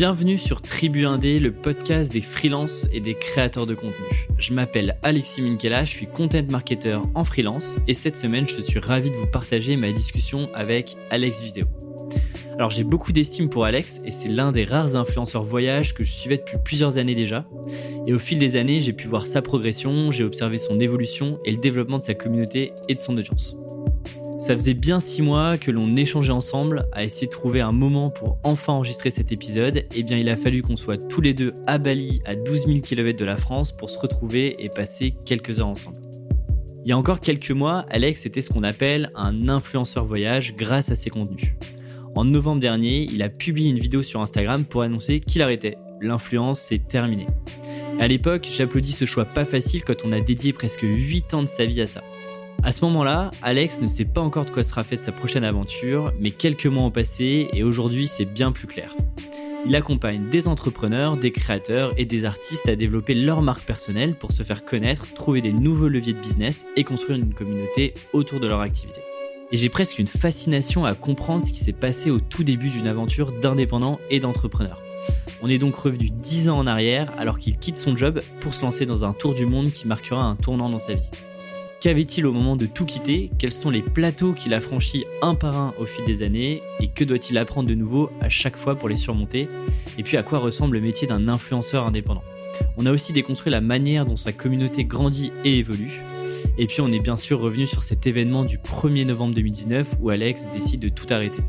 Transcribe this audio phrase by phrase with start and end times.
[0.00, 4.26] Bienvenue sur Tribu Indé, le podcast des freelances et des créateurs de contenu.
[4.38, 8.78] Je m'appelle Alexis Minkela, je suis content marketer en freelance et cette semaine je suis
[8.78, 11.66] ravi de vous partager ma discussion avec Alex Viseo.
[12.54, 16.12] Alors j'ai beaucoup d'estime pour Alex et c'est l'un des rares influenceurs voyage que je
[16.12, 17.46] suivais depuis plusieurs années déjà.
[18.06, 21.50] Et au fil des années, j'ai pu voir sa progression, j'ai observé son évolution et
[21.50, 23.54] le développement de sa communauté et de son audience.
[24.50, 28.10] Ça faisait bien six mois que l'on échangeait ensemble à essayer de trouver un moment
[28.10, 29.76] pour enfin enregistrer cet épisode.
[29.76, 32.66] Et eh bien, il a fallu qu'on soit tous les deux à Bali, à 12
[32.66, 35.98] 000 km de la France, pour se retrouver et passer quelques heures ensemble.
[36.84, 40.90] Il y a encore quelques mois, Alex était ce qu'on appelle un influenceur voyage grâce
[40.90, 41.54] à ses contenus.
[42.16, 45.78] En novembre dernier, il a publié une vidéo sur Instagram pour annoncer qu'il arrêtait.
[46.00, 47.28] L'influence, c'est terminé.
[48.00, 51.48] À l'époque, j'applaudis ce choix pas facile quand on a dédié presque 8 ans de
[51.48, 52.02] sa vie à ça.
[52.62, 56.12] À ce moment-là, Alex ne sait pas encore de quoi sera faite sa prochaine aventure,
[56.20, 58.94] mais quelques mois ont passé et aujourd'hui c'est bien plus clair.
[59.66, 64.32] Il accompagne des entrepreneurs, des créateurs et des artistes à développer leur marque personnelle pour
[64.32, 68.46] se faire connaître, trouver des nouveaux leviers de business et construire une communauté autour de
[68.46, 69.00] leur activité.
[69.52, 72.88] Et j'ai presque une fascination à comprendre ce qui s'est passé au tout début d'une
[72.88, 74.80] aventure d'indépendant et d'entrepreneur.
[75.42, 78.62] On est donc revenu 10 ans en arrière alors qu'il quitte son job pour se
[78.62, 81.10] lancer dans un tour du monde qui marquera un tournant dans sa vie.
[81.80, 83.30] Qu'avait-il au moment de tout quitter?
[83.38, 86.60] Quels sont les plateaux qu'il a franchis un par un au fil des années?
[86.78, 89.48] Et que doit-il apprendre de nouveau à chaque fois pour les surmonter?
[89.96, 92.22] Et puis à quoi ressemble le métier d'un influenceur indépendant?
[92.76, 96.02] On a aussi déconstruit la manière dont sa communauté grandit et évolue.
[96.58, 100.10] Et puis on est bien sûr revenu sur cet événement du 1er novembre 2019 où
[100.10, 101.40] Alex décide de tout arrêter.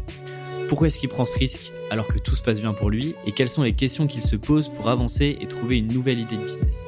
[0.72, 3.34] Pourquoi est-ce qu'il prend ce risque alors que tout se passe bien pour lui Et
[3.34, 6.46] quelles sont les questions qu'il se pose pour avancer et trouver une nouvelle idée de
[6.46, 6.86] business?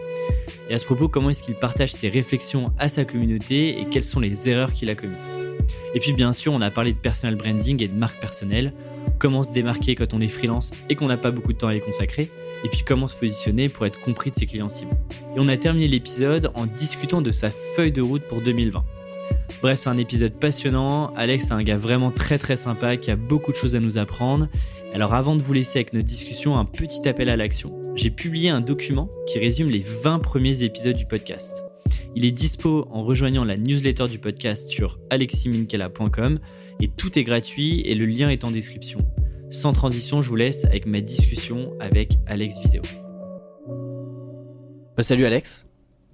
[0.70, 4.06] Et à ce propos, comment est-ce qu'il partage ses réflexions à sa communauté et quelles
[4.06, 5.30] sont les erreurs qu'il a commises?
[5.95, 8.72] Et puis bien sûr, on a parlé de personal branding et de marque personnelle,
[9.20, 11.76] comment se démarquer quand on est freelance et qu'on n'a pas beaucoup de temps à
[11.76, 12.31] y consacrer,
[12.64, 14.95] et puis comment se positionner pour être compris de ses clients cibles?
[15.36, 18.82] Et on a terminé l'épisode en discutant de sa feuille de route pour 2020.
[19.61, 21.14] Bref, c'est un épisode passionnant.
[21.15, 23.97] Alex est un gars vraiment très très sympa qui a beaucoup de choses à nous
[23.97, 24.49] apprendre.
[24.93, 28.49] Alors avant de vous laisser avec notre discussion, un petit appel à l'action j'ai publié
[28.49, 31.65] un document qui résume les 20 premiers épisodes du podcast.
[32.15, 36.39] Il est dispo en rejoignant la newsletter du podcast sur aleximinkela.com
[36.80, 38.99] et tout est gratuit et le lien est en description.
[39.52, 42.81] Sans transition, je vous laisse avec ma discussion avec Alex Viseo.
[44.97, 45.65] Bah, salut Alex.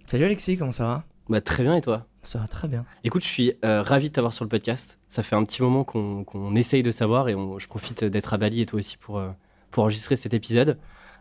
[0.06, 1.06] Salut Alexis, comment ça va?
[1.29, 2.09] Bah, Très bien et toi?
[2.29, 2.85] Ça va très bien.
[3.03, 5.00] Écoute, je suis euh, ravi de t'avoir sur le podcast.
[5.07, 8.62] Ça fait un petit moment qu'on essaye de savoir et je profite d'être à Bali
[8.62, 9.31] et toi aussi pour, euh,
[9.72, 10.78] pour enregistrer cet épisode.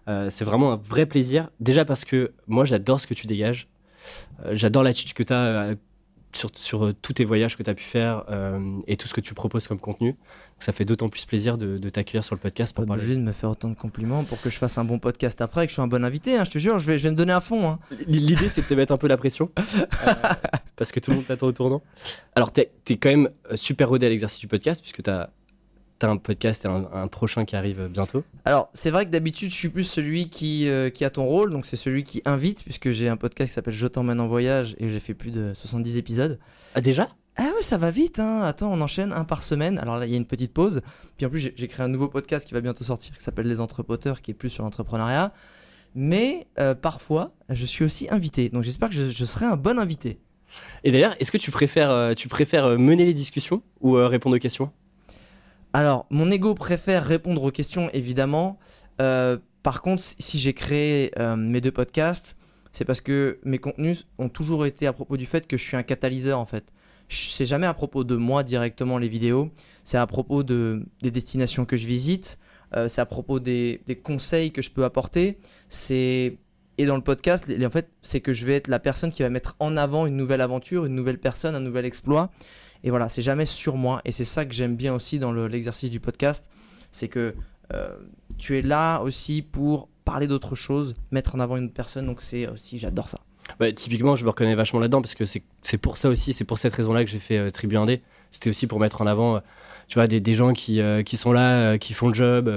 [0.06, 1.48] Euh, c'est vraiment un vrai plaisir.
[1.60, 3.68] Déjà parce que moi, j'adore ce que tu dégages.
[4.50, 5.76] J'adore l'attitude que tu as
[6.34, 8.24] sur, sur, tous tes voyages que tu as pu faire
[8.86, 10.14] et tout ce que tu proposes comme contenu.
[10.58, 13.32] ça fait d'autant plus plaisir de, t'accueillir sur le podcast pour Pas obligé de me
[13.32, 15.76] faire autant de compliments pour que je fasse un bon podcast après et que je
[15.76, 16.36] sois un bon invité.
[16.36, 17.68] Hein, je te jure, je vais, je vais me donner à fond.
[17.68, 17.78] Hein.
[18.06, 19.50] L'idée, c'est de te mettre un peu la pression
[20.78, 21.82] parce que tout le monde t'attend au tournant.
[22.34, 25.30] Alors, tu es, quand même super rodé à l'exercice du podcast puisque tu as
[25.98, 29.56] T'as un podcast et un, prochain qui arrive bientôt Alors, c'est vrai que d'habitude, je
[29.56, 32.92] suis plus celui qui, euh, qui a ton rôle, donc c'est celui qui invite, puisque
[32.92, 35.98] j'ai un podcast qui s'appelle Je t'emmène en voyage et j'ai fait plus de 70
[35.98, 36.38] épisodes.
[36.76, 37.08] Ah, déjà?
[37.40, 38.42] Ah ouais, ça va vite, hein.
[38.42, 39.78] Attends, on enchaîne un par semaine.
[39.78, 40.82] Alors là, il y a une petite pause.
[41.16, 43.60] Puis en plus, j'ai créé un nouveau podcast qui va bientôt sortir, qui s'appelle Les
[43.60, 45.32] Entrepoteurs, qui est plus sur l'entrepreneuriat.
[45.94, 48.48] Mais euh, parfois, je suis aussi invité.
[48.48, 50.18] Donc j'espère que je, serai un bon invité.
[50.84, 54.40] Et d'ailleurs, est-ce que tu préfères, euh, tu préfères mener les discussions ou répondre aux
[54.40, 54.72] questions?
[55.72, 58.58] Alors, mon ego préfère répondre aux questions, évidemment.
[59.00, 62.36] Euh, par contre, si j'ai créé euh, mes deux podcasts,
[62.72, 65.76] c'est parce que mes contenus ont toujours été à propos du fait que je suis
[65.76, 66.64] un catalyseur, en fait.
[67.08, 69.50] C'est jamais à propos de moi directement les vidéos,
[69.84, 72.38] c'est à propos de, des destinations que je visite,
[72.74, 75.38] euh, c'est à propos des, des, conseils que je peux apporter.
[75.70, 76.38] C'est
[76.78, 79.30] et dans le podcast, en fait, c'est que je vais être la personne qui va
[79.30, 82.30] mettre en avant une nouvelle aventure, une nouvelle personne, un nouvel exploit.
[82.84, 84.00] Et voilà, c'est jamais sur moi.
[84.04, 86.48] Et c'est ça que j'aime bien aussi dans l'exercice du podcast.
[86.92, 87.34] C'est que
[87.74, 87.96] euh,
[88.38, 92.06] tu es là aussi pour parler d'autre chose, mettre en avant une personne.
[92.06, 93.18] Donc c'est aussi, j'adore ça.
[93.58, 96.58] Bah, typiquement, je me reconnais vachement là-dedans parce que c'est pour ça aussi, c'est pour
[96.58, 98.02] cette raison-là que j'ai fait euh, Tribu Indé.
[98.30, 99.40] C'était aussi pour mettre en avant, euh,
[99.88, 102.52] tu vois, des, gens qui, qui sont là, qui font le job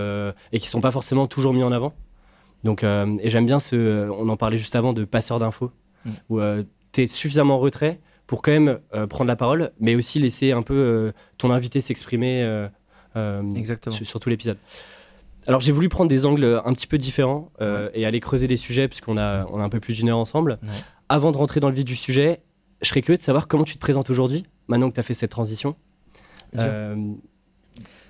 [0.51, 1.95] et qui sont pas forcément toujours mis en avant.
[2.63, 5.71] Donc, et j'aime bien ce, on en parlait juste avant de passeur d'infos,
[6.05, 6.11] mm.
[6.29, 6.39] où
[6.91, 7.99] tu es suffisamment en retrait
[8.31, 11.81] pour quand même euh, prendre la parole, mais aussi laisser un peu euh, ton invité
[11.81, 12.69] s'exprimer euh,
[13.91, 14.57] sur, tout l'épisode.
[15.47, 17.51] Alors j'ai voulu prendre des angles un petit peu différents
[17.93, 20.59] et aller creuser des sujets puisqu'on a, on a un peu plus d'une heure ensemble.
[21.09, 22.39] Avant de rentrer dans le vif du sujet,
[22.81, 25.13] je serais curieux de savoir comment tu te présentes aujourd'hui, maintenant que tu as fait
[25.13, 25.75] cette transition.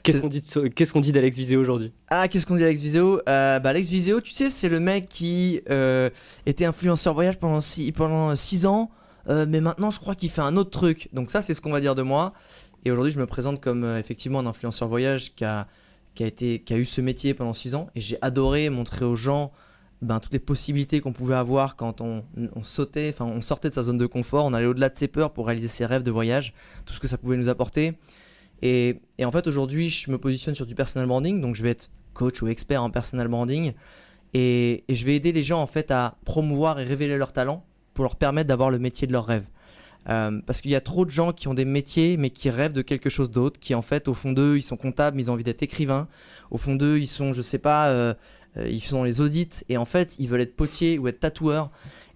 [0.04, 1.92] Qu'est-ce qu'on dit, de- qu'est-ce qu'on dit d'Alex Visé aujourd'hui?
[2.10, 5.08] Ah, qu'est-ce qu'on dit Alex Viseo euh, bah, Alex Viseo, tu sais, c'est le mec
[5.08, 6.10] qui euh,
[6.46, 8.90] était influenceur voyage pendant 6 pendant six ans,
[9.30, 11.10] euh, mais maintenant je crois qu'il fait un autre truc.
[11.14, 12.34] Donc ça, c'est ce qu'on va dire de moi.
[12.84, 15.68] Et aujourd'hui, je me présente comme effectivement un influenceur voyage qui a,
[16.16, 17.90] qui, a été, qui a eu ce métier pendant 6 ans.
[17.96, 19.52] Et j'ai adoré montrer aux gens
[20.02, 22.24] ben, toutes les possibilités qu'on pouvait avoir quand on,
[22.56, 25.08] on sautait, enfin on sortait de sa zone de confort, on allait au-delà de ses
[25.08, 26.54] peurs pour réaliser ses rêves de voyage,
[26.88, 27.94] tout ce que ça pouvait nous apporter.
[28.62, 31.90] Et, en fait, aujourd'hui, je me positionne sur du personal branding, donc je vais être
[32.14, 33.74] coach ou expert en personal branding.
[34.34, 38.04] Et, je vais aider les gens en fait à promouvoir et révéler leurs talents pour
[38.04, 39.46] leur permettre d'avoir le métier de leur rêve.
[40.10, 42.74] Euh, parce qu'il y a trop de gens qui ont des métiers mais qui rêvent
[42.74, 45.30] de quelque chose d'autre, qui en fait au fond d'eux ils sont comptables, mais ils
[45.30, 46.08] ont envie d'être écrivains.
[46.50, 48.14] Au fond d'eux ils sont, je sais pas, euh,
[48.58, 51.70] euh, ils dans les audits et en fait ils veulent être potier ou être tatoueur.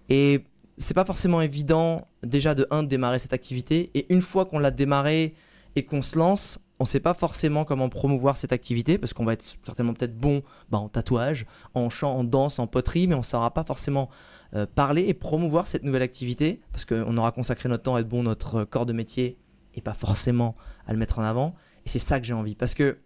[0.08, 0.44] Et
[0.78, 4.58] c'est pas forcément évident déjà de un de démarrer cette activité et une fois qu'on
[4.58, 5.34] l'a démarré
[5.76, 9.34] et qu'on se lance, on sait pas forcément comment promouvoir cette activité parce qu'on va
[9.34, 13.22] être certainement peut-être bon bah, en tatouage, en chant, en danse, en poterie, mais on
[13.22, 14.10] saura pas forcément
[14.54, 18.08] euh, parler et promouvoir cette nouvelle activité parce qu'on aura consacré notre temps à être
[18.08, 19.38] bon notre corps de métier
[19.74, 20.56] et pas forcément
[20.86, 21.54] à le mettre en avant.
[21.84, 22.98] Et c'est ça que j'ai envie parce que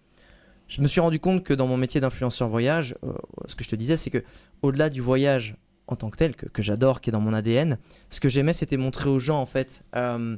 [0.69, 3.13] je me suis rendu compte que dans mon métier d'influenceur voyage, euh,
[3.47, 4.23] ce que je te disais, c'est que
[4.63, 5.57] au-delà du voyage
[5.89, 7.77] en tant que tel, que, j'adore, qui est dans mon ADN,
[8.11, 10.37] ce que j'aimais, c'était montrer aux gens, en fait, euh,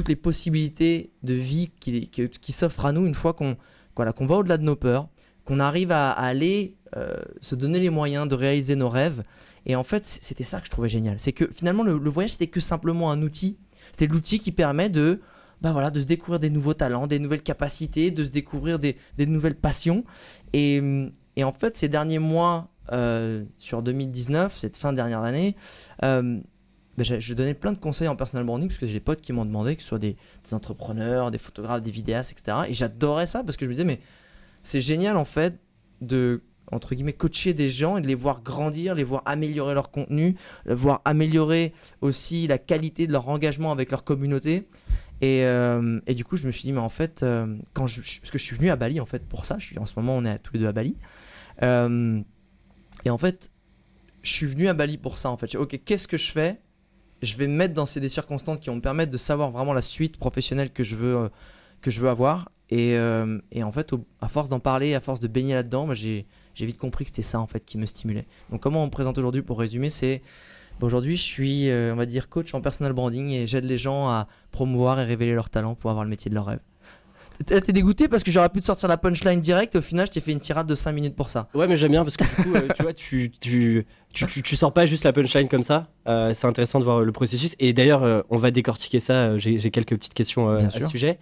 [0.00, 3.58] toutes les possibilités de vie qui, s'offrent à nous une fois qu'on
[3.96, 5.10] voilà, qu'on va au-delà de nos peurs,
[5.44, 9.24] qu'on arrive à, aller euh, se donner les moyens de réaliser nos rêves.
[9.66, 11.18] Et en fait, c'était ça que je trouvais génial.
[11.18, 13.58] C'est que finalement, le, voyage, c'était que simplement un outil.
[13.92, 15.20] C'était l'outil qui permet de,
[15.60, 18.96] bah voilà, de se découvrir des nouveaux talents, des nouvelles capacités, de se découvrir des,
[19.18, 20.04] des nouvelles passions.
[20.54, 20.80] Et,
[21.36, 25.54] et en fait, ces derniers mois, euh, sur 2019, cette fin dernière année,
[26.02, 26.40] euh,
[27.00, 29.32] ben, je, donnais plein de conseils en personal branding parce que j'ai des potes qui
[29.32, 30.16] m'ont demandé, que ce soit des,
[30.52, 32.58] entrepreneurs, des photographes, des vidéastes, etc.
[32.68, 34.00] Et j'adorais ça parce que je me disais, mais
[34.62, 35.58] c'est génial en fait
[36.02, 39.90] de entre guillemets coacher des gens et de les voir grandir, les voir améliorer leur
[39.90, 40.36] contenu,
[40.66, 44.68] les voir améliorer aussi la qualité de leur engagement avec leur communauté.
[45.22, 48.02] Et, euh, et du coup, je me suis dit, mais en fait, euh, quand je,
[48.02, 50.26] parce que je suis venu à Bali en fait pour ça, en ce moment on
[50.26, 50.96] est tous les deux à Bali.
[51.62, 52.20] Euh,
[53.06, 53.50] et en fait,
[54.22, 55.54] je suis venu à Bali pour ça en fait.
[55.54, 56.60] Ok, qu'est-ce que je fais
[57.22, 59.72] Je vais me mettre dans ces des circonstances qui vont me permettre de savoir vraiment
[59.72, 61.28] la suite professionnelle que je veux, euh,
[61.82, 62.50] que je veux avoir.
[62.70, 63.90] Et, euh, et en fait,
[64.20, 67.22] à force d'en parler, à force de baigner là-dedans, j'ai j'ai vite compris que c'était
[67.22, 68.26] ça en fait qui me stimulait.
[68.50, 70.22] Donc comment on me présente aujourd'hui pour résumer, c'est
[70.78, 73.76] bah, aujourd'hui je suis, euh, on va dire, coach en personal branding et j'aide les
[73.76, 76.60] gens à promouvoir et révéler leurs talents pour avoir le métier de leur rêve.
[77.46, 80.12] T'es dégoûté parce que j'aurais pu te sortir la punchline direct et au final je
[80.12, 81.48] t'ai fait une tirade de 5 minutes pour ça.
[81.54, 84.42] Ouais, mais j'aime bien parce que du coup, euh, tu vois, tu, tu, tu, tu,
[84.42, 85.88] tu sors pas juste la punchline comme ça.
[86.06, 87.56] Euh, c'est intéressant de voir le processus.
[87.58, 89.12] Et d'ailleurs, euh, on va décortiquer ça.
[89.14, 90.82] Euh, J'ai quelques petites questions euh, à sûr.
[90.82, 91.18] ce sujet.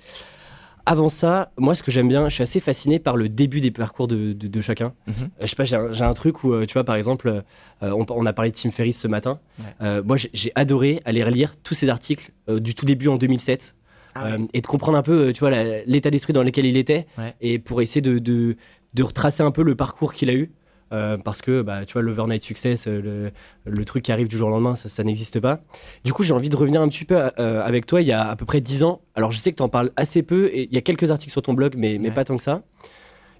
[0.86, 3.70] Avant ça, moi, ce que j'aime bien, je suis assez fasciné par le début des
[3.70, 4.94] parcours de, de, de chacun.
[5.06, 5.14] Mhm.
[5.20, 7.90] Euh, je sais pas, j'ai un, un truc où, euh, tu vois, par exemple, euh,
[7.92, 9.38] on, on a parlé de Tim Ferriss ce matin.
[9.58, 9.64] Ouais.
[9.82, 13.74] Euh, moi, j'ai adoré aller relire tous ces articles euh, du tout début en 2007.
[14.20, 14.32] Ah ouais.
[14.32, 15.50] euh, et de comprendre un peu, euh, tu vois,
[15.86, 17.34] l'état d'esprit dans lequel il était, Ouais.
[17.40, 18.56] et pour essayer de, de,
[18.94, 20.50] de retracer un peu le parcours qu'il a eu.
[20.90, 23.30] Euh, parce que bah, tu vois l'overnight success le,
[23.66, 25.60] le truc qui arrive du jour au lendemain ça, ça n'existe pas
[26.02, 28.26] du coup j'ai envie de revenir un petit peu euh, avec toi il y a
[28.26, 30.62] à peu près 10 ans alors je sais que tu en parles assez peu et
[30.62, 32.14] il y a quelques articles sur ton blog mais, mais Ouais.
[32.14, 32.62] pas tant que ça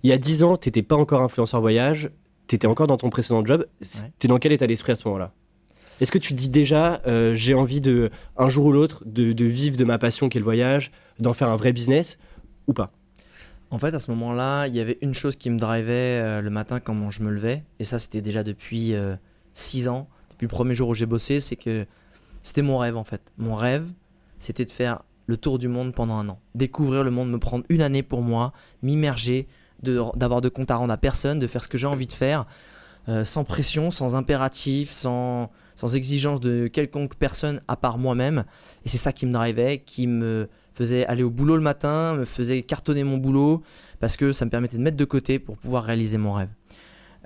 [0.03, 2.11] il y a 10 ans t'étais pas encore influenceur voyage
[2.49, 4.29] t'étais encore dans ton précédent job Ouais.
[4.29, 5.33] dans quel état d'esprit à ce moment là
[6.01, 9.45] est-ce que tu dis déjà euh, j'ai envie de un jour ou l'autre de, de
[9.45, 12.19] vivre de ma passion qui est le voyage d'en faire un vrai business
[12.67, 12.93] ou pas?
[13.71, 16.49] En fait, à ce moment-là, il y avait une chose qui me drivait euh, le
[16.51, 18.95] matin quand je me levais, et ça, c'était déjà depuis
[19.55, 21.85] 6 ans, depuis le premier jour où j'ai bossé, c'est que
[22.43, 23.21] c'était mon rêve en fait.
[23.37, 23.91] Mon rêve,
[24.39, 27.65] c'était de faire le tour du monde pendant un an, découvrir le monde, me prendre
[27.69, 29.47] une année pour moi, m'immerger,
[29.83, 32.13] de- d'avoir de compte à rendre à personne, de faire ce que j'ai envie de
[32.13, 32.47] faire,
[33.09, 38.45] euh, sans pression, sans impératif, sans, sans exigence de quelconque personne à part moi-même.
[38.85, 42.25] Et c'est ça qui me drivait, qui me faisait aller au boulot le matin, me
[42.25, 43.63] faisait cartonner mon boulot,
[44.01, 46.51] parce que ça me permettait de mettre de côté pour pouvoir réaliser mon rêve.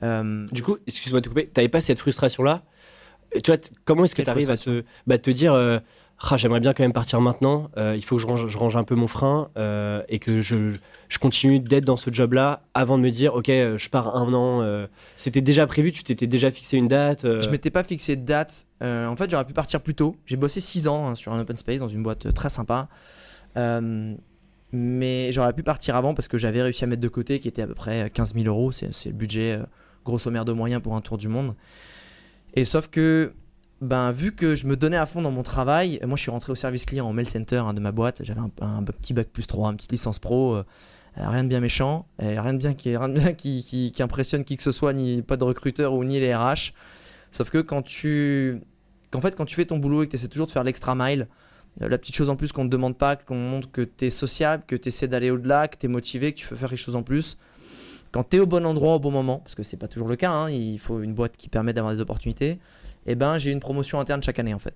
[0.02, 2.62] Euh, Du coup, excuse-moi de te couper, t'avais pas cette frustration-là?
[3.42, 5.78] Tu vois, comment est-ce que tu arrives à te, bah, te dire, euh,
[6.36, 9.08] j'aimerais bien quand même partir maintenant, euh, il faut que je range, un peu mon
[9.08, 10.76] frein euh, et que je,
[11.20, 14.86] continue d'être dans ce job-là avant de me dire, ok, euh, je pars un an.
[15.16, 18.66] C'était déjà prévu, tu t'étais déjà fixé une date Je m'étais pas fixé de date.
[18.80, 20.16] En fait, j'aurais pu partir plus tôt.
[20.26, 22.88] J'ai bossé 6 ans hein, sur un open space dans une boîte très sympa.
[24.74, 27.62] Mais j'aurais pu partir avant parce que j'avais réussi à mettre de côté, qui était
[27.62, 28.72] à peu près 15 000 euros.
[28.72, 29.58] C'est le budget
[30.04, 31.54] grosso merdo moyen pour un tour du monde.
[32.54, 33.32] Et sauf que,
[33.82, 36.52] ben, vu que je me donnais à fond dans mon travail, moi je suis rentré
[36.52, 38.22] au service client en mail center hein, de ma boîte.
[38.24, 40.54] J'avais un, petit bac plus 3, une petite licence pro.
[40.54, 40.64] euh,
[41.18, 44.92] Euh, rien de bien méchant, et rien de bien, qui, impressionne qui que ce soit,
[44.94, 46.72] ni pas de recruteur ou ni les RH.
[47.30, 48.62] Sauf que quand tu,
[49.10, 50.94] qu'en fait, quand tu fais ton boulot et que tu essaies toujours de faire l'extra
[50.94, 51.28] mile,
[51.82, 54.06] euh, la petite chose en plus qu'on ne te demande pas, qu'on montre que tu
[54.06, 56.70] es sociable, que tu essaies d'aller au-delà, que tu es motivé, que tu veux faire
[56.70, 57.38] les choses en plus.
[58.10, 60.16] Quand tu es au bon endroit au bon moment, parce que c'est pas toujours le
[60.16, 62.58] cas, hein, il faut une boîte qui permet d'avoir des opportunités,
[63.06, 64.74] et ben j'ai une promotion interne chaque année en fait.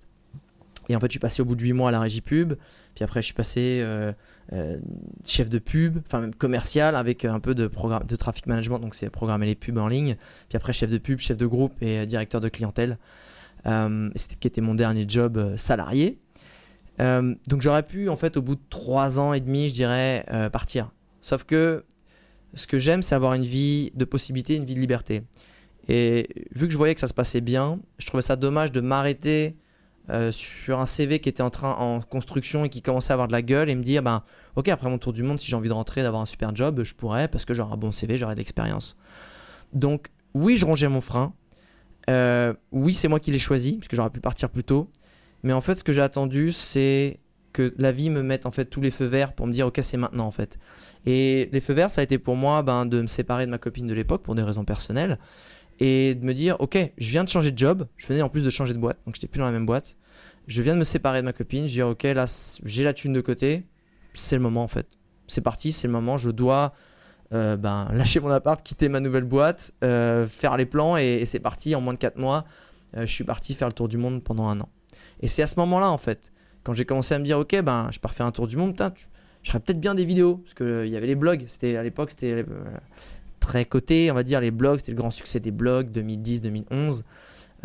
[0.89, 2.55] Et en fait, je suis passé au bout de 8 mois à la régie pub,
[2.95, 4.13] puis après, je suis passé euh,
[4.53, 4.79] euh,
[5.25, 8.95] chef de pub, enfin même commercial, avec un peu de, programme, de traffic management, donc
[8.95, 10.17] c'est programmer les pubs en ligne,
[10.49, 12.99] puis après, chef de pub, chef de groupe et euh, directeur de clientèle.
[14.15, 16.21] C'était qui était mon dernier job salarié.
[17.01, 20.93] Donc j'aurais pu, en fait, au bout de 3 ans et demi, je dirais, partir.
[21.21, 21.85] Sauf que
[22.55, 25.25] ce que j'aime, c'est avoir une vie de possibilités, une vie de liberté.
[25.89, 28.81] Et vu que je voyais que ça se passait bien, je trouvais ça dommage de
[28.81, 29.57] m'arrêter
[30.09, 33.27] euh, sur un CV qui était en train en construction et qui commençait à avoir
[33.27, 34.23] de la gueule et me dire ben
[34.55, 36.85] ok après mon tour du monde si j'ai envie de rentrer d'avoir un super job
[36.85, 38.97] je pourrais parce que j'aurai un bon CV j'aurai de l'expérience.
[39.73, 41.33] Donc oui je rongeais mon frein.
[42.09, 44.91] Euh, oui c'est moi qui l'ai choisi parce que j'aurais pu partir plus tôt.
[45.43, 47.17] Mais en fait ce que j'ai attendu c'est
[47.53, 49.81] que la vie me mette en fait tous les feux verts pour me dire ok
[49.83, 50.57] c'est maintenant en fait.
[51.05, 53.59] Et les feux verts ça a été pour moi ben, de me séparer de ma
[53.59, 55.19] copine de l'époque pour des raisons personnelles
[55.81, 58.45] et de me dire ok je viens de changer de job je venais en plus
[58.45, 59.97] de changer de boîte donc j'étais plus dans la même boîte.
[60.47, 62.25] Je viens de me séparer de ma copine je dis ok là
[62.65, 63.65] j'ai la thune de côté
[64.15, 64.87] c'est le moment en fait.
[65.29, 66.73] C'est parti c'est le moment je dois
[67.33, 71.41] euh, ben, lâcher mon appart quitter ma nouvelle boîte euh, faire les plans et, c'est
[71.41, 72.45] parti en moins de 4 mois
[72.97, 74.69] euh, je suis parti faire le tour du monde pendant un an.
[75.21, 77.61] Et c'est à ce moment là en fait quand j'ai commencé à me dire ok
[77.63, 79.07] ben je pars faire un tour du monde tu-
[79.43, 81.77] je ferais peut-être bien des vidéos parce que euh, il y avait les blogs c'était
[81.77, 82.45] à l'époque c'était
[83.47, 87.05] très coté on va dire les blogs c'était le grand succès des blogs 2010 2011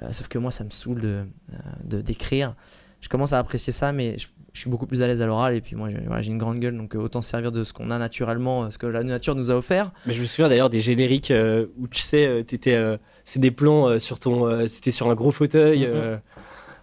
[0.02, 2.56] Euh, sauf que moi ça me saoule de euh, de- d'écrire
[3.02, 5.54] je commence à apprécier ça mais je, je suis beaucoup plus à l'aise à l'oral
[5.54, 7.74] et puis moi j'ai voilà, j'ai une grande gueule donc euh, autant servir de ce
[7.74, 10.70] qu'on a naturellement ce que la nature nous a offert Mais je me souviens d'ailleurs
[10.70, 15.10] des génériques euh, où tu sais, t'étais, euh, c'est des plans sur ton, c'était sur
[15.10, 15.80] un gros fauteuil.
[15.82, 15.92] Mhm.
[15.94, 16.18] euh,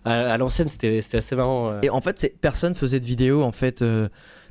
[0.04, 1.80] à, à l'ancienne, c'était, c'était assez marrant.
[1.82, 3.82] Et en fait, c'est- personne faisait de vidéos, en fait,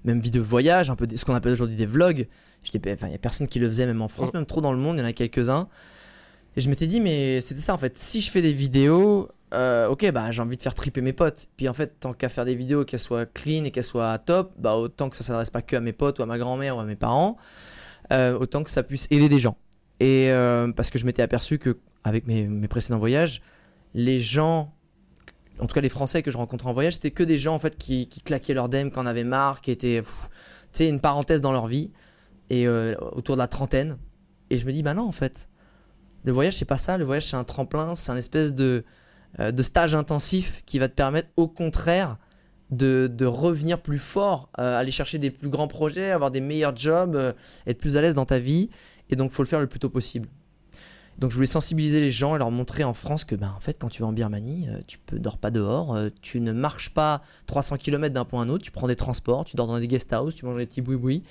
[0.03, 2.27] même vidéo voyage, un peu des- ce qu'on appelle aujourd'hui des vlogs.
[2.63, 4.37] Enfin, il y a personne qui le faisait, même en France, Mm.
[4.37, 5.67] même trop dans le monde, il y en a quelques-uns.
[6.55, 9.87] Et je m'étais dit, mais c'était ça, en fait, si je fais des vidéos, euh,
[9.87, 11.47] ok, bah j'ai envie de faire triper mes potes.
[11.55, 14.53] Puis en fait, tant qu'à faire des vidéos, qu'elles soient clean et qu'elles soient top,
[14.57, 16.79] bah autant que ça s'adresse pas que à mes potes ou à ma grand-mère ou
[16.79, 17.37] à mes parents,
[18.11, 19.55] euh, autant que ça puisse aider des gens.
[19.99, 23.41] Et euh, parce que je m'étais aperçu que avec mes, mes précédents voyages,
[23.93, 24.73] les gens
[25.59, 27.59] en tout cas les Français que je rencontrais en voyage, c'était que des gens en
[27.59, 30.07] fait qui, qui claquaient leur dème, qui en avaient marre, qui étaient, tu
[30.71, 31.91] sais, une parenthèse dans leur vie,
[32.49, 33.97] et euh, autour de la trentaine.
[34.49, 35.49] Et je me dis, bah non, en fait,
[36.23, 38.83] le voyage c'est pas ça, le voyage c'est un tremplin, c'est un espèce de,
[39.39, 42.17] euh, de stage intensif qui va te permettre au contraire
[42.69, 46.75] de, de revenir plus fort, euh, aller chercher des plus grands projets, avoir des meilleurs
[46.75, 47.33] jobs,
[47.65, 48.69] être plus à l'aise dans ta vie,
[49.09, 50.27] et donc faut le faire le plus tôt possible.
[51.17, 53.73] Donc je voulais sensibiliser les gens et leur montrer en France que ben en fait
[53.79, 57.77] quand tu vas en Birmanie, tu peux dors pas dehors, tu ne marches pas 300
[57.77, 60.13] km d'un point à un autre, tu prends des transports, tu dors dans des guest
[60.13, 61.23] houses, tu manges des petits boui-boui.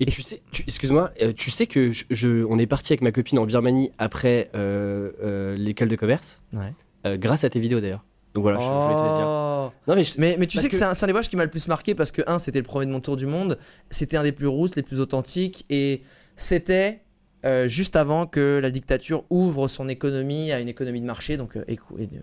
[0.00, 3.12] Et tu sais, excuse-moi, euh, tu sais que je, je- on est parti avec ma
[3.12, 7.16] copine en Birmanie après euh, euh, l'école de commerce, Ouais.
[7.18, 8.04] grâce à tes vidéos d'ailleurs.
[8.34, 9.26] Donc voilà, je, je voulais te dire.
[9.26, 9.70] Oh.
[9.86, 11.36] Non mais, je- Mais, mais tu Parce sais que, que- c'est un, des voyages qui
[11.36, 13.58] m'a le plus marqué parce que, un, c'était le premier de mon tour du monde,
[13.90, 16.02] c'était un des plus rousses, les plus authentiques, et
[16.34, 17.02] c'était
[17.44, 21.56] euh, juste avant que la dictature ouvre son économie à une économie de marché, donc
[21.56, 21.78] euh, et,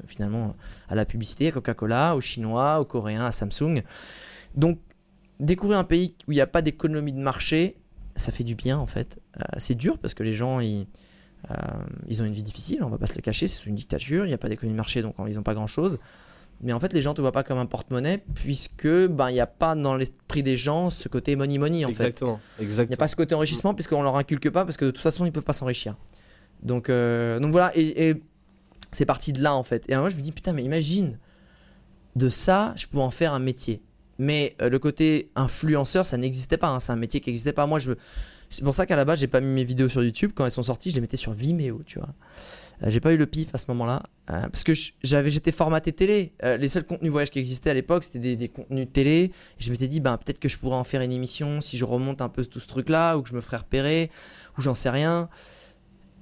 [0.07, 0.55] finalement
[0.89, 3.81] à la publicité, à Coca-Cola, aux Chinois, aux Coréens, à Samsung.
[4.55, 4.79] Donc,
[5.41, 7.77] découvrir un pays où il n'y a pas d'économie de marché,
[8.15, 9.19] ça fait du bien en fait.
[9.37, 10.85] Euh, c'est dur parce que les gens, ils,
[11.49, 11.55] euh,
[12.07, 14.25] ils ont une vie difficile, on va pas se le cacher, c'est sous une dictature,
[14.25, 15.99] il n'y a pas d'économie de marché, donc ils n'ont pas grand-chose.
[16.63, 19.39] Mais en fait, les gens te voient pas comme un porte-monnaie puisque ben il n'y
[19.39, 21.93] a pas dans l'esprit des gens ce côté money money en fait.
[21.93, 22.93] exactement, Il n'y exactement.
[22.93, 25.31] a pas ce côté enrichissement puisqu'on leur inculque pas parce que de toute façon ils
[25.31, 25.95] peuvent pas s'enrichir.
[26.61, 28.23] Donc euh, donc voilà et, et
[28.91, 29.89] c'est parti de là en fait.
[29.89, 31.17] Et moi je me dis putain mais imagine
[32.15, 33.81] de ça je pourrais en faire un métier.
[34.21, 36.69] Mais euh, le côté influenceur ça n'existait pas.
[36.69, 36.79] hein.
[36.79, 37.65] C'est un métier qui n'existait pas.
[37.65, 37.91] Moi je
[38.49, 40.51] c'est pour ça qu'à la base j'ai pas mis mes vidéos sur YouTube quand elles
[40.51, 42.09] sont sorties je les mettais sur Vimeo tu vois.
[42.83, 44.73] Euh, j'ai pas eu le pif à ce moment-là euh, parce que
[45.03, 46.33] j'avais j'étais formaté télé.
[46.43, 49.31] Les seuls contenus voyage qui existaient à l'époque c'était des, des contenus télé.
[49.59, 51.85] Et je m'étais dit ben peut-être que je pourrais en faire une émission si je
[51.85, 54.11] remonte un peu tout ce truc-là ou que je me ferais repérer
[54.57, 55.29] ou j'en sais rien.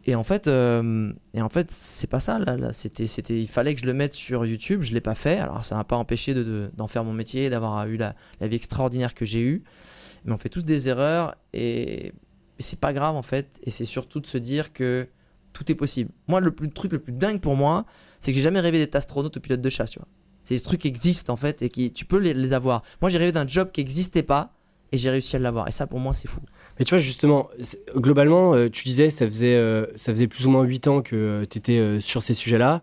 [0.10, 2.40] Et en fait, euh, et en fait, c'est pas ça.
[2.40, 2.74] Là.
[2.74, 4.82] C'était, c'était, il fallait que je le mette sur YouTube.
[4.82, 5.38] Je l'ai pas fait.
[5.38, 8.48] Alors, ça m'a pas empêché de, de- d'en faire mon métier, d'avoir eu la, la
[8.48, 9.64] vie extraordinaire que j'ai eue.
[10.26, 12.12] Mais on fait tous des erreurs et,
[12.58, 13.60] c'est pas grave en fait.
[13.64, 15.08] Et c'est surtout de se dire que
[15.54, 16.10] tout est possible.
[16.28, 17.86] Moi, le, plus, truc le plus dingue pour moi,
[18.20, 19.92] c'est que j'ai jamais rêvé d'être astronaute ou pilote de chasse.
[19.92, 20.08] Tu vois.
[20.48, 22.82] Des trucs existent en fait et qui tu peux les, les avoir.
[23.00, 24.56] Moi, j'ai rêvé d'un job qui n'existait pas
[24.92, 25.68] et j'ai réussi à l'avoir.
[25.68, 26.42] Et ça, pour moi, c'est fou.
[26.80, 27.50] Mais tu vois, justement,
[27.96, 31.46] globalement, euh, tu disais, ça faisait, euh, ça faisait plus ou moins 8 ans que
[31.50, 32.82] tu étais sur ces sujets-là.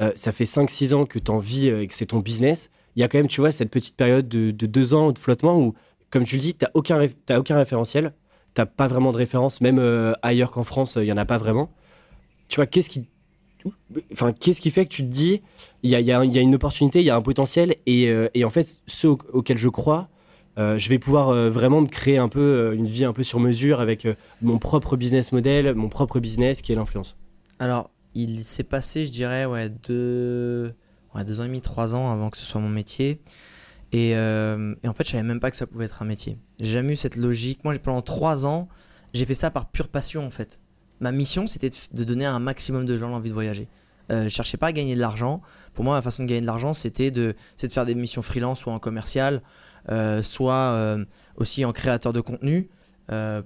[0.00, 2.70] Euh, ça fait 5-6 ans que tu en vis euh, et que c'est ton business.
[2.96, 5.18] Il y a quand même, tu vois, cette petite période de, de 2 ans de
[5.18, 5.74] flottement où,
[6.10, 7.00] comme tu le dis, tu n'as aucun,
[7.36, 8.12] aucun référentiel.
[8.54, 11.24] Tu n'as pas vraiment de référence, même euh, ailleurs qu'en France, il n'y en a
[11.24, 11.70] pas vraiment.
[12.48, 13.06] Tu vois, qu'est-ce qui.
[14.12, 15.42] Enfin, qu'est-ce qui fait que tu te dis,
[15.82, 18.28] il y a, y y a une opportunité, il y a un potentiel, et, euh,
[18.34, 20.08] et en fait, ceux au- auxquels je crois,
[20.58, 23.22] euh, je vais pouvoir euh, vraiment me créer un peu euh, une vie un peu
[23.22, 24.08] sur mesure avec
[24.40, 27.16] mon propre business model, mon propre business qui est l'influence.
[27.58, 30.74] Alors, il s'est passé, je dirais, ouais, deux,
[31.14, 33.20] ouais, deux ans et demi, trois ans avant que ce soit mon métier.
[33.92, 36.36] Et, en fait, je savais même pas que ça pouvait être un métier.
[36.58, 37.64] J'ai jamais eu cette logique.
[37.64, 38.68] Moi, pendant trois ans,
[39.14, 40.58] j'ai fait ça par pure passion, en fait.
[41.00, 43.68] Ma mission, c'était de, donner à un maximum de gens l'envie de voyager.
[44.10, 45.42] Euh, je cherchais pas à gagner de l'argent.
[45.74, 48.60] Pour moi, ma façon de gagner de l'argent, c'était de, de faire des missions freelance,
[48.60, 49.42] soit en commercial,
[50.22, 51.04] soit euh,
[51.36, 52.68] aussi en créateur de contenu.
[53.12, 53.42] Euh,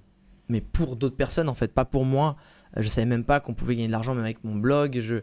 [0.48, 2.36] mais pour d'autres personnes, en fait, pas pour moi.
[2.76, 5.00] Euh, Je savais même pas qu'on pouvait gagner de l'argent même avec mon blog.
[5.00, 5.16] Je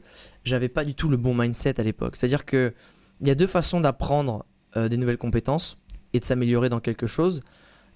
[0.43, 2.15] j'avais pas du tout le bon mindset à l'époque.
[2.15, 2.73] C'est-à-dire que
[3.21, 4.45] il y a deux façons d'apprendre
[4.75, 5.77] euh, des nouvelles compétences
[6.13, 7.43] et de s'améliorer dans quelque chose.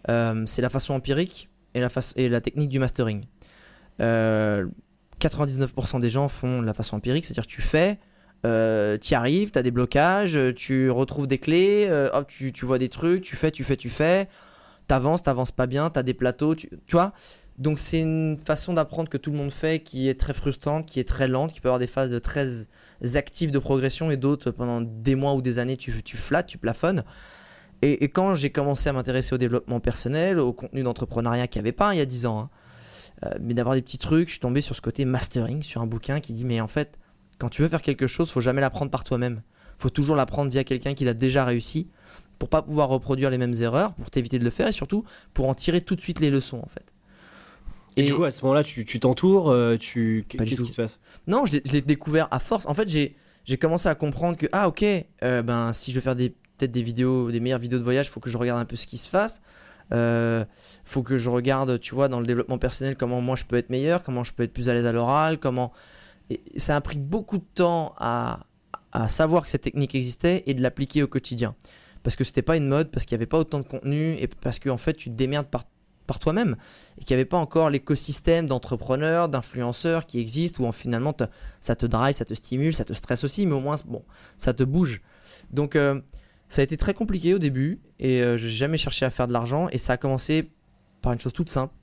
[0.09, 3.23] Euh, c'est la façon empirique et la, et la technique du mastering.
[4.01, 4.67] Euh,
[5.19, 7.99] 99% des gens font la façon empirique, c'est-à-dire tu fais,
[8.45, 12.51] euh, tu arrives, tu as des blocages, euh, tu retrouves des clés, euh, hop, tu,
[12.51, 14.27] tu vois des trucs, tu fais, tu fais, tu fais,
[14.87, 17.13] t'avances, t'avances pas bien, t'as des plateaux, tu, tu vois.
[17.59, 20.99] Donc c'est une façon d'apprendre que tout le monde fait qui est très frustrante, qui
[20.99, 22.47] est très lente, qui peut avoir des phases de très
[23.15, 26.57] actives de progression et d'autres pendant des mois ou des années tu, tu flattes, tu
[26.57, 27.03] plafonnes.
[27.83, 31.71] Et, quand j'ai commencé à m'intéresser au développement personnel, au contenu d'entrepreneuriat qu'il n'y avait
[31.71, 32.49] pas hein, il y a 10 ans, hein,
[33.25, 35.87] euh, mais d'avoir des petits trucs, je suis tombé sur ce côté mastering, sur un
[35.87, 36.99] bouquin qui dit mais en fait,
[37.41, 39.41] quand tu veux faire quelque chose, faut jamais l'apprendre par toi-même.
[39.79, 41.87] faut toujours l'apprendre via quelqu'un qui l'a déjà réussi
[42.37, 45.49] pour pas pouvoir reproduire les mêmes erreurs, pour t'éviter de le faire et surtout pour
[45.49, 46.85] en tirer tout de suite les leçons en fait.
[47.97, 50.25] Et, du coup, à ce moment-là, tu t'entoures, euh, tu...
[50.29, 50.99] Qu'est-ce qui se passe?
[51.27, 52.65] Non, je l'ai- je l'ai découvert à force.
[52.67, 56.01] En fait, j'ai j'ai commencé à comprendre que, ah ok, euh, ben, si je veux
[56.01, 58.65] faire des- peut-être des vidéos, des meilleures vidéos de voyage, faut que je regarde un
[58.65, 59.41] peu ce qui se passe.
[59.91, 60.45] Euh,
[60.85, 63.71] faut que je regarde, tu vois, dans le développement personnel, comment moi je peux être
[63.71, 65.73] meilleur, comment je peux être plus à l'aise à l'oral, comment.
[66.31, 68.39] Et ça a pris beaucoup de temps à,
[69.09, 71.55] savoir que cette technique existait et de l'appliquer au quotidien.
[72.03, 74.27] Parce que c'était pas une mode, parce qu'il n'y avait pas autant de contenu et
[74.27, 75.65] parce que en fait tu te démerdes par,
[76.19, 76.57] toi-même
[76.97, 81.15] et qu'il n'y avait pas encore l'écosystème d'entrepreneurs, d'influenceurs qui existent où en, finalement
[81.61, 84.03] ça te drive, ça te stimule, ça te stresse aussi, mais au moins bon,
[84.37, 85.01] ça te bouge.
[85.51, 86.01] Donc euh,
[86.49, 89.31] ça a été très compliqué au début et euh, j'ai jamais cherché à faire de
[89.31, 90.51] l'argent et ça a commencé
[91.01, 91.73] par une chose toute simple.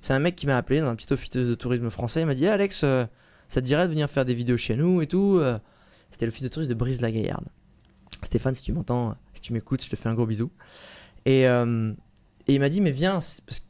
[0.00, 2.34] C'est un mec qui m'a appelé dans un petit office de tourisme français, il m'a
[2.34, 3.06] dit Alex, euh,
[3.48, 5.38] ça te dirait de venir faire des vidéos chez nous et tout.
[5.40, 5.58] euh.
[6.10, 7.44] C'était l'office de tourisme de Brive-la-Gaillarde.
[8.22, 10.50] Stéphane, si tu m'entends, si tu m'écoutes, je te fais un gros bisou.
[11.26, 11.92] Et, euh,
[12.46, 13.18] et il m'a dit, mais viens,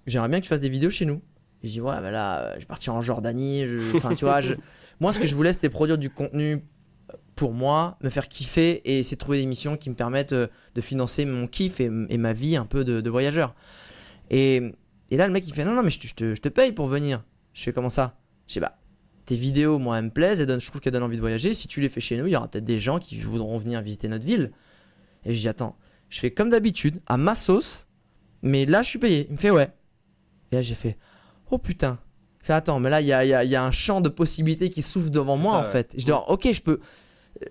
[0.06, 1.22] j'aimerais bien que tu fasses des vidéos chez nous.
[1.62, 3.66] Et je dis, ouais, mais là, euh, je vais partir en Jordanie.
[3.66, 4.54] je- Enfin, tu vois, je-
[5.00, 6.62] moi, ce que je voulais, c'était produire du contenu
[7.34, 10.46] pour moi, me faire kiffer et essayer de trouver des missions qui me permettent euh,
[10.74, 13.54] de financer mon kiff et, et ma vie un peu de, de voyageur.
[14.30, 14.62] Et,
[15.10, 16.48] et là, le mec, il fait, non, non, mais je, te- je te, je te
[16.48, 17.24] paye pour venir.
[17.52, 18.18] Je fais, comment ça?
[18.46, 18.78] Je sais, bah,
[19.26, 21.52] tes vidéos, moi, elles me plaisent, donnent, je trouve qu'elles donnent envie de voyager.
[21.52, 23.82] Si tu les fais chez nous, il y aura peut-être des gens qui voudront venir
[23.82, 24.52] visiter notre ville.
[25.24, 25.76] Et je dis, attends,
[26.08, 27.88] je fais comme d'habitude, à ma sauce,
[28.42, 29.26] mais là, je suis payé.
[29.28, 29.70] Il me fait, ouais.
[30.52, 30.96] Et là, j'ai fait,
[31.50, 31.98] oh putain.
[32.42, 34.08] Il fait, attends, mais là, il y a, y a- y a un champ de
[34.08, 35.70] possibilités qui s'ouvre devant moi, ça, en ouais.
[35.72, 35.94] fait.
[35.98, 36.80] Je dis, alors, ok, je peux.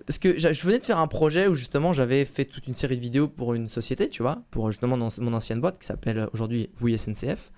[0.06, 2.96] Parce que je venais de faire un projet où justement j'avais fait toute une série
[2.96, 6.26] de vidéos pour une société, tu vois, pour justement mon ancienne boîte qui s'appelle euh,
[6.32, 7.52] aujourd'hui Oui SNCF,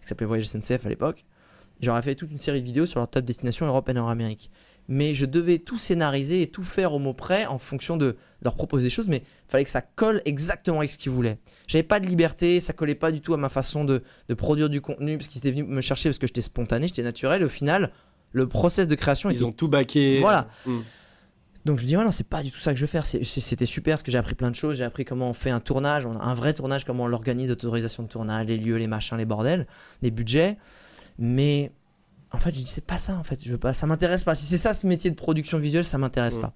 [0.00, 1.24] qui s'appelait Voyage SNCF à l'époque.
[1.82, 4.50] J'aurais fait toute une série de vidéos sur leur top destination Europe et Nord-Amérique.
[4.88, 8.54] Mais je devais tout scénariser et tout faire au mot près en fonction de leur
[8.54, 11.38] proposer des choses, mais il fallait que ça colle exactement avec ce qu'ils voulaient.
[11.68, 14.68] J'avais pas de liberté, ça collait pas du tout à ma façon de, de produire
[14.68, 17.44] du contenu, parce qu'ils étaient venus me chercher parce que j'étais spontané, j'étais naturel, et
[17.44, 17.92] au final,
[18.32, 20.18] le process de création était Ils ont tout baqué.
[20.20, 20.48] Voilà.
[20.66, 20.80] Mm.
[21.64, 23.06] donc je me dis, ouais, non, c'est pas du tout ça que je veux faire.
[23.06, 24.78] C'était super parce que j'ai appris plein de choses.
[24.78, 28.08] J'ai appris comment on fait un tournage, un vrai tournage, comment on l'organise, l'autorisation de
[28.08, 29.66] tournage, les lieux, les machins, les bordels,
[30.00, 30.56] les budgets.
[31.18, 31.70] Mais
[32.32, 33.38] en fait, je dis, c'est pas ça, en fait.
[33.44, 34.34] Je veux pas, ça m'intéresse pas.
[34.34, 36.42] Si c'est ça ce métier de production visuelle, ça m'intéresse Mm.
[36.42, 36.52] pas.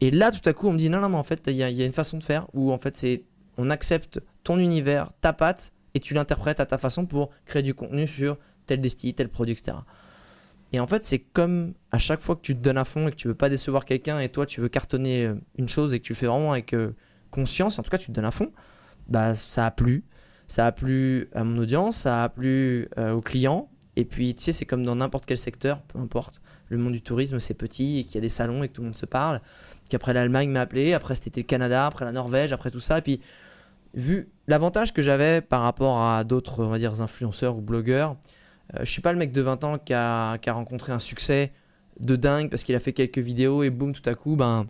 [0.00, 1.62] Et là, tout à coup, on me dit, non, non, mais en fait, il y,
[1.62, 3.22] a- il y a une façon de faire où en fait, c'est
[3.58, 7.72] on accepte ton univers, ta patte, et tu l'interprètes à ta façon pour créer du
[7.72, 8.36] contenu sur
[8.66, 9.78] tel desti, tel produit, etc.
[10.74, 13.10] Et en fait, c'est comme à chaque fois que tu te donnes à fond et
[13.12, 16.04] que tu veux pas décevoir quelqu'un et toi tu veux cartonner une chose et que
[16.04, 16.90] tu le fais vraiment avec euh,
[17.30, 18.52] conscience, en tout cas tu te donnes à fond,
[19.08, 20.04] bah ça a plu.
[20.46, 23.68] Ça a plu à mon audience, ça a plu euh, aux clients.
[23.96, 26.40] Et puis tu sais, c'est comme dans n'importe quel secteur, peu importe.
[26.68, 28.82] Le monde du tourisme c'est petit et qu'il y a des salons et que tout
[28.82, 29.40] le monde se parle.
[29.88, 32.98] Qu'après l'Allemagne m'a appelé, après c'était le Canada, après la Norvège, après tout ça.
[32.98, 33.20] Et puis
[33.94, 38.16] vu l'avantage que j'avais par rapport à d'autres, on va dire, influenceurs ou blogueurs,
[38.74, 40.98] euh, je suis pas le mec de 20 ans qui a, qui a rencontré un
[40.98, 41.52] succès
[42.00, 44.66] de dingue parce qu'il a fait quelques vidéos et boum, tout à coup, ben,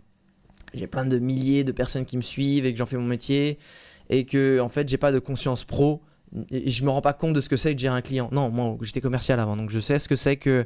[0.73, 3.57] j'ai plein de milliers de personnes qui me suivent et que j'en fais mon métier
[4.09, 6.01] et que, en fait, j'ai pas de conscience pro
[6.51, 8.29] et je me rends pas compte de ce que c'est que gérer un client.
[8.31, 10.65] Non, moi, j'étais commercial avant, donc je sais ce que c'est que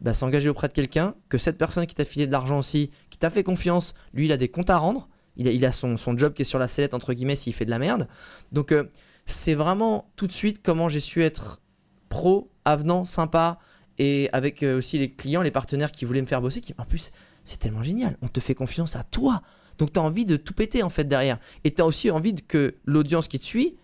[0.00, 3.18] bah, s'engager auprès de quelqu'un, que cette personne qui t'a filé de l'argent aussi, qui
[3.18, 6.34] t'a fait confiance, lui, il a des comptes à rendre, il a, son, son, job
[6.34, 8.08] qui est sur la sellette, entre guillemets, s'il fait de la merde.
[8.52, 8.84] Donc, euh,
[9.24, 11.60] c'est vraiment tout de suite comment j'ai su être
[12.08, 13.58] pro, avenant, sympa,
[13.98, 16.84] et avec euh, aussi les clients, les partenaires qui voulaient me faire bosser, qui en
[16.84, 17.12] plus,
[17.44, 19.42] c'est tellement génial, on te fait confiance à toi.
[19.78, 21.38] Donc, tu as envie de tout péter, en fait, derrière.
[21.64, 23.76] Et tu as aussi envie que l'audience qui te suit,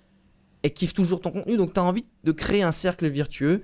[0.63, 3.63] et kiffe toujours ton contenu, donc tu as envie de créer un cercle virtueux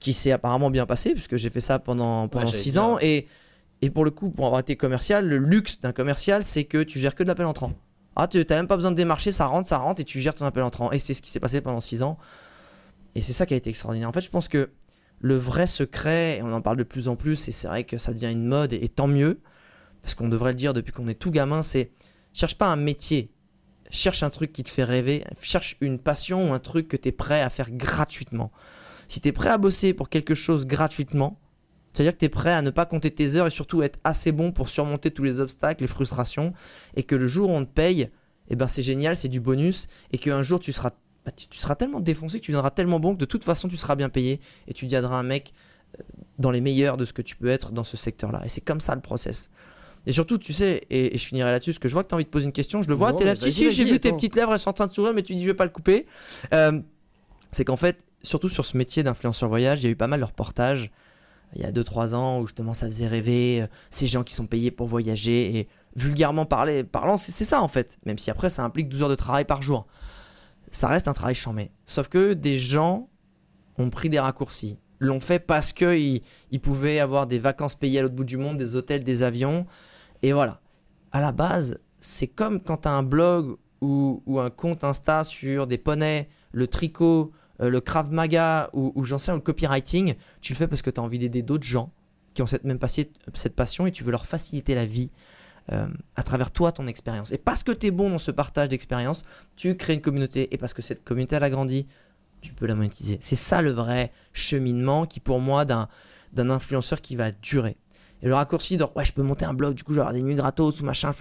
[0.00, 2.98] qui s'est apparemment bien passé, puisque j'ai fait ça pendant, pendant 6 ans.
[3.00, 3.26] Et,
[3.82, 6.98] et pour le coup, pour avoir été commercial, le luxe d'un commercial, c'est que tu
[6.98, 7.72] gères que de l'appel entrant.
[8.16, 10.34] Ah, tu n'as même pas besoin de démarcher, ça rentre, ça rentre, et tu gères
[10.34, 10.90] ton appel entrant.
[10.90, 12.18] Et c'est ce qui s'est passé pendant 6 ans.
[13.14, 14.08] Et c'est ça qui a été extraordinaire.
[14.08, 14.70] En fait, je pense que
[15.20, 17.98] le vrai secret, et on en parle de plus en plus, et c'est vrai que
[17.98, 19.40] ça devient une mode, et, tant mieux,
[20.02, 21.90] parce qu'on devrait le dire depuis qu'on est tout gamin, c'est
[22.32, 23.30] cherche pas un métier,
[23.90, 27.08] cherche un truc qui te fait rêver, cherche une passion ou un truc que tu
[27.08, 28.52] es prêt à faire gratuitement.
[29.08, 31.40] Si tu es prêt à bosser pour quelque chose gratuitement,
[31.92, 34.30] c'est-à-dire que tu es prêt à ne pas compter tes heures et surtout être assez
[34.30, 36.52] bon pour surmonter tous les obstacles, les frustrations,
[36.94, 38.10] et que le jour où on te paye,
[38.50, 40.90] eh ben c'est génial, c'est du bonus, et qu'un jour tu seras,
[41.24, 43.76] bah, tu, seras tellement défoncé que tu viendras tellement bon que de toute façon tu
[43.76, 45.54] seras bien payé, et tu deviendras un mec
[45.98, 46.02] euh,
[46.38, 48.42] dans les meilleurs de ce que tu peux être dans ce secteur-là.
[48.44, 49.50] Et c'est comme ça le process.
[50.08, 52.16] Et surtout, tu sais, et, je finirai là-dessus, parce que je vois que tu as
[52.16, 54.00] envie de poser une question, je le vois, tu es là, si, si, j'ai vu
[54.00, 55.64] tes petites lèvres, elles sont en train de sourire, mais tu dis, je vais pas
[55.64, 56.06] le couper.
[56.52, 56.80] Euh,
[57.52, 60.20] c'est qu'en fait, surtout sur ce métier d'influenceur voyage, il y a eu pas mal
[60.20, 60.90] de reportages
[61.54, 64.46] il y a 2-3 ans où justement ça faisait rêver euh, ces gens qui sont
[64.46, 67.98] payés pour voyager et vulgairement parler, parlant, c'est ça en fait.
[68.04, 69.86] Même si après ça implique 12 heures de travail par jour.
[70.70, 71.70] Ça reste un travail chambé.
[71.86, 73.08] Sauf que des gens
[73.78, 74.78] ont pris des raccourcis.
[75.00, 78.58] L'ont fait parce qu'ils ils pouvaient avoir des vacances payées à l'autre bout du monde,
[78.58, 79.66] des hôtels, des avions.
[80.22, 80.60] Et voilà.
[81.12, 85.78] À la base, c'est comme quand tu un blog ou, un compte Insta sur des
[85.78, 90.66] poneys, le tricot, euh, le Krav Maga ou, j'en sais, le copywriting, tu le fais
[90.66, 91.92] parce que tu as envie d'aider d'autres gens
[92.34, 95.10] qui ont cette même passion et tu veux leur faciliter la vie
[95.72, 97.32] euh, à travers toi, ton expérience.
[97.32, 99.24] Et parce que tu es bon dans ce partage d'expérience,
[99.56, 101.50] tu crées une communauté et parce que cette communauté elle a
[102.40, 103.18] tu peux la monétiser.
[103.20, 105.88] C'est ça le vrai cheminement qui pour moi d'un
[106.36, 107.76] influenceur qui va durer.
[108.22, 110.34] Et le raccourci de ouais, je peux monter un blog, du coup, je des nuits
[110.34, 111.14] gratos ou machin.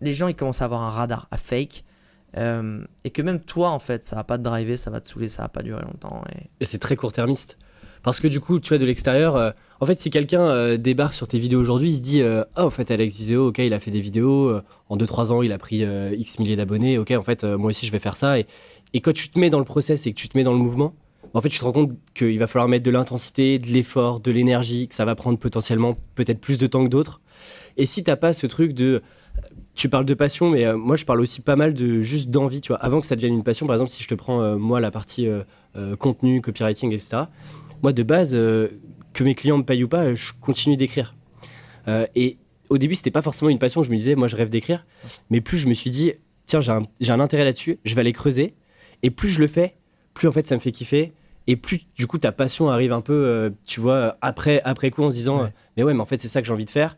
[0.00, 1.84] Les gens, ils commencent à avoir un radar à fake.
[2.36, 5.08] Euh, et que même toi, en fait, ça va pas te driver, ça va te
[5.08, 6.22] saouler, ça va pas durer longtemps.
[6.60, 7.58] Et, c'est très court-termiste.
[8.02, 9.50] Parce que du coup, tu vois, de l'extérieur, euh,
[9.80, 12.70] en fait, si quelqu'un euh, débarque sur tes vidéos aujourd'hui, il se dit Ah, en
[12.70, 15.84] fait, Alex Viseo, ok, il a fait des vidéos, en 2-3 ans, il a pris
[16.16, 18.38] X milliers d'abonnés, ok, en fait, moi aussi, je vais faire ça.
[18.38, 18.46] Et,
[18.94, 20.58] et, quand tu te mets dans le process et que tu te mets dans le
[20.58, 20.94] mouvement,
[21.34, 24.30] en fait, tu te rends compte qu'il va falloir mettre de l'intensité, de l'effort, de
[24.30, 27.20] l'énergie, que ça va prendre potentiellement peut-être plus de temps que d'autres.
[27.76, 29.02] Et si t'as pas ce truc de
[29.74, 32.60] tu parles de passion, mais euh, moi je parle aussi pas mal de juste d'envie,
[32.60, 32.78] tu vois.
[32.78, 34.90] Avant que ça devienne une passion, par exemple, si je te prends euh, moi la
[34.90, 37.22] partie euh, contenu, copywriting, etc.
[37.82, 41.14] Moi de base, que mes clients me payent ou pas, je continue d'écrire.
[42.14, 42.36] et
[42.68, 43.82] au début, c'était pas forcément une passion.
[43.82, 44.84] Je me disais, moi je rêve d'écrire,
[45.30, 46.12] mais plus je me suis dit,
[46.44, 48.54] tiens, j'ai un, un, intérêt là-dessus, je vais aller creuser.
[49.02, 49.76] Et plus je le fais,
[50.12, 51.12] plus en fait ça me fait kiffer.
[51.46, 55.10] Et plus du coup ta passion arrive un peu, tu vois, après, après coup en
[55.10, 56.96] se disant, mais ouais, mais en fait c'est ça que j'ai envie de faire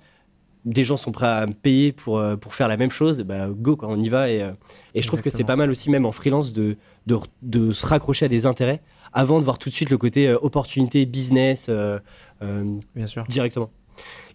[0.64, 3.48] des gens sont prêts à me payer pour, euh, pour faire la même chose, bah
[3.48, 4.30] go, quoi, on y va.
[4.30, 4.52] Et, euh,
[4.94, 6.76] et je trouve que c'est pas mal aussi, même en freelance, de,
[7.06, 8.80] de, de, se raccrocher à des intérêts
[9.12, 11.70] avant de voir tout de suite le côté euh, opportunité, business
[12.40, 13.24] Bien sûr.
[13.28, 13.70] directement.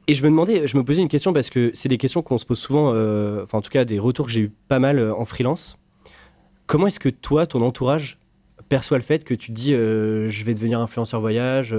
[0.08, 2.38] Et je me demandais, je me posais une question parce que c'est des questions qu'on
[2.38, 2.90] se pose souvent,
[3.44, 5.78] enfin en tout cas des retours que j'ai eu pas mal en freelance.
[6.66, 8.18] Comment est-ce que toi, ton entourage,
[8.68, 11.76] perçoit le fait que tu te dis je vais devenir influenceur voyage,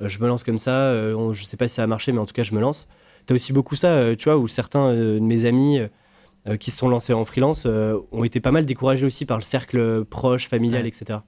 [0.00, 0.92] je me lance comme ça,
[1.32, 2.88] je sais pas si ça a marché, mais en tout cas je me lance
[3.28, 5.80] T'as aussi beaucoup ça, euh, tu vois, où certains euh, de mes amis
[6.46, 9.42] euh, qui se sont lancés en freelance ont été pas mal découragés aussi par le
[9.42, 11.18] cercle proche, familial, etc.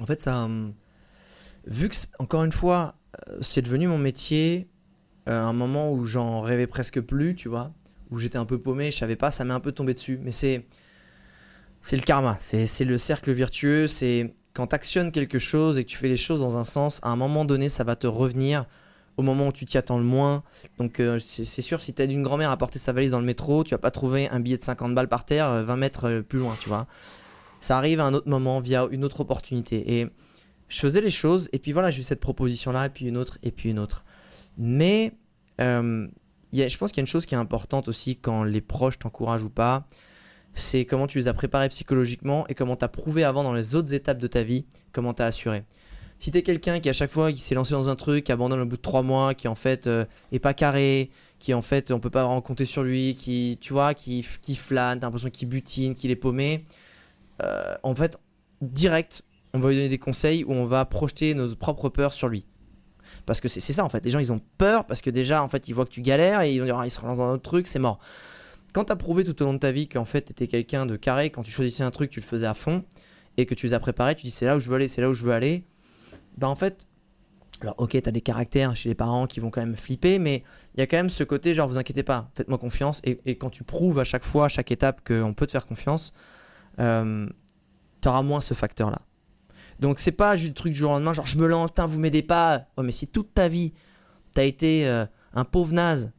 [0.00, 0.48] En fait, ça.
[1.64, 2.96] Vu que, encore une fois,
[3.40, 4.66] c'est devenu mon métier,
[5.26, 7.72] un moment où j'en rêvais presque plus, tu vois,
[8.10, 10.18] où j'étais un peu paumé, je savais pas, ça m'est un peu tombé dessus.
[10.20, 10.64] Mais c'est.
[11.82, 15.90] C'est le karma, c'est le cercle vertueux, c'est quand tu actionnes quelque chose et que
[15.90, 18.66] tu fais les choses dans un sens, à un moment donné, ça va te revenir
[19.16, 20.42] au moment où tu t'y attends le moins.
[20.78, 23.26] Donc euh, c'est sûr, si tu as d'une grand-mère à porter sa valise dans le
[23.26, 26.04] métro, tu vas pas trouver un billet de 50 balles par terre 20 euh, mètres
[26.08, 26.86] euh, plus loin, tu vois.
[27.60, 29.98] Ça arrive à un autre moment via une autre opportunité.
[30.00, 30.08] Et
[30.68, 33.38] je faisais les choses, et puis voilà, j'ai eu cette proposition-là, et puis une autre,
[33.42, 34.04] et puis une autre.
[34.56, 35.12] Mais
[35.58, 39.44] je pense qu'il y a une chose qui est importante aussi quand les proches t'encouragent
[39.44, 39.86] ou pas,
[40.54, 43.74] c'est comment tu les as préparés psychologiquement et comment tu as prouvé avant dans les
[43.74, 45.64] autres étapes de ta vie, comment tu as assuré.
[46.18, 48.32] Si tu es quelqu'un qui à chaque fois qui s'est lancé dans un truc, qui
[48.32, 51.62] abandonne au bout de trois mois, qui en fait euh, est pas carré, qui en
[51.62, 55.30] fait on peut pas compter sur lui, qui tu vois, qui, qui flâne, t'as l'impression
[55.30, 56.62] qu'il butine, qu'il est paumé,
[57.42, 58.18] euh, en fait
[58.60, 59.22] direct
[59.54, 62.46] on va lui donner des conseils où on va projeter nos propres peurs sur lui.
[63.26, 65.48] Parce que c'est ça en fait, les gens ils ont peur parce que déjà en
[65.48, 67.30] fait ils voient que tu galères et ils vont dire ah, il se relance dans
[67.30, 67.98] un autre truc, c'est mort.
[68.72, 70.86] Quand tu as prouvé tout au long de ta vie qu'en fait tu étais quelqu'un
[70.86, 72.84] de carré, quand tu choisissais un truc, tu le faisais à fond
[73.36, 75.00] et que tu les as préparés, tu dis c'est là où je veux aller, c'est
[75.00, 75.64] là où je veux aller,
[76.38, 76.86] bah en fait,
[77.60, 80.42] alors ok, tu as des caractères chez les parents qui vont quand même flipper, mais
[80.74, 83.50] il y a quand même ce côté genre vous inquiétez pas, faites-moi confiance et, quand
[83.50, 86.14] tu prouves à chaque fois, à chaque étape qu'on peut te faire confiance,
[86.78, 87.26] euh,
[88.00, 89.02] tu auras moins ce facteur là.
[89.80, 91.98] Donc c'est pas juste le truc du jour au lendemain, genre je me lance, vous
[91.98, 92.66] m'aidez pas.
[92.76, 93.72] Oh, mais si toute ta vie,
[94.32, 95.04] t'as été euh,
[95.34, 96.12] un pauvre naze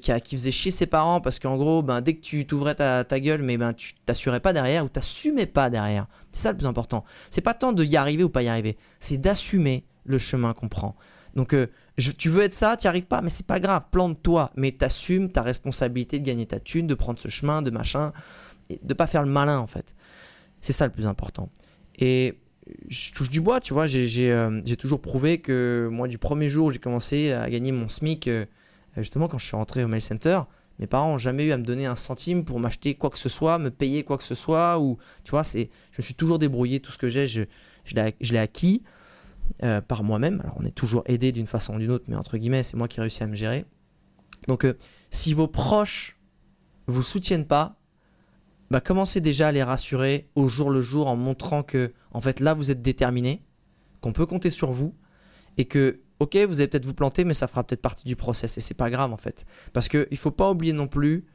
[0.00, 3.04] qui, a, faisait chier ses parents parce qu'en gros, ben, dès que tu t'ouvrais ta,
[3.04, 6.06] ta, gueule, mais ben, tu t'assurais pas derrière ou t'assumais pas derrière.
[6.32, 7.04] C'est ça le plus important.
[7.30, 10.68] C'est pas tant de y arriver ou pas y arriver, c'est d'assumer le chemin qu'on
[10.68, 10.96] prend.
[11.34, 11.66] Donc euh,
[12.18, 15.42] tu veux être ça, tu arrives pas, mais c'est pas grave, plante-toi, mais t'assumes ta
[15.42, 18.12] responsabilité de gagner ta thune, de prendre ce chemin, de machin,
[18.70, 19.94] et de pas faire le malin en fait.
[20.60, 21.50] C'est ça le plus important.
[21.98, 22.38] Et
[22.88, 23.86] je touche du bois, tu vois.
[23.86, 27.88] Euh, j'ai toujours prouvé que moi, du premier jour où j'ai commencé à gagner mon
[27.88, 28.46] SMIC, euh,
[29.02, 30.40] justement quand je suis rentré au mail center,
[30.78, 33.28] mes parents n'ont jamais eu à me donner un centime pour m'acheter quoi que ce
[33.28, 34.78] soit, me payer quoi que ce soit.
[34.78, 35.66] Ou, tu vois, je
[35.98, 36.80] me suis toujours débrouillé.
[36.80, 37.44] Tout ce que j'ai, je,
[37.94, 38.82] l'ai acquis
[39.62, 40.40] euh, par moi-même.
[40.42, 42.88] Alors, on est toujours aidé d'une façon ou d'une autre, mais entre guillemets, c'est moi
[42.88, 43.64] qui ai réussi à me gérer.
[44.48, 44.66] Donc,
[45.10, 46.18] si vos proches
[46.86, 47.76] vous soutiennent pas,
[48.70, 52.40] bah, commencez déjà à les rassurer au jour le jour en montrant que, en fait,
[52.40, 53.42] là, vous êtes déterminé,
[54.00, 54.94] qu'on peut compter sur vous
[55.56, 58.56] et que, ok, vous allez peut-être vous planter, mais ça fera peut-être partie du process
[58.58, 59.44] et c'est pas grave en fait.
[59.72, 61.26] Parce qu'il ne faut pas oublier non plus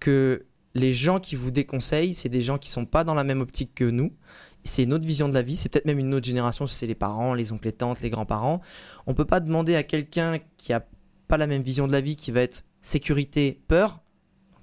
[0.00, 0.44] que
[0.74, 3.74] les gens qui vous déconseillent, c'est des gens qui sont pas dans la même optique
[3.74, 4.12] que nous.
[4.64, 6.86] C'est une autre vision de la vie, c'est peut-être même une autre génération, si c'est
[6.88, 8.60] les parents, les oncles, les tantes, les grands-parents.
[9.06, 10.84] On peut pas demander à quelqu'un qui a
[11.28, 14.00] pas la même vision de la vie, qui va être sécurité, peur,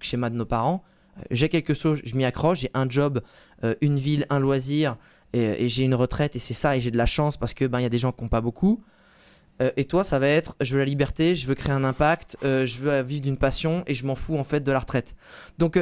[0.02, 0.84] schéma de nos parents,
[1.32, 3.22] j'ai quelque chose, je m'y accroche, j'ai un job,
[3.64, 4.98] euh, une ville, un loisir,
[5.34, 7.80] et, j'ai une retraite, et c'est ça, et j'ai de la chance parce que ben
[7.80, 8.84] y a des gens qui n'ont pas beaucoup.
[9.64, 12.38] Euh, et toi, ça va être, je veux la liberté, je veux créer un impact,
[12.44, 15.16] euh, je veux vivre d'une passion, et je m'en fous en fait de la retraite.
[15.58, 15.80] Donc,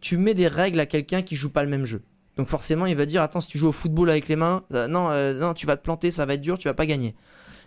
[0.00, 2.02] tu mets des règles à quelqu'un qui joue pas le même jeu.
[2.36, 5.10] Donc forcément, il va dire, attends, si tu joues au football avec les mains, non,
[5.34, 7.16] non, tu vas te planter, ça va être dur, tu vas pas gagner.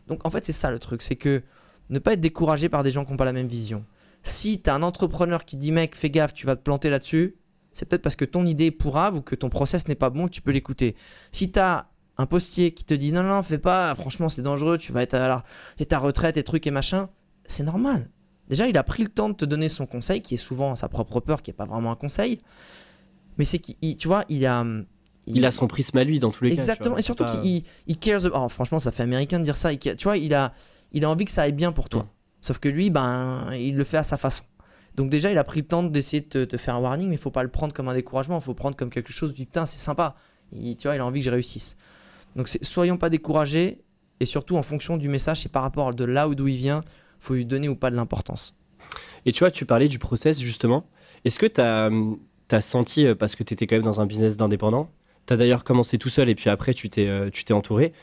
[0.07, 1.41] Donc en fait, c'est ça le truc, c'est que
[1.89, 3.83] ne pas être découragé par des gens qui n'ont pas la même vision.
[4.23, 7.35] Si t'as un entrepreneur qui dit mec, fais gaffe, tu vas te planter là-dessus,
[7.73, 10.27] c'est peut-être parce que ton idée est pourrave ou que ton process n'est pas bon
[10.27, 10.95] que tu peux l'écouter.
[11.31, 14.91] Si t'as un postier qui te dit non, non, fais pas, franchement, c'est dangereux, tu
[14.91, 17.09] vas être à la, ta retraite et trucs et machin,
[17.45, 18.09] c'est normal.
[18.49, 20.89] Déjà, il a pris le temps de te donner son conseil, qui est souvent sa
[20.89, 22.41] propre peur, qui n'est pas vraiment un conseil.
[23.37, 24.65] Mais c'est qu'il, tu vois, il a.
[25.27, 26.55] Il, a son prisme à lui dans tous les cas.
[26.57, 28.23] Exactement, et surtout qu'il il cares.
[28.33, 29.73] Oh, franchement, ça fait américain de dire ça.
[29.75, 30.53] tu vois, il a,
[30.91, 32.07] il a envie que ça aille bien pour toi.
[32.41, 34.43] Sauf que lui, ben, il le fait à sa façon.
[34.95, 37.21] Donc déjà, il a pris le temps d'essayer de te, faire un warning, mais il
[37.21, 39.65] faut pas le prendre comme un découragement, il faut prendre comme quelque chose du putain,
[39.65, 40.15] c'est sympa.
[40.51, 41.77] tu vois, il a envie que je réussisse.
[42.35, 43.79] Donc soyons pas découragés,
[44.19, 46.83] et surtout en fonction du message et par rapport de là d'où il vient,
[47.19, 48.55] faut lui donner ou pas de l'importance.
[49.25, 50.85] Et tu vois, tu parlais du process justement.
[51.25, 54.37] Est-ce que tu as, senti, euh, parce que tu étais quand même dans un business
[54.37, 54.89] d'indépendant,
[55.27, 57.93] tu as d'ailleurs commencé tout seul et puis après tu t'es euh, entouré,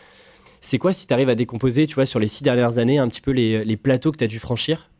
[0.60, 3.08] c'est quoi si tu arrives à décomposer, tu vois, sur les six dernières années, un
[3.08, 4.90] petit peu les, plateaux que tu as dû franchir?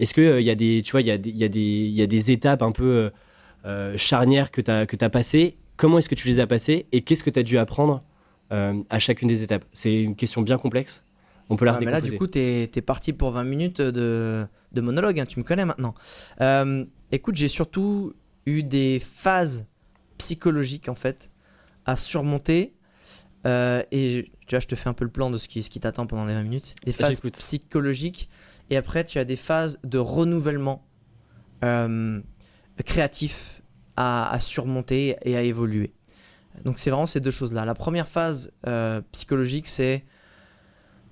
[0.00, 2.72] Est-ce qu'il euh, y a des, y, a y, a y a des étapes un
[2.72, 3.10] peu
[3.64, 5.56] euh, charnières que tu as passées?
[5.76, 6.86] Comment est-ce que tu les as passées?
[6.92, 8.02] Et qu'est-ce que tu as dû apprendre
[8.50, 11.04] à chacune des étapes C'est une question bien complexe.
[11.50, 14.46] On peut la ah, mais là, du coup, tu es, parti pour 20 minutes de,
[14.72, 15.18] de monologue.
[15.18, 15.94] Hein, tu me connais maintenant.
[17.10, 18.14] écoute, j'ai surtout
[18.46, 19.66] eu des phases
[20.18, 21.30] psychologiques, en fait,
[21.86, 22.74] à surmonter.
[23.44, 25.78] et tu vois, je te fais un peu le plan de ce qui, ce qui
[25.78, 26.74] t'attend pendant les 20 minutes.
[26.84, 28.30] Des phases psychologiques.
[28.70, 30.86] Et après, tu as des phases de renouvellement
[31.64, 32.20] euh,
[32.84, 33.62] créatif
[33.96, 35.92] à, surmonter et à évoluer.
[36.64, 37.64] Donc, c'est vraiment ces deux choses-là.
[37.64, 40.04] La première phase euh, psychologique, c'est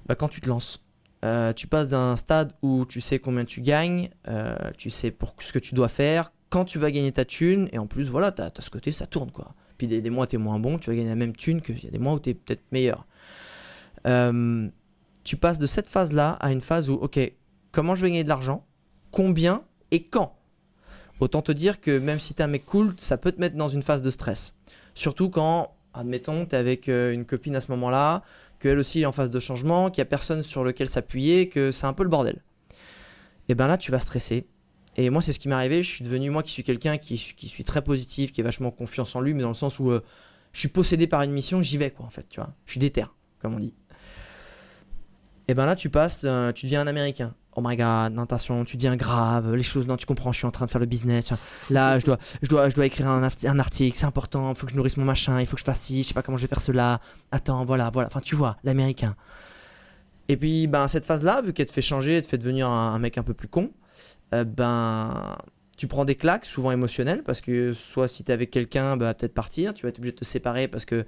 [0.07, 0.83] bah, quand tu te lances.
[1.25, 4.11] Euh, tu passes d'un stade où tu sais combien tu gagnes,
[4.77, 7.79] tu sais pour ce que tu dois faire, quand tu vas gagner ta thune, et
[7.79, 9.55] en plus, voilà, tu as, ce côté, ça tourne quoi.
[9.79, 11.83] Puis des, des mois, tu es moins bon, tu vas gagner la même thune qu'il
[11.83, 13.07] y a des mois où tu es peut-être meilleur.
[14.07, 14.69] Euh,
[15.25, 17.19] tu passes de cette phase-là à une phase où, ok,
[17.73, 18.65] comment je vais gagner de l'argent
[19.11, 20.39] Combien et quand?
[21.21, 23.69] Autant te dire que même si t'es un mec cool, ça peut te mettre dans
[23.69, 24.55] une phase de stress.
[24.97, 28.23] Surtout quand, admettons, t'es avec euh, une copine à ce moment-là,
[28.59, 31.71] qu'elle aussi est en phase de changement, qu'il n'y a personne sur lequel s'appuyer, que
[31.71, 32.43] c'est un peu le bordel.
[33.51, 34.47] Et bien là, tu vas stresser.
[34.97, 35.83] Et moi, c'est ce qui m'est arrivé.
[35.83, 39.15] Je suis devenu, moi qui suis quelqu'un qui, suis très positif, qui est vachement confiance
[39.15, 40.01] en lui, mais dans le sens où euh,
[40.55, 42.55] je suis possédé par une mission, j'y vais, quoi, en fait, tu vois.
[42.65, 43.05] Je suis déter,
[43.39, 43.75] comme on dit.
[45.47, 47.35] Et ben là, tu passes, euh, tu deviens un américain.
[47.59, 50.47] Oh my god, non, attention, tu deviens grave, les choses, non, tu comprends, je suis
[50.47, 51.33] en train de faire le business.
[51.71, 54.59] Là, je dois, je dois, je dois écrire un, arti- un article, c'est important, il
[54.59, 56.21] faut que je nourrisse mon machin, il faut que je fasse ci, je sais pas
[56.23, 57.01] comment je vais faire cela.
[57.33, 58.09] Attends, voilà, voilà.
[58.09, 59.17] Enfin, tu vois, l'américain.
[60.29, 62.93] Et puis, ben, cette phase-là, vu qu'elle te fait changer, elle te fait devenir un,
[62.95, 63.71] un mec un peu plus con,
[64.35, 65.37] euh, ben,
[65.79, 69.35] tu prends des claques, souvent émotionnelles, parce que soit si t'es avec quelqu'un, bah, peut-être
[69.35, 71.07] partir, tu vas être obligé de te séparer parce que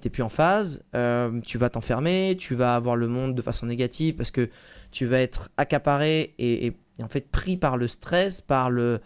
[0.00, 3.66] t'es plus en phase, euh, tu vas t'enfermer, tu vas avoir le monde de façon
[3.66, 4.48] négative parce que
[4.90, 9.00] tu vas être accaparé et, en fait pris par le stress, par le,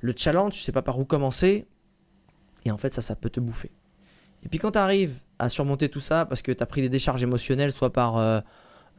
[0.00, 1.66] le challenge, tu sais pas par où commencer,
[2.64, 3.70] et en fait ça, ça peut te bouffer.
[4.44, 6.88] Et puis quand tu arrives à surmonter tout ça parce que tu as pris des
[6.88, 8.40] décharges émotionnelles, soit par euh,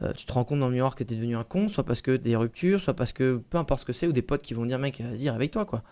[0.02, 2.00] euh, tu te rends compte dans le miroir que tu devenu un con, soit parce
[2.02, 4.54] que des ruptures, soit parce que peu importe ce que c'est, ou des potes qui
[4.54, 5.82] vont dire mec, vas-y, réveille-toi quoi.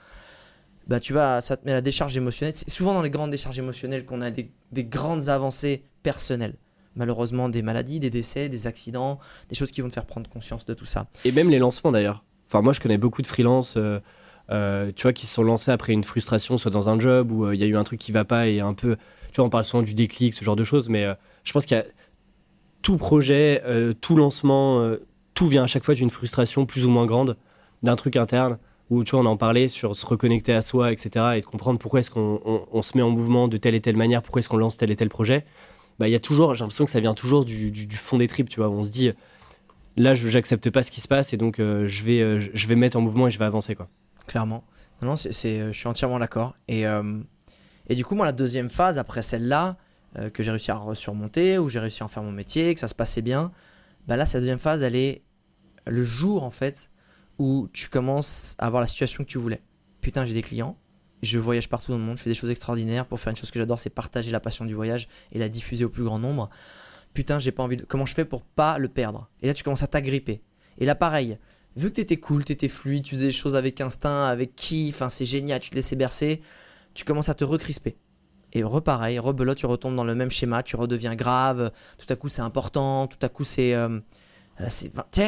[0.86, 2.54] Bah tu vas, ça te met la décharge émotionnelle.
[2.54, 6.54] C'est souvent dans les grandes décharges émotionnelles qu'on a des, des grandes avancées personnelles.
[6.94, 9.18] Malheureusement, des maladies, des décès, des accidents,
[9.48, 11.08] des choses qui vont te faire prendre conscience de tout ça.
[11.24, 12.24] Et même les lancements d'ailleurs.
[12.48, 13.98] Enfin, moi, je connais beaucoup de freelance, euh,
[14.50, 17.44] euh, tu vois, qui se sont lancés après une frustration, soit dans un job où
[17.44, 18.96] euh, il y a eu un truc qui va pas et un peu,
[19.32, 21.06] tu vois, on parle souvent du déclic, ce genre de choses, mais
[21.42, 21.84] je pense qu'il y a
[22.82, 23.62] tout projet,
[24.00, 24.80] tout lancement,
[25.34, 27.36] tout vient à chaque fois d'une frustration plus ou moins grande,
[27.82, 28.58] d'un truc interne
[28.90, 31.78] où, tu vois, on en parlait sur se reconnecter à soi, etc., et de comprendre
[31.78, 32.40] pourquoi est-ce qu'on
[32.72, 34.90] on- se met en mouvement de telle et telle manière, pourquoi est-ce qu'on lance tel
[34.90, 35.44] et tel projet.
[35.98, 38.48] Bah, il y a toujours, j'ai l'impression que ça vient toujours du, fond des tripes,
[38.48, 39.10] tu vois, où on se dit,
[39.96, 42.66] là, je j'accepte pas ce qui se passe et donc euh, je vais, euh, je
[42.68, 43.88] vais me mettre en mouvement et je vais avancer, quoi.
[44.26, 44.62] Clairement.
[45.02, 46.54] Non, c'est, euh, je suis entièrement d'accord.
[46.68, 46.84] Et,
[47.88, 49.76] et du coup, moi, la deuxième phase, après celle-là,
[50.32, 52.88] que j'ai réussi à surmonter, où j'ai réussi à en faire mon métier, que ça
[52.88, 53.52] se passait bien,
[54.06, 55.22] bah là, cette deuxième phase, elle est
[55.86, 56.88] le jour, en fait,
[57.38, 59.62] où tu commences à avoir la situation que tu voulais.
[60.00, 60.78] Putain, j'ai des clients,
[61.22, 63.06] je voyage partout dans le monde, je fais des choses extraordinaires.
[63.06, 65.84] Pour faire une chose que j'adore, c'est partager la passion du voyage et la diffuser
[65.84, 66.50] au plus grand nombre.
[67.14, 67.84] Putain, j'ai pas envie de.
[67.84, 69.28] Comment je fais pour pas le perdre?
[69.40, 70.42] Et là, tu commences à t'agripper.
[70.78, 71.38] Et là, pareil,
[71.76, 75.08] vu que t'étais cool, t'étais fluide, tu faisais les choses avec instinct, avec kiff, enfin
[75.08, 76.42] c'est génial, tu te laissais bercer,
[76.94, 77.96] tu commences à te recrisper.
[78.52, 82.28] Et repareil, rebelote, tu retombes dans le même schéma, tu redeviens grave, tout à coup
[82.28, 83.74] c'est important, tout à coup c'est...
[83.74, 84.00] Euh,
[84.60, 85.20] euh, c'est tu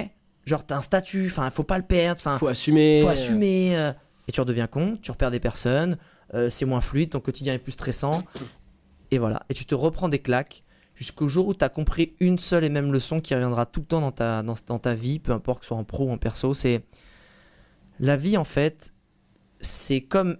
[0.48, 3.00] genre t'as un statut, enfin faut pas le perdre, enfin Faut assumer.
[3.02, 3.76] faut assumer.
[3.78, 3.92] euh,
[4.26, 5.96] et tu redeviens con, tu repères des personnes,
[6.34, 8.24] euh, c'est moins fluide, ton quotidien est plus stressant.
[9.10, 9.42] Et voilà.
[9.48, 12.68] Et tu te reprends des claques jusqu'au jour où tu as compris une seule et
[12.68, 15.60] même leçon qui reviendra tout le temps dans ta, dans, dans ta vie, peu importe
[15.60, 16.52] que ce soit en pro ou en perso.
[16.54, 16.82] C'est
[18.00, 18.92] la vie en fait,
[19.60, 20.36] c'est comme.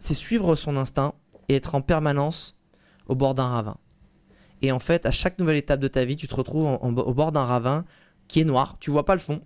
[0.00, 1.14] C'est suivre son instinct
[1.48, 2.58] et être en permanence
[3.08, 3.76] au bord d'un ravin.
[4.62, 6.94] Et en fait, à chaque nouvelle étape de ta vie, tu te retrouves en- en-
[6.96, 7.84] au bord d'un ravin
[8.28, 9.40] qui est noir, tu vois pas le fond.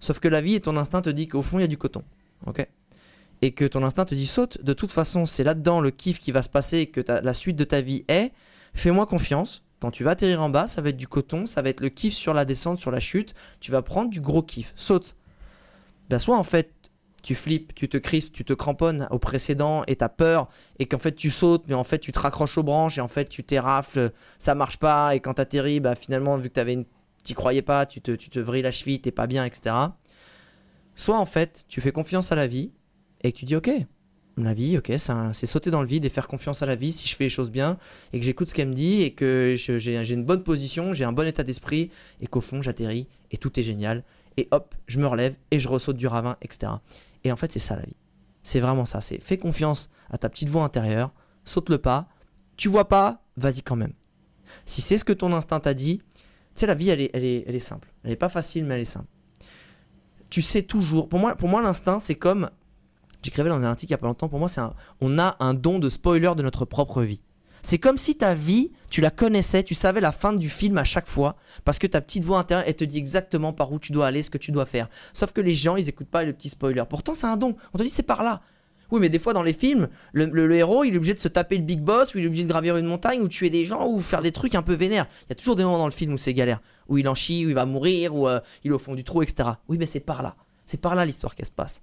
[0.00, 1.78] Sauf que la vie et ton instinct te dit qu'au fond, il y a du
[1.78, 2.02] coton.
[2.46, 2.66] Ok?
[3.42, 6.32] Et que ton instinct te dit saute, de toute façon, c'est là-dedans le kiff qui
[6.32, 8.32] va se passer et que la suite de ta vie est.
[8.74, 9.62] Fais-moi confiance.
[9.80, 11.90] Quand tu vas atterrir en bas, ça va être du coton, ça va être le
[11.90, 13.34] kiff sur la descente, sur la chute.
[13.60, 14.72] Tu vas prendre du gros kiff.
[14.74, 15.16] Saute.
[16.08, 16.72] Ben, soit en fait,
[17.26, 21.00] tu flippes, tu te crispes, tu te cramponnes au précédent et t'as peur et qu'en
[21.00, 23.42] fait tu sautes, mais en fait tu te raccroches aux branches et en fait tu
[23.42, 26.84] t'érafles, ça marche pas et quand t'atterris, bah finalement vu que t'avais une...
[27.26, 29.74] t'y croyais pas, tu te, tu te vrilles la cheville, t'es pas bien, etc.
[30.94, 32.72] Soit en fait tu fais confiance à la vie
[33.22, 33.70] et tu dis ok,
[34.38, 34.92] la vie, ok,
[35.32, 37.30] c'est sauter dans le vide et faire confiance à la vie si je fais les
[37.30, 37.78] choses bien
[38.12, 41.12] et que j'écoute ce qu'elle me dit et que j'ai une bonne position, j'ai un
[41.12, 44.04] bon état d'esprit et qu'au fond j'atterris et tout est génial
[44.36, 46.72] et hop, je me relève et je ressaute du ravin, etc.
[47.24, 47.96] Et en fait, c'est ça la vie.
[48.42, 49.00] C'est vraiment ça.
[49.00, 51.12] C'est fais confiance à ta petite voix intérieure,
[51.44, 52.08] saute le pas.
[52.56, 53.92] Tu vois pas, vas-y quand même.
[54.64, 56.00] Si c'est ce que ton instinct t'a dit,
[56.60, 57.92] sais, la vie, elle est, elle, est, elle est simple.
[58.04, 59.08] Elle est pas facile, mais elle est simple.
[60.30, 61.08] Tu sais toujours.
[61.08, 62.50] Pour moi, pour moi l'instinct, c'est comme.
[63.22, 64.28] J'écrivais dans un article il y a pas longtemps.
[64.28, 67.22] Pour moi, c'est un, on a un don de spoiler de notre propre vie.
[67.62, 70.84] C'est comme si ta vie, tu la connaissais, tu savais la fin du film à
[70.84, 73.90] chaque fois, parce que ta petite voix intérieure, elle te dit exactement par où tu
[73.90, 74.88] dois aller, ce que tu dois faire.
[75.12, 76.84] Sauf que les gens, ils écoutent pas le petit spoiler.
[76.88, 77.56] Pourtant, c'est un don.
[77.74, 78.42] On te dit c'est par là.
[78.90, 81.56] Oui, mais des fois dans les films, le, héros, il est obligé de se taper
[81.58, 83.86] le big boss, ou il est obligé de gravir une montagne, ou tuer des gens,
[83.86, 85.06] ou faire des trucs un peu vénères.
[85.24, 87.14] Il y a toujours des moments dans le film où c'est galère, où il en
[87.14, 89.50] chie, où il va mourir, où euh, il est au fond du trou, etc.
[89.68, 90.36] Oui, mais c'est par là.
[90.66, 91.82] C'est par là l'histoire qui se passe.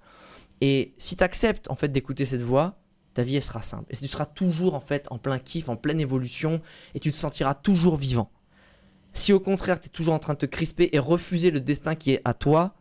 [0.60, 2.76] Et si tu acceptes en fait d'écouter cette voix,
[3.14, 3.86] ta vie elle sera simple.
[3.90, 6.60] Et tu seras toujours en fait en plein kiff, en pleine évolution,
[6.94, 8.30] et tu te sentiras toujours vivant.
[9.12, 11.94] Si au contraire tu es toujours en train de te crisper et refuser le destin
[11.94, 12.74] qui est à toi,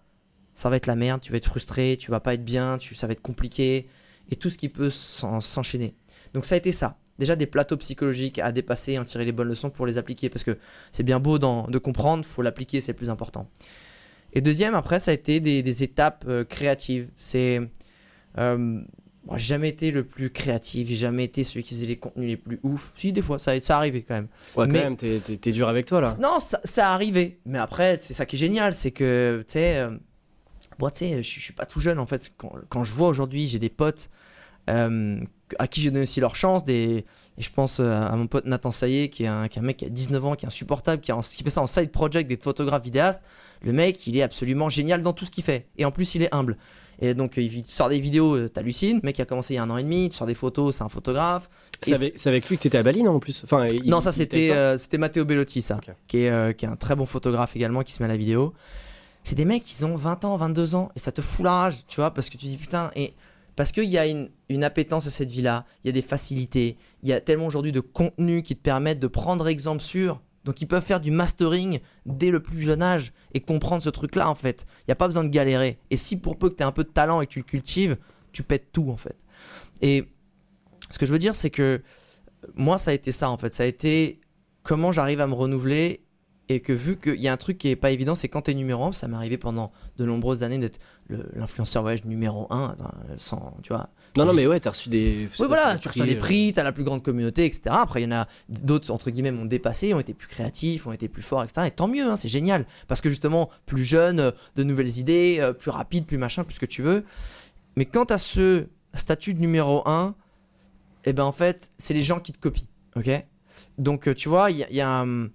[0.55, 2.95] ça va être la merde, tu vas être frustré, tu vas pas être bien, tu,
[2.95, 3.87] ça va être compliqué,
[4.31, 5.93] et tout ce qui peut s'en- s'enchaîner.
[6.33, 6.97] Donc ça a été ça.
[7.19, 10.43] Déjà des plateaux psychologiques à dépasser, en tirer les bonnes leçons pour les appliquer, parce
[10.43, 10.57] que
[10.91, 13.47] c'est bien beau de comprendre, faut l'appliquer, c'est le plus important.
[14.33, 17.09] Et deuxième, après, ça a été des, des étapes euh, créatives.
[17.17, 17.61] C'est.
[18.39, 18.81] Euh,
[19.35, 22.35] j'ai jamais été le plus créatif, j'ai jamais été celui qui faisait les contenus les
[22.35, 22.93] plus ouf.
[22.97, 24.27] Si, des fois, ça, ça arrivait quand même.
[24.57, 26.13] Ouais, quand même, t'es- dur avec toi là.
[26.19, 27.37] Non, ça, ça arrivait.
[27.45, 29.87] Mais après, c'est ça qui est génial, c'est que, tu sais,
[30.79, 32.33] moi, tu sais, je je suis pas tout jeune en fait.
[32.37, 34.09] Quand, quand je vois aujourd'hui, j'ai des potes
[34.69, 35.19] euh,
[35.59, 36.65] à qui j'ai donné aussi leur chance.
[36.65, 37.05] Des,
[37.37, 39.65] et je pense euh, à mon pote Nathan Saillé, qui est, un, qui est un
[39.65, 41.11] mec qui a 19 ans, qui est insupportable, qui,
[41.43, 43.21] fait ça en side project, des photographes vidéastes.
[43.61, 45.67] Le mec, il est absolument génial dans tout ce qu'il fait.
[45.77, 46.57] Et en plus, il est humble.
[46.99, 48.97] Et donc, euh, il sort des vidéos, t'hallucines.
[48.97, 50.75] Le mec a commencé il y a un an et demi, tu sors des photos,
[50.75, 51.49] c'est un photographe.
[51.81, 53.43] C'est avec, lui que t'étais à Bali, non en plus?
[53.43, 55.93] Enfin, il- non, ça c'était euh, Matteo Bellotti, ça, Ok.
[56.07, 58.17] qui, est, euh, qui est un très bon photographe également, qui se met à la
[58.17, 58.53] vidéo.
[59.23, 61.85] C'est des mecs, ils ont 20 ans, 22 ans, et ça te fout la rage,
[61.87, 63.13] tu vois, parce que tu dis putain, et
[63.55, 64.29] parce qu'il y a une,
[64.63, 67.79] appétence à cette vie-là, il y a des facilités, il y a tellement aujourd'hui de
[67.79, 70.21] contenus qui te permettent de prendre exemple sur.
[70.43, 74.29] Donc ils peuvent faire du mastering dès le plus jeune âge et comprendre ce truc-là
[74.29, 74.65] en fait.
[74.81, 75.79] Il n'y a pas besoin de galérer.
[75.89, 77.45] Et si pour peu que tu aies un peu de talent et que tu le
[77.45, 77.97] cultives,
[78.31, 79.15] tu pètes tout en fait.
[79.81, 80.05] Et
[80.89, 81.81] ce que je veux dire, c'est que
[82.55, 83.53] moi, ça a été ça en fait.
[83.53, 84.19] Ça a été
[84.63, 86.02] comment j'arrive à me renouveler
[86.49, 88.53] et que vu qu'il y a un truc qui est pas évident, c'est quand t'es
[88.53, 90.79] numéro 1, ça m'est arrivé pendant de nombreuses années d'être
[91.09, 92.75] l'influenceur voyage numéro 1,
[93.17, 93.89] sans, tu vois.
[94.15, 95.27] Non, non, mais ouais, t'as reçu des.
[95.39, 97.63] Oui, voilà, tu tu reçois des prix, t'as la plus grande communauté, etc.
[97.69, 100.91] Après, il y en a d'autres, entre guillemets, m'ont dépassé, ont été plus créatifs, ont
[100.91, 101.67] été plus forts, etc.
[101.67, 102.65] Et tant mieux, hein, c'est génial.
[102.87, 106.55] Parce que justement, plus jeune, euh, de nouvelles idées, euh, plus rapide, plus machin, plus
[106.55, 107.05] ce que tu veux.
[107.75, 110.13] Mais quand t'as ce statut de numéro 1,
[111.05, 113.09] et ben en fait, c'est les gens qui te copient, ok?
[113.79, 115.31] Donc, euh, tu vois, il y a, y a, hum,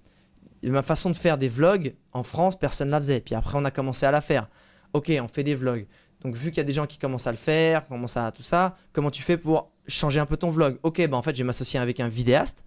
[0.65, 3.21] ma façon de faire des vlogs en France, personne la faisait.
[3.21, 4.49] Puis après, on a commencé à la faire.
[4.93, 5.87] Ok, on fait des vlogs.
[6.23, 8.43] Donc, vu qu'il y a des gens qui commencent à le faire, commencent à tout
[8.43, 10.79] ça, comment tu fais pour changer un peu ton vlog?
[10.83, 12.65] Ok, bah en fait, je vais m'associer avec un vidéaste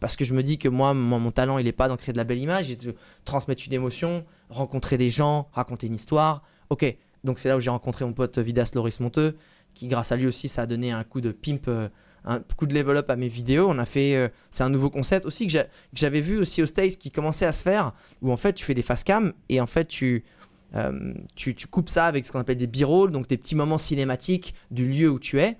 [0.00, 2.18] parce que je me dis que moi, mon talent, il est pas d'en créer de
[2.18, 6.42] la belle image, et de transmettre une émotion, rencontrer des gens, raconter une histoire.
[6.70, 9.36] Ok, donc c'est là où j'ai rencontré mon pote vidéaste Loris Monteux,
[9.74, 11.88] qui grâce à lui aussi, ça a donné un coup de pimp, euh,
[12.24, 13.66] un coup de level up à mes vidéos.
[13.68, 16.62] On a fait, euh, c'est un nouveau concept aussi que j'a- que j'avais vu aussi
[16.62, 17.92] au States qui commençait à se faire,
[18.22, 20.24] où en fait tu fais des face cam et en fait tu
[20.74, 23.78] euh, tu, tu coupes ça avec ce qu'on appelle des b-rolls, donc des petits moments
[23.78, 25.56] cinématiques du lieu où tu es.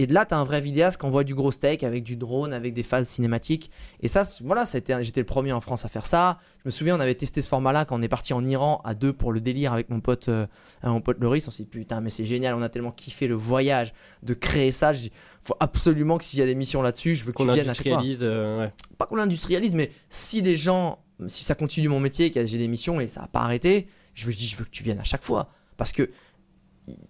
[0.00, 2.16] Et de là, tu as un vrai vidéaste qui envoie du gros steak avec du
[2.16, 3.70] drone, avec des phases cinématiques.
[4.00, 6.38] Et ça, voilà, j'étais le premier en France à faire ça.
[6.60, 8.94] Je me souviens, on avait testé ce format-là quand on est parti en Iran à
[8.94, 10.46] deux pour le délire avec mon pote, euh,
[10.84, 11.46] mon pote Loris.
[11.48, 13.92] On s'est dit, putain, mais c'est génial, on a tellement kiffé le voyage
[14.22, 14.94] de créer ça.
[14.94, 15.10] Il
[15.42, 17.74] faut absolument que s'il y a des missions là-dessus, je veux Qu'on qu'on vienne à
[17.74, 18.20] chaque fois industrialise.
[18.22, 18.72] euh, ouais.
[18.96, 22.68] pas qu'on l'industrialise, mais si des gens, si ça continue mon métier, que j'ai des
[22.68, 25.00] missions et ça n'a pas arrêté, je veux, je dis, je veux que tu viennes
[25.00, 25.50] à chaque fois.
[25.76, 26.10] Parce que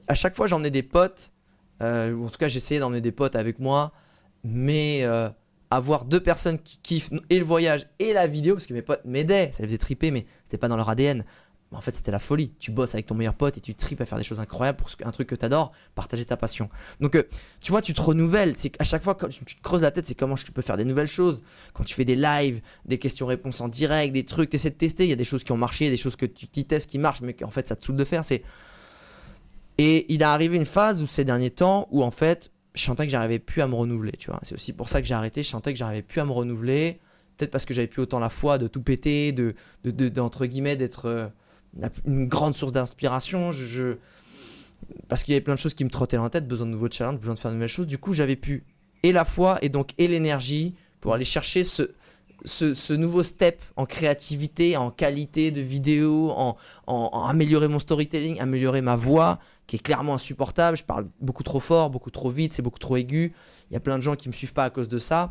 [0.09, 1.31] à chaque fois, j'emmenais des potes,
[1.83, 3.93] euh, en tout cas, j'essayais d'emmener des potes avec moi,
[4.45, 5.29] mais euh,
[5.71, 9.05] avoir deux personnes qui kiffent et le voyage et la vidéo, parce que mes potes
[9.05, 11.25] m'aidaient, ça les faisait triper, mais c'était pas dans leur ADN.
[11.73, 12.53] En fait, c'était la folie.
[12.59, 14.91] Tu bosses avec ton meilleur pote et tu tripes à faire des choses incroyables pour
[15.05, 16.69] un truc que tu adores, partager ta passion.
[16.99, 17.23] Donc, euh,
[17.61, 18.55] tu vois, tu te renouvelles.
[18.57, 20.77] C'est à chaque fois, quand tu te creuses la tête, c'est comment je peux faire
[20.77, 21.45] des nouvelles choses.
[21.73, 25.05] Quand tu fais des lives, des questions-réponses en direct, des trucs, tu essaies de tester.
[25.05, 27.21] Il y a des choses qui ont marché, des choses que tu testes qui marchent,
[27.21, 28.25] mais qu'en fait, ça te saoule de faire.
[28.25, 28.43] C'est
[29.83, 33.07] et il est arrivé une phase où ces derniers temps où en fait, je sentais
[33.07, 34.13] que j'arrivais plus à me renouveler.
[34.13, 35.43] Tu vois, c'est aussi pour ça que j'ai arrêté.
[35.43, 37.01] Je sentais que j'arrivais plus à me renouveler.
[37.39, 39.55] Peut-être parce que j'avais plus autant la foi de tout péter, de,
[39.85, 41.29] de, de- d'entre guillemets d'être euh,
[42.07, 43.53] une grande source d'inspiration.
[43.53, 43.97] Je,
[45.09, 46.73] parce qu'il y avait plein de choses qui me trottaient dans la tête, besoin de
[46.73, 47.87] nouveaux challenges, besoin de faire de nouvelles choses.
[47.87, 48.65] Du coup, j'avais pu
[49.03, 51.91] et la foi et donc et l'énergie pour aller chercher ce,
[52.45, 58.83] ce, nouveau step en créativité, en qualité de vidéo, en, en améliorer mon storytelling, améliorer
[58.83, 59.39] ma voix,
[59.71, 60.77] qui est clairement insupportable.
[60.77, 63.33] Je parle beaucoup trop fort, beaucoup trop vite, c'est beaucoup trop aigu.
[63.71, 65.31] Il y a plein de gens qui me suivent pas à cause de ça.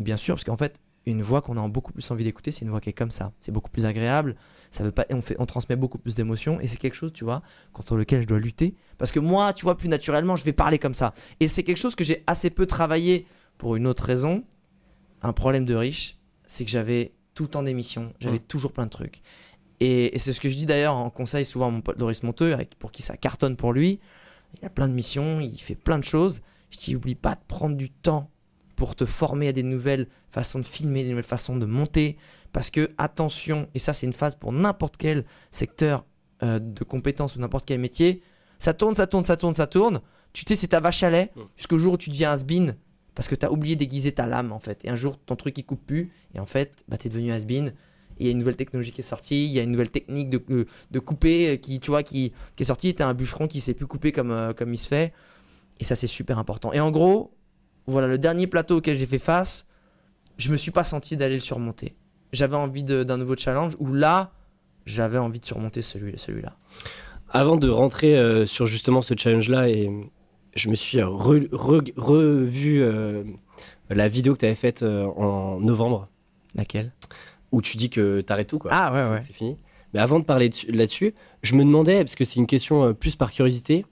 [0.00, 2.70] Bien sûr, parce qu'en fait, une voix qu'on a beaucoup plus envie d'écouter, c'est une
[2.70, 3.30] voix qui est comme ça.
[3.40, 4.34] C'est beaucoup plus agréable.
[4.72, 6.60] Ça veut pas, on, fait, on transmet beaucoup plus d'émotions.
[6.60, 7.42] Et c'est quelque chose, tu vois,
[7.72, 8.74] contre lequel je dois lutter.
[8.98, 11.14] Parce que moi, tu vois, plus naturellement, je vais parler comme ça.
[11.38, 13.24] Et c'est quelque chose que j'ai assez peu travaillé
[13.56, 14.42] pour une autre raison.
[15.22, 18.12] Un problème de riche, c'est que j'avais tout le temps d'émissions.
[18.18, 19.22] J'avais toujours plein de trucs.
[19.80, 22.22] Et, et c'est ce que je dis d'ailleurs en conseil souvent à mon pote Doris
[22.22, 24.00] Monteux, avec, pour qui ça cartonne pour lui.
[24.60, 26.42] Il a plein de missions, il fait plein de choses.
[26.70, 28.30] Je dis, oublie pas de prendre du temps
[28.76, 32.16] pour te former à des nouvelles façons de filmer, des nouvelles façons de monter.
[32.52, 36.04] Parce que, attention, et ça c'est une phase pour n'importe quel secteur
[36.42, 38.22] euh, de compétences ou n'importe quel métier,
[38.58, 40.00] ça tourne, ça tourne, ça tourne, ça tourne.
[40.32, 42.76] Tu sais, c'est ta vache à lait jusqu'au jour où tu deviens has-been
[43.14, 44.84] parce que tu as oublié d'aiguiser ta lame en fait.
[44.84, 47.32] Et un jour, ton truc il coupe plus et en fait, bah, tu es devenu
[47.32, 47.72] has-been.
[48.20, 50.28] Il y a une nouvelle technologie qui est sortie, il y a une nouvelle technique
[50.28, 52.94] de, de, de couper euh, qui, tu vois, qui, qui est sortie.
[52.94, 55.12] Tu un bûcheron qui sait plus couper comme, euh, comme il se fait.
[55.80, 56.72] Et ça, c'est super important.
[56.74, 57.32] Et en gros,
[57.86, 59.66] voilà, le dernier plateau auquel j'ai fait face,
[60.36, 61.96] je me suis pas senti d'aller le surmonter.
[62.32, 64.32] J'avais envie d'un nouveau challenge où là,
[64.84, 66.56] j'avais envie de surmonter celui, celui-là.
[67.30, 69.90] Avant de rentrer euh, sur justement ce challenge-là, et
[70.54, 73.24] je me suis re- re- revu euh,
[73.88, 76.08] la vidéo que tu avais faite euh, en novembre,
[76.54, 76.92] Laquelle?
[77.52, 78.70] Où tu dis que t'arrêtes tout, quoi.
[78.72, 79.18] Ah ouais, C'est- ouais.
[79.22, 79.56] C'est fini.
[79.94, 82.92] Mais avant de parler dessus- là-dessus, je me demandais, parce que c'est une question euh,
[82.92, 83.84] plus par curiosité,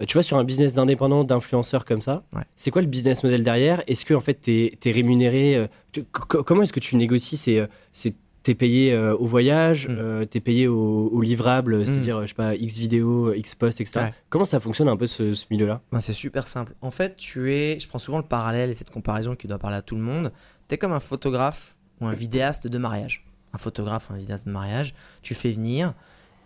[0.00, 2.42] euh, tu vois, sur un business d'indépendant, d'influenceur comme ça, Ouais.
[2.56, 3.82] c'est quoi le business model derrière?
[3.86, 7.68] Est-ce que en fait t'es es rémunéré euh, tu- Comment est-ce que tu négocies C'est
[7.92, 9.96] c'est- t'es payé euh, au voyage, Mm.
[9.98, 13.80] euh, t'es payé au, au livrable, c'est-à-dire euh, je sais pas X vidéo, X post,
[13.80, 14.00] etc.
[14.00, 14.14] Ouais.
[14.30, 15.80] Comment ça fonctionne un peu ce, ce milieu-là?
[15.92, 16.74] Ben, c'est super simple.
[16.82, 17.78] En fait, tu es.
[17.78, 20.32] Je prends souvent le parallèle et cette comparaison qui doit parler à tout le monde.
[20.68, 23.24] Tu es comme un photographe ou un vidéaste de mariage.
[23.52, 25.94] Un photographe ou un vidéaste de mariage, tu fais venir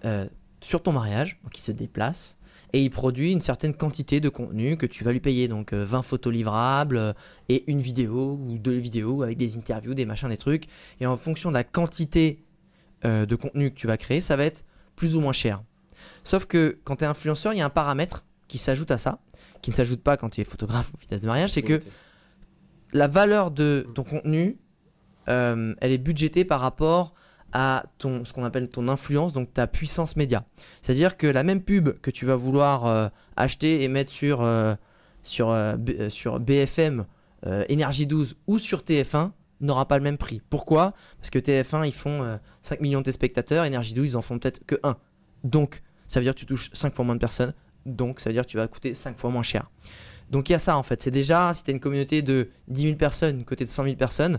[0.04, 0.26] euh,
[0.60, 2.38] sur ton mariage, donc il se déplace,
[2.72, 5.48] et il produit une certaine quantité de contenu que tu vas lui payer.
[5.48, 7.12] Donc euh, 20 photos livrables euh,
[7.48, 10.64] et une vidéo ou deux vidéos avec des interviews, des machins, des trucs.
[11.00, 12.44] Et en fonction de la quantité
[13.04, 14.64] euh, de contenu que tu vas créer, ça va être
[14.96, 15.62] plus ou moins cher.
[16.24, 19.18] Sauf que quand tu es influenceur, il y a un paramètre qui s'ajoute à ça,
[19.62, 21.80] qui ne s'ajoute pas quand tu es photographe ou vidéaste de mariage, c'est que
[22.92, 24.56] la valeur de ton contenu,
[25.28, 27.14] euh, elle est budgétée par rapport
[27.52, 30.44] à ton, ce qu'on appelle ton influence, donc ta puissance média.
[30.82, 34.74] C'est-à-dire que la même pub que tu vas vouloir euh, acheter et mettre sur, euh,
[35.22, 35.56] sur,
[36.08, 37.06] sur BFM,
[37.68, 40.40] Énergie 12 ou sur TF1 n'aura pas le même prix.
[40.50, 40.94] Pourquoi?
[41.18, 44.38] Parce que TF1, ils font euh, 5 millions de téléspectateurs, Énergie 12, ils en font
[44.38, 44.96] peut-être que 1.
[45.44, 47.54] Donc, ça veut dire que tu touches 5 fois moins de personnes,
[47.86, 49.70] donc ça veut dire que tu vas coûter 5 fois moins cher.
[50.30, 52.50] Donc il y a ça en fait, c'est déjà, si tu as une communauté de
[52.68, 54.38] 10 000 personnes, côté de 100 000 personnes,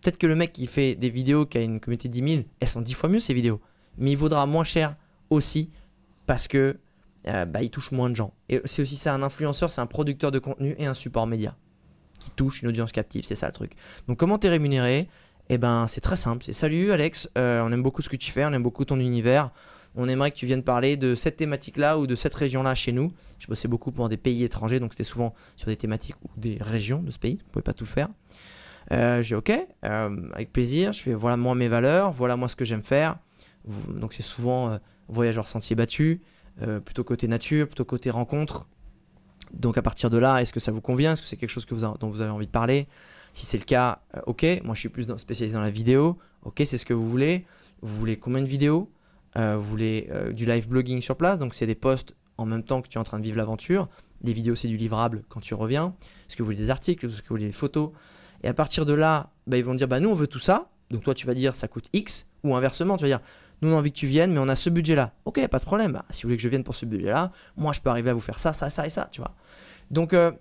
[0.00, 2.42] peut-être que le mec qui fait des vidéos, qui a une communauté de 10 000,
[2.60, 3.60] elles sont 10 fois mieux ces vidéos.
[3.98, 4.96] Mais il vaudra moins cher
[5.30, 5.70] aussi
[6.26, 6.78] parce que
[7.28, 8.32] euh, bah, il touche moins de gens.
[8.48, 11.56] Et c'est aussi ça, un influenceur, c'est un producteur de contenu et un support média
[12.18, 13.72] qui touche une audience captive, c'est ça le truc.
[14.08, 15.08] Donc comment t'es rémunéré?
[15.48, 18.32] Eh ben c'est très simple, c'est salut Alex, euh, on aime beaucoup ce que tu
[18.32, 19.50] fais, on aime beaucoup ton univers.
[19.98, 23.12] On aimerait que tu viennes parler de cette thématique-là ou de cette région-là chez nous.
[23.38, 26.58] Je bossais beaucoup pour des pays étrangers, donc c'était souvent sur des thématiques ou des
[26.60, 27.38] régions de ce pays.
[27.48, 28.08] On pouvait pas tout faire.
[28.92, 29.50] Euh, j'ai ok,
[29.84, 30.92] euh, avec plaisir.
[30.92, 33.18] Je fais voilà moi mes valeurs, voilà moi ce que j'aime faire.
[33.88, 34.78] Donc c'est souvent euh,
[35.08, 36.20] voyageur sentier battu,
[36.62, 38.66] euh, plutôt côté nature, plutôt côté rencontre.
[39.52, 41.12] Donc à partir de là, est-ce que ça vous convient?
[41.12, 42.86] Est-ce que c'est quelque chose dont vous avez envie de parler?
[43.32, 44.44] Si c'est le cas, euh, ok.
[44.64, 46.18] Moi je suis plus spécialisé dans la vidéo.
[46.44, 47.44] Ok, c'est ce que vous voulez.
[47.82, 48.90] Vous voulez combien de vidéos?
[49.34, 52.88] Vous voulez du live blogging sur place, donc c'est des posts en même temps que
[52.88, 53.86] tu es en train de vivre l'aventure.
[54.22, 55.92] Les vidéos c'est du livrable quand tu reviens.
[56.26, 57.04] Est-ce que vous voulez des articles?
[57.04, 57.90] Est-ce que vous voulez des photos?
[58.42, 60.68] Et à partir de là, bah, ils vont dire bah nous on veut tout ça.
[60.90, 63.20] Donc toi tu vas dire ça coûte X ou inversement tu vas dire
[63.60, 65.12] nous on a envie que tu viennes mais on a ce budget là.
[65.24, 65.92] Ok pas de problème.
[65.92, 68.10] Bah, si vous voulez que je vienne pour ce budget là, moi je peux arriver
[68.10, 69.34] à vous faire ça ça ça et ça tu vois.
[69.90, 70.32] Donc euh,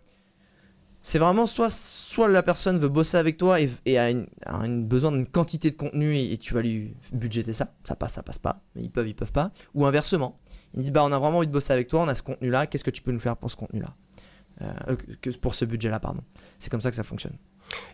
[1.02, 5.28] c'est vraiment soit, soit la personne veut bosser avec toi et, a, une, besoin d'une
[5.28, 7.72] quantité de contenu et, tu vas lui budgéter ça.
[7.84, 8.60] Ça passe, ça passe pas.
[8.76, 9.52] Mais ils peuvent, ils peuvent pas.
[9.76, 10.40] Ou inversement.
[10.74, 12.50] Ils disent bah on a vraiment envie de bosser avec toi, on a ce contenu
[12.50, 13.94] là, qu'est-ce que tu peux nous faire pour ce contenu là
[15.22, 16.22] que, Pour ce budget là, pardon.
[16.60, 17.36] C'est comme ça que ça fonctionne.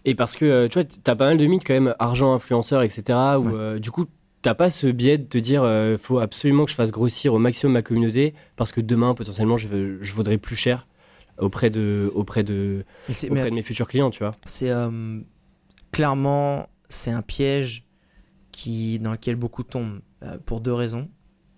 [0.05, 2.81] Et parce que euh, tu vois, t'as pas mal de mythes quand même, argent, influenceur,
[2.83, 3.03] etc.
[3.37, 3.53] Où Ouais.
[3.53, 4.05] euh, du coup,
[4.41, 7.39] t'as pas ce biais de te dire, euh, faut absolument que je fasse grossir au
[7.39, 9.67] maximum ma communauté parce que demain, potentiellement, je,
[10.13, 10.87] vaudrais plus cher
[11.37, 14.33] auprès de, auprès de, auprès de mes futurs clients, tu vois.
[14.45, 15.19] c'est euh,
[15.91, 17.85] clairement c'est un piège
[18.51, 21.09] qui dans lequel beaucoup tombent euh, pour deux raisons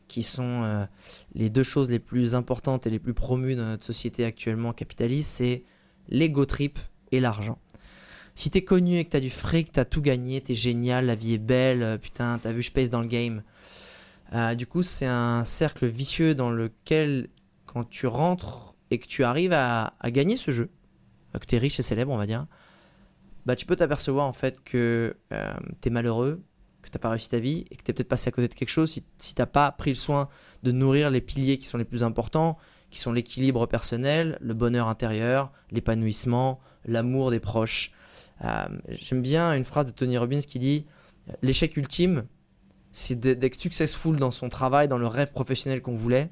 [0.08, 0.86] qui sont
[1.34, 5.32] les deux choses les plus importantes et les plus promues dans notre société actuellement capitaliste
[5.32, 5.64] c'est
[6.08, 6.78] l'ego trip
[7.12, 7.58] et l'argent
[8.36, 11.34] si t'es connu et que t'as du fric t'as tout gagné t'es génial la vie
[11.34, 13.44] est belle euh, putain t'as vu je pèse dans le game
[14.34, 17.30] Euh, du coup c'est un cercle vicieux dans lequel
[17.68, 20.70] quand tu rentres et que tu arrives à, gagner ce jeu
[21.36, 22.48] euh, que t'es riche et célèbre on va dire
[23.46, 25.16] bah, tu peux t'apercevoir en fait que
[25.82, 26.42] t'es malheureux,
[26.82, 28.70] que t'as pas réussi ta vie et que t'es peut-être passé à côté de quelque
[28.70, 30.30] chose si t'as pas pris le soin
[30.64, 32.58] de nourrir les piliers qui sont les plus importants,
[32.90, 37.92] qui sont l'équilibre personnel, le bonheur intérieur, l'épanouissement, l'amour des proches.
[38.44, 40.86] Euh, J'aime bien une phrase de Tony Robbins qui dit
[41.42, 42.26] l'échec ultime,
[42.92, 46.30] c'est d'être successful dans son travail, dans le rêve professionnel qu'on voulait,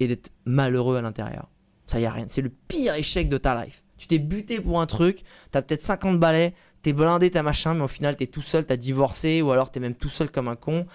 [0.00, 1.48] et d'être malheureux à l'intérieur.
[1.86, 2.26] Ça y a rien.
[2.28, 3.82] C'est le pire échec de ta life.
[3.98, 7.82] Tu t'es buté pour un truc, t'as peut-être 50 balais, t'es blindé, t'as machin, mais
[7.82, 10.56] au final t'es tout seul, t'as divorcé, ou alors t'es même tout seul comme un
[10.56, 10.86] con.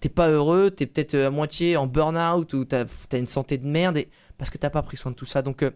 [0.00, 3.58] T'es pas heureux, t'es peut-être euh, à moitié en burn-out, ou t'as as une santé
[3.58, 4.02] de merde,
[4.38, 5.42] parce que t'as pas pris soin de tout ça.
[5.42, 5.70] Donc, euh,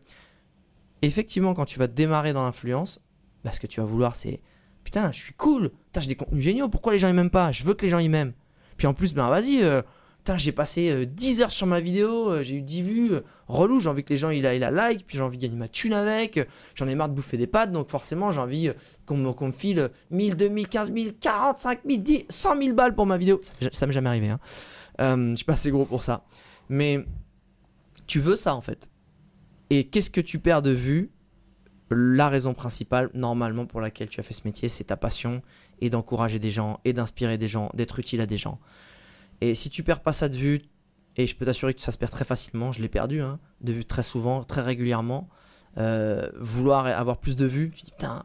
[1.02, 3.00] effectivement, quand tu vas démarrer dans l'influence,
[3.44, 4.40] bah, ce que tu vas vouloir, c'est
[4.82, 7.52] putain, je suis cool, putain, j'ai des contenus géniaux, pourquoi les gens ils m'aiment pas?
[7.52, 8.32] Je veux que les gens ils m'aiment.
[8.76, 9.82] Puis en plus, ben vas-y, euh,
[10.18, 13.20] putain, j'ai passé euh, 10 heures sur ma vidéo, euh, j'ai eu 10 vues, euh,
[13.46, 15.42] relou, j'ai envie que les gens il a, il a like, puis j'ai envie de
[15.42, 18.40] gagner ma thune avec, euh, j'en ai marre de bouffer des pâtes, donc forcément j'ai
[18.40, 18.72] envie euh,
[19.06, 23.06] qu'on me, file euh, 1000, 2000, 15 000, 45 000, 10, 100 000 balles pour
[23.06, 23.40] ma vidéo.
[23.72, 24.40] Ça, m'est- jamais arrivé, hein.
[25.00, 26.24] Euh, je suis pas assez gros pour ça.
[26.68, 27.04] Mais
[28.06, 28.90] tu veux ça en fait.
[29.70, 31.10] Et qu'est-ce que tu perds de vue
[31.96, 35.42] La raison principale, normalement, pour laquelle tu as fait ce métier, c'est ta passion
[35.80, 38.58] et d'encourager des gens et d'inspirer des gens, d'être utile à des gens.
[39.40, 40.62] Et si tu perds pas ça de vue,
[41.16, 43.72] et je peux t'assurer que ça se perd très facilement, je l'ai perdu, hein, de
[43.72, 45.28] vue très souvent, très régulièrement,
[45.78, 48.24] euh, vouloir avoir plus de vues, tu te dis putain,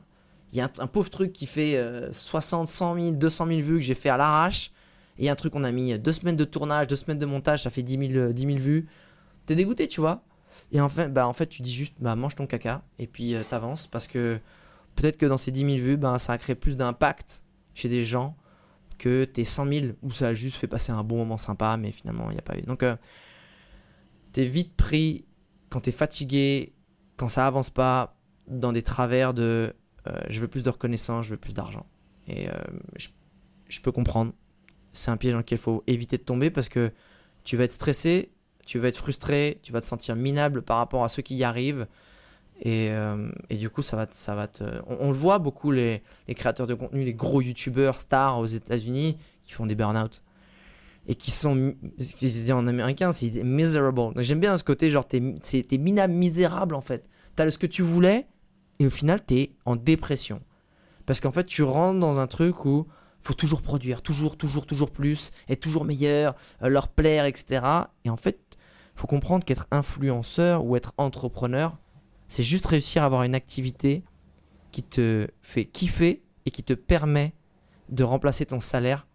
[0.51, 3.75] il y a un, pauvre truc qui fait euh, 60, 100 000, 200 000 vues
[3.75, 4.71] que j'ai fait à l'arrache,
[5.19, 7.69] et un truc qu'on a mis deux semaines de tournage, deux semaines de montage, ça
[7.69, 8.87] fait 10 000, euh, 10 000 vues,
[9.45, 10.23] t'es dégoûté, tu vois.
[10.71, 13.35] Et en fait, bah, en fait, tu dis juste, bah, mange ton caca, et puis
[13.35, 14.39] euh, t'avances, parce que
[14.95, 17.43] peut-être que dans ces 10 000 vues, bah, ça a créé plus d'impact
[17.73, 18.35] chez des gens
[18.97, 21.91] que tes 100 000 où ça a juste fait passer un bon moment sympa, mais
[21.91, 22.61] finalement, il n'y a pas eu.
[22.61, 22.95] Donc, euh,
[24.33, 25.25] t'es vite pris
[25.69, 26.73] quand t'es fatigué,
[27.17, 28.15] quand ça avance pas,
[28.47, 29.73] dans des travers de
[30.07, 31.85] euh, je veux plus de reconnaissance, je veux plus d'argent.
[32.27, 32.47] Et
[32.95, 33.07] je,
[33.69, 34.33] je peux comprendre.
[34.93, 36.91] C'est un piège dans lequel il faut éviter de tomber parce que
[37.43, 38.31] tu vas être stressé,
[38.69, 41.43] tu vas être frustré, tu vas te sentir minable par rapport à ceux qui y
[41.43, 41.87] arrivent.
[42.61, 44.63] Et, euh, et du coup, ça va, ça va te.
[44.85, 49.17] On, le voit beaucoup, les, les créateurs de contenu, les gros youtubeurs stars aux États-Unis
[49.41, 50.21] qui font des burn-out
[51.07, 51.73] et qui sont.
[51.99, 54.01] ce qu'ils disaient en américain, c'est miserable.
[54.17, 57.09] J'aime bien ce côté, genre, t'es t'es minable, misérable en fait.
[57.35, 58.27] T'as ce que tu voulais
[58.77, 60.41] et au final, t'es en dépression.
[61.07, 62.85] Parce qu'en fait, tu rentres dans un truc où
[63.19, 67.61] faut toujours produire, toujours, toujours, toujours plus, être toujours meilleur, euh, leur plaire, etc.
[68.05, 68.48] Et en fait,
[68.99, 71.77] faut comprendre qu'être influenceur ou être entrepreneur,
[72.27, 74.03] c'est juste réussir à avoir une activité
[74.73, 77.33] qui te fait kiffer et qui te permet
[77.87, 79.07] de remplacer ton salaire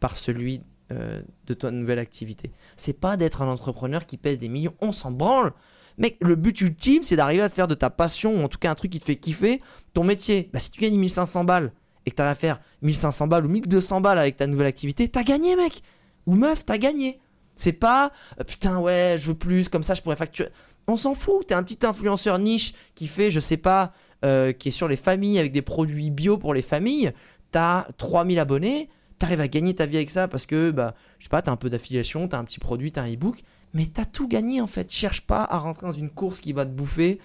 [0.00, 2.50] par celui euh, de ta nouvelle activité.
[2.76, 5.52] C'est pas d'être un entrepreneur qui pèse des millions, on s'en branle.
[5.96, 8.58] Mec, le but ultime, c'est d'arriver à te faire de ta passion, ou en tout
[8.58, 9.60] cas un truc qui te fait kiffer,
[9.92, 10.50] ton métier.
[10.52, 11.72] Bah, si tu gagnes 1500 balles
[12.04, 15.22] et que t'as à faire 1500 balles ou 1200 balles avec ta nouvelle activité, t'as
[15.22, 15.82] gagné, mec.
[16.26, 17.20] Ou meuf, t'as gagné.
[17.56, 20.50] C'est pas euh, putain, ouais, je veux plus, comme ça je pourrais facturer.
[20.86, 23.92] On s'en fout, t'es un petit influenceur niche qui fait, je sais pas,
[24.24, 27.12] euh, qui est sur les familles avec des produits bio pour les familles.
[27.50, 28.88] T'as 3000 abonnés,
[29.18, 31.56] t'arrives à gagner ta vie avec ça parce que, bah, je sais pas, t'as un
[31.56, 33.42] peu d'affiliation, t'as un petit produit, t'as un e-book,
[33.72, 34.90] mais t'as tout gagné en fait.
[34.90, 37.18] Cherche pas à rentrer dans une course qui va te bouffer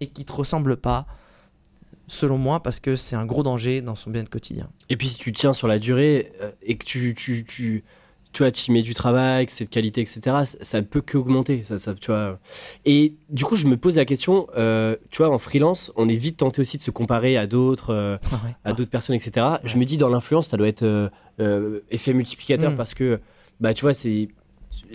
[0.00, 1.06] et qui te ressemble pas,
[2.06, 4.68] selon moi, parce que c'est un gros danger dans son bien quotidien.
[4.88, 7.84] Et puis si tu tiens sur la durée euh, et que tu,
[8.34, 11.62] tu vois, tu mets du travail, que c'est de qualité, etc., ça, ça peut qu'augmenter.
[11.62, 12.38] Ça, ça, tu vois.
[12.84, 16.16] Et du coup, je me pose la question, euh, tu vois, en freelance, on est
[16.16, 18.18] vite tenté aussi de se comparer à d'autres, euh,
[18.64, 19.46] à d'autres personnes, etc.
[19.64, 20.82] Je me dis, dans l'influence, ça doit être
[21.40, 22.76] euh, effet multiplicateur Mm.
[22.76, 23.20] parce que,
[23.60, 24.28] bah, tu vois, c'est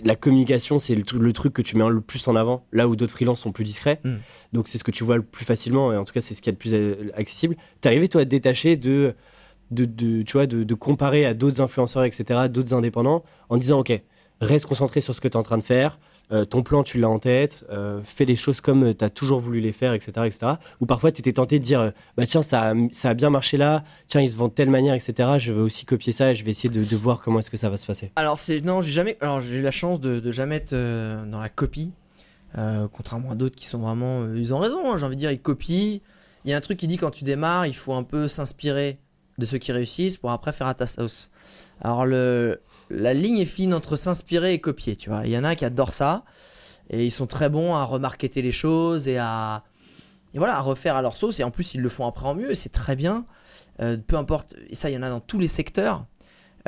[0.04, 2.88] la communication, c'est le, tru- le truc que tu mets le plus en avant, là
[2.88, 4.00] où d'autres freelances sont plus discrets.
[4.04, 4.14] Mm.
[4.52, 6.40] Donc, c'est ce que tu vois le plus facilement, et en tout cas, c'est ce
[6.42, 6.74] qui est le plus
[7.14, 7.56] accessible.
[7.80, 9.14] T'es arrivé, toi, à te détacher de,
[9.70, 13.92] de, tu vois, de, de comparer à d'autres influenceurs, etc., d'autres indépendants, en disant, OK,
[14.40, 15.98] reste concentré sur ce que tu es en train de faire,
[16.32, 19.40] euh, ton plan, tu l'as en tête, euh, fais les choses comme tu as toujours
[19.40, 20.12] voulu les faire, etc.
[20.26, 20.52] etc.
[20.80, 23.30] Ou parfois, tu étais tenté de dire, euh, bah tiens, ça a, ça a bien
[23.30, 25.30] marché là, tiens, ils se vendent de telle manière, etc.
[25.38, 27.68] Je vais aussi copier ça et je vais essayer de, voir comment est-ce que ça
[27.68, 28.12] va se passer.
[28.14, 29.16] Alors c'est non, j'ai jamais.
[29.20, 31.90] Alors j'ai eu la chance de, de jamais être euh, dans la copie,
[32.58, 34.22] euh, contrairement à d'autres qui sont vraiment.
[34.22, 34.92] euh, ils ont raison.
[34.92, 35.98] hein, j'ai envie de dire, ils copient.
[36.44, 38.98] Il y a un truc qui dit quand tu démarres, il faut un peu s'inspirer
[39.40, 41.30] de ceux qui réussissent pour après faire à ta sauce.
[41.80, 42.60] Alors le
[42.90, 44.96] la ligne est fine entre s'inspirer et copier.
[44.96, 46.24] Tu vois, il y en a qui adorent ça
[46.90, 49.64] et ils sont très bons à remarketer les choses et à
[50.34, 52.34] et voilà à refaire à leur sauce et en plus ils le font après en
[52.34, 53.24] mieux c'est très bien.
[53.80, 54.56] Euh, peu importe.
[54.68, 56.04] Et ça, il y en a dans tous les secteurs.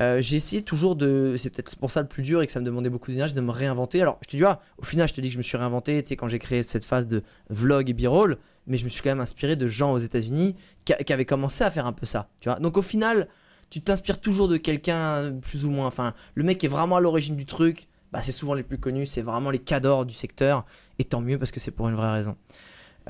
[0.00, 1.36] Euh, j'ai essayé toujours de.
[1.38, 3.40] C'est peut-être pour ça le plus dur et que ça me demandait beaucoup d'énergie de
[3.40, 4.00] me réinventer.
[4.00, 6.02] Alors, je te dis, ah, au final, je te dis que je me suis réinventé,
[6.02, 9.02] tu sais, quand j'ai créé cette phase de vlog et b-roll, mais je me suis
[9.02, 12.28] quand même inspiré de gens aux États-Unis qui, avaient commencé à faire un peu ça,
[12.40, 12.58] tu vois.
[12.58, 13.28] Donc, au final,
[13.70, 15.86] tu t'inspires toujours de quelqu'un, plus ou moins.
[15.86, 18.78] Enfin, le mec qui est vraiment à l'origine du truc, bah, c'est souvent les plus
[18.78, 20.64] connus, c'est vraiment les cadors du secteur,
[20.98, 22.36] et tant mieux parce que c'est pour une vraie raison.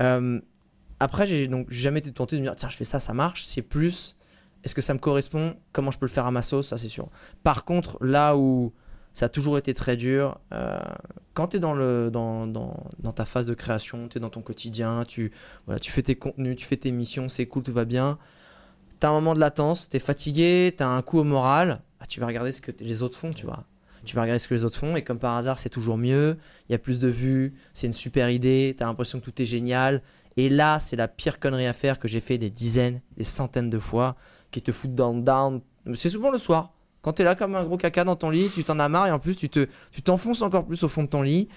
[0.01, 0.39] Euh,
[0.99, 3.43] après, j'ai donc jamais été tenté de me dire, tiens, je fais ça, ça marche.
[3.43, 4.15] C'est plus,
[4.63, 5.55] est-ce que ça me correspond?
[5.71, 6.67] Comment je peux le faire à ma sauce?
[6.67, 7.09] Ça, c'est sûr.
[7.43, 8.73] Par contre, là où
[9.13, 10.79] ça a toujours été très dur, euh,
[11.33, 11.73] quand tu es dans,
[13.15, 15.31] ta phase de création, tu es dans ton quotidien, tu,
[15.81, 18.17] fais tes contenus, tu fais tes missions, c'est cool, tout va bien.
[18.99, 21.81] Tu as un moment de latence, tu es fatigué, tu as un coup au moral,
[21.99, 23.65] bah, tu vas regarder ce que les autres font, tu vois.
[24.05, 26.37] Tu vas regarder ce que les autres font, et comme par hasard, c'est toujours mieux,
[26.67, 29.41] il y a plus de vues, c'est une super idée, tu as l'impression que tout
[29.41, 30.01] est génial.
[30.35, 33.69] Et là, c'est la pire connerie à faire que j'ai fait des dizaines, des centaines
[33.69, 34.15] de fois,
[34.53, 35.61] qui te foutent dans down.
[35.95, 36.73] C'est souvent le soir.
[37.01, 39.11] Quand t'es là comme un gros caca dans ton lit, tu t'en as marre et
[39.11, 41.49] en plus tu te, tu t'enfonces encore plus au fond de ton lit.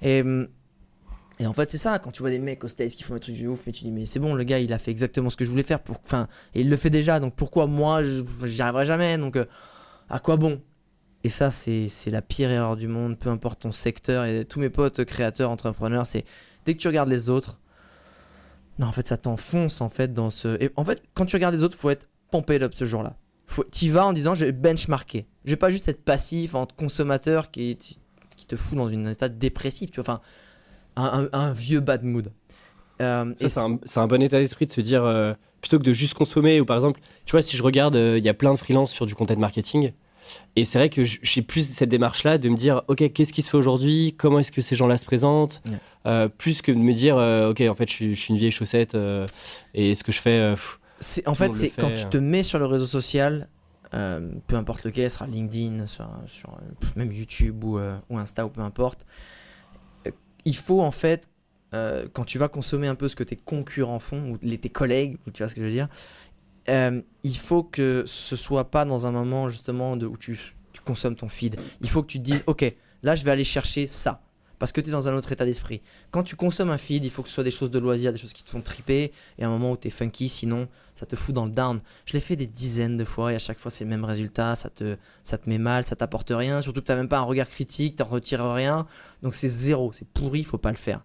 [0.00, 0.22] Et,
[1.40, 3.20] et en fait, c'est ça, quand tu vois des mecs au States qui font des
[3.20, 5.28] trucs de ouf, mais tu dis, mais c'est bon, le gars, il a fait exactement
[5.28, 5.80] ce que je voulais faire.
[5.80, 6.00] Pour...
[6.04, 9.46] Enfin, il le fait déjà, donc pourquoi moi, j'y arriverai jamais Donc, euh,
[10.08, 10.60] à quoi bon?
[11.24, 14.24] Et ça, c'est c'est la pire erreur du monde, peu importe ton secteur.
[14.24, 16.24] Et tous mes potes créateurs, entrepreneurs, c'est
[16.66, 17.60] dès que tu regardes les autres,
[18.78, 20.62] non, en fait, ça t'enfonce en fait dans ce.
[20.62, 23.14] Et en fait, quand tu regardes les autres, faut être pompé up ce jour-là.
[23.70, 25.26] Tu vas en disant, je vais benchmarker.
[25.44, 29.28] Je vais pas juste être passif en consommateur qui, qui te fout dans une état
[29.28, 30.14] dépressif, tu vois.
[30.14, 30.20] Enfin,
[30.96, 32.32] un, un- un vieux bad mood.
[33.00, 36.14] Euh, c'est un, un bon état d'esprit de se dire, euh, plutôt que de juste
[36.14, 38.58] consommer, ou par exemple, tu vois, si je regarde, euh, il y a plein de
[38.58, 39.92] freelances sur du content marketing,
[40.56, 43.42] et c'est vrai que je- j'ai plus cette démarche-là de me dire, ok, qu'est-ce qui
[43.42, 45.62] se fait aujourd'hui, comment est-ce que ces gens-là se présentent,
[46.06, 46.28] Ouais.
[46.38, 48.96] plus que de me dire, ok, en fait, je suis, je suis une vieille chaussette,
[49.74, 52.10] et ce que je fais, pff, C'est en fait c'est quand tu euh.
[52.10, 53.48] te mets sur le réseau social,
[53.92, 58.48] euh, peu importe lequel, sera LinkedIn, sur, euh, même YouTube ou, euh, ou Insta ou
[58.48, 59.04] peu importe.
[60.06, 60.10] euh,
[60.44, 61.28] il faut en fait
[62.12, 65.16] quand tu vas consommer un peu ce que tes concurrents font ou les, tes collègues,
[65.26, 65.88] ou tu vois ce que je veux dire,
[66.68, 70.38] il faut que ce soit pas dans un moment justement de, où tu,
[70.74, 71.58] tu consommes ton feed.
[71.80, 74.20] Il faut que tu te dises ok là je vais aller chercher ça
[74.62, 75.82] parce que tu es dans un autre état d'esprit.
[76.12, 78.18] Quand tu consommes un feed, il faut que ce soit des choses de loisirs, des
[78.18, 81.16] choses qui te font triper et un moment où tu es funky, sinon ça te
[81.16, 81.80] fout dans le down.
[82.06, 84.54] Je l'ai fait des dizaines de fois et à chaque fois c'est le même résultat,
[84.54, 87.24] ça te, ça te met mal, ça t'apporte rien, surtout que tu même pas un
[87.24, 88.86] regard critique, tu retires rien,
[89.24, 91.04] donc c'est zéro, c'est pourri, faut pas le faire.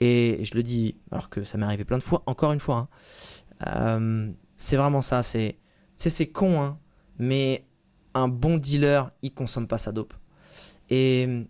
[0.00, 2.88] Et je le dis, alors que ça m'est arrivé plein de fois, encore une fois,
[3.60, 5.58] hein, euh, c'est vraiment ça, c'est
[5.98, 6.78] c'est con, hein,
[7.18, 7.66] mais
[8.14, 10.14] un bon dealer, il consomme pas sa dope.
[10.88, 11.46] Et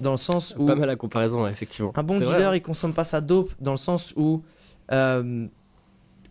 [0.00, 0.66] dans le sens où...
[0.66, 1.92] pas mal la comparaison, effectivement.
[1.94, 2.54] Un bon dealer, vrai, hein.
[2.54, 4.42] il consomme pas sa dope dans le sens où
[4.92, 5.46] euh,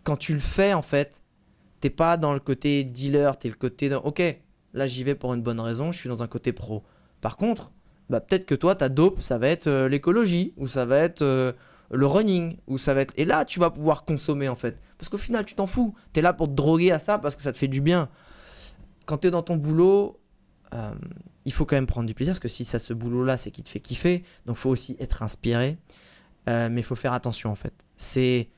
[0.02, 1.22] quand tu le fais, en fait,
[1.80, 4.22] t'es pas dans le côté dealer, t'es le côté ok,
[4.72, 6.82] là j'y vais pour une bonne raison, je suis dans un côté pro.
[7.20, 7.70] Par contre,
[8.10, 11.22] bah, peut-être que toi, ta dope, ça va être euh, l'écologie, ou ça va être
[11.22, 11.52] euh,
[11.90, 13.14] le running, ou ça va être.
[13.16, 14.78] Et là, tu vas pouvoir consommer en fait.
[14.98, 15.94] Parce qu'au final, tu t'en fous.
[16.12, 18.08] T'es là pour te droguer à ça parce que ça te fait du bien.
[19.06, 20.18] Quand t'es dans ton boulot,
[20.74, 20.92] euh,
[21.44, 23.62] il faut quand même prendre du plaisir parce que si ça, ce boulot-là, c'est qui
[23.62, 25.76] te fait kiffer, donc faut aussi être inspiré.
[26.48, 27.72] Euh, mais il faut faire attention en fait.
[27.96, 28.48] C'est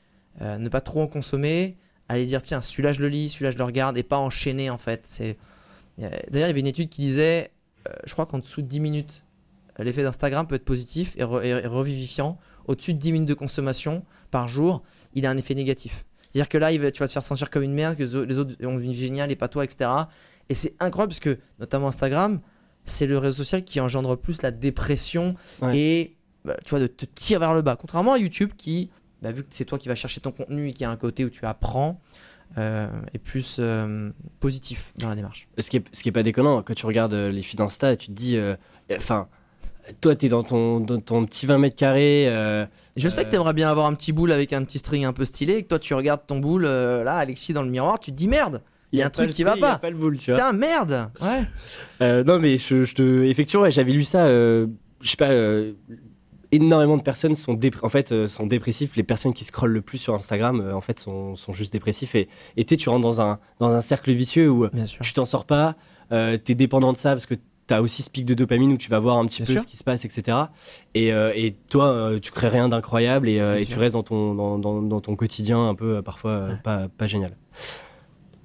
[0.41, 1.77] euh, ne pas trop en consommer,
[2.09, 4.77] aller dire tiens, celui-là je le lis, celui-là je le regarde et pas enchaîner en
[4.77, 5.01] fait.
[5.05, 5.37] C'est
[5.97, 7.49] D'ailleurs, il y avait une étude qui disait,
[7.87, 9.23] euh, je crois qu'en dessous de 10 minutes,
[9.79, 12.37] l'effet d'Instagram peut être positif et, re- et- et revivifiant.
[12.67, 14.83] Au-dessus de 10 minutes de consommation par jour,
[15.15, 16.05] il a un effet négatif.
[16.29, 18.77] C'est-à-dire que là, tu vas te faire sentir comme une merde, que les autres ont
[18.77, 19.89] une vie géniale et pas toi, etc.
[20.49, 22.41] Et c'est incroyable parce que, notamment Instagram,
[22.87, 25.77] c'est le réseau social qui engendre plus la dépression Ouais.
[25.77, 26.15] et
[26.45, 27.75] bah, tu vois, de te tirer vers le bas.
[27.75, 28.89] Contrairement à YouTube qui,
[29.21, 31.25] bah, vu que c'est toi qui vas chercher ton contenu et qui a un côté
[31.25, 31.99] où tu apprends,
[32.57, 34.09] euh, est plus euh,
[34.39, 35.47] positif dans la démarche.
[35.59, 37.97] Ce qui est, ce qui est pas déconnant, quand tu regardes euh, les feeds Insta,
[37.97, 38.55] tu te dis, euh,
[38.95, 39.27] enfin,
[39.99, 42.25] toi, t'es dans ton, dans ton petit 20 mètres carrés.
[42.95, 45.25] Je sais que t'aimerais bien avoir un petit boule avec un petit string un peu
[45.25, 48.17] stylé et que toi tu regardes ton boule là, Alexis dans le miroir, tu te
[48.17, 48.61] dis merde,
[48.91, 49.77] il y a un truc qui va pas.
[49.77, 50.35] pas le boule, tu vois.
[50.39, 51.43] Putain, merde Ouais.
[52.01, 53.23] Euh, non, mais je, je te.
[53.23, 54.25] Effectivement, ouais, j'avais lu ça.
[54.25, 54.67] euh,
[55.01, 55.29] je sais pas.
[55.29, 55.73] euh,
[56.53, 58.95] énormément de personnes sont, dépr- en fait, euh, sont dépressifs.
[58.95, 62.15] Les personnes qui scrollent le plus sur Instagram, euh, en fait, sont, sont juste dépressifs.
[62.15, 64.67] Et et tu sais, tu rentres dans un, dans un cercle vicieux où
[65.01, 65.75] tu t'en sors pas.
[66.13, 67.35] Euh, T'es dépendant de ça parce que
[67.67, 69.61] t'as aussi ce pic de dopamine où tu vas voir un petit Bien peu sûr.
[69.63, 70.37] ce qui se passe, etc.
[70.93, 74.33] Et, euh, et toi, euh, tu crées rien d'incroyable et, euh, tu restes dans ton,
[74.33, 77.35] dans, dans- dans ton quotidien un peu, euh, parfois, euh, pas, pas génial.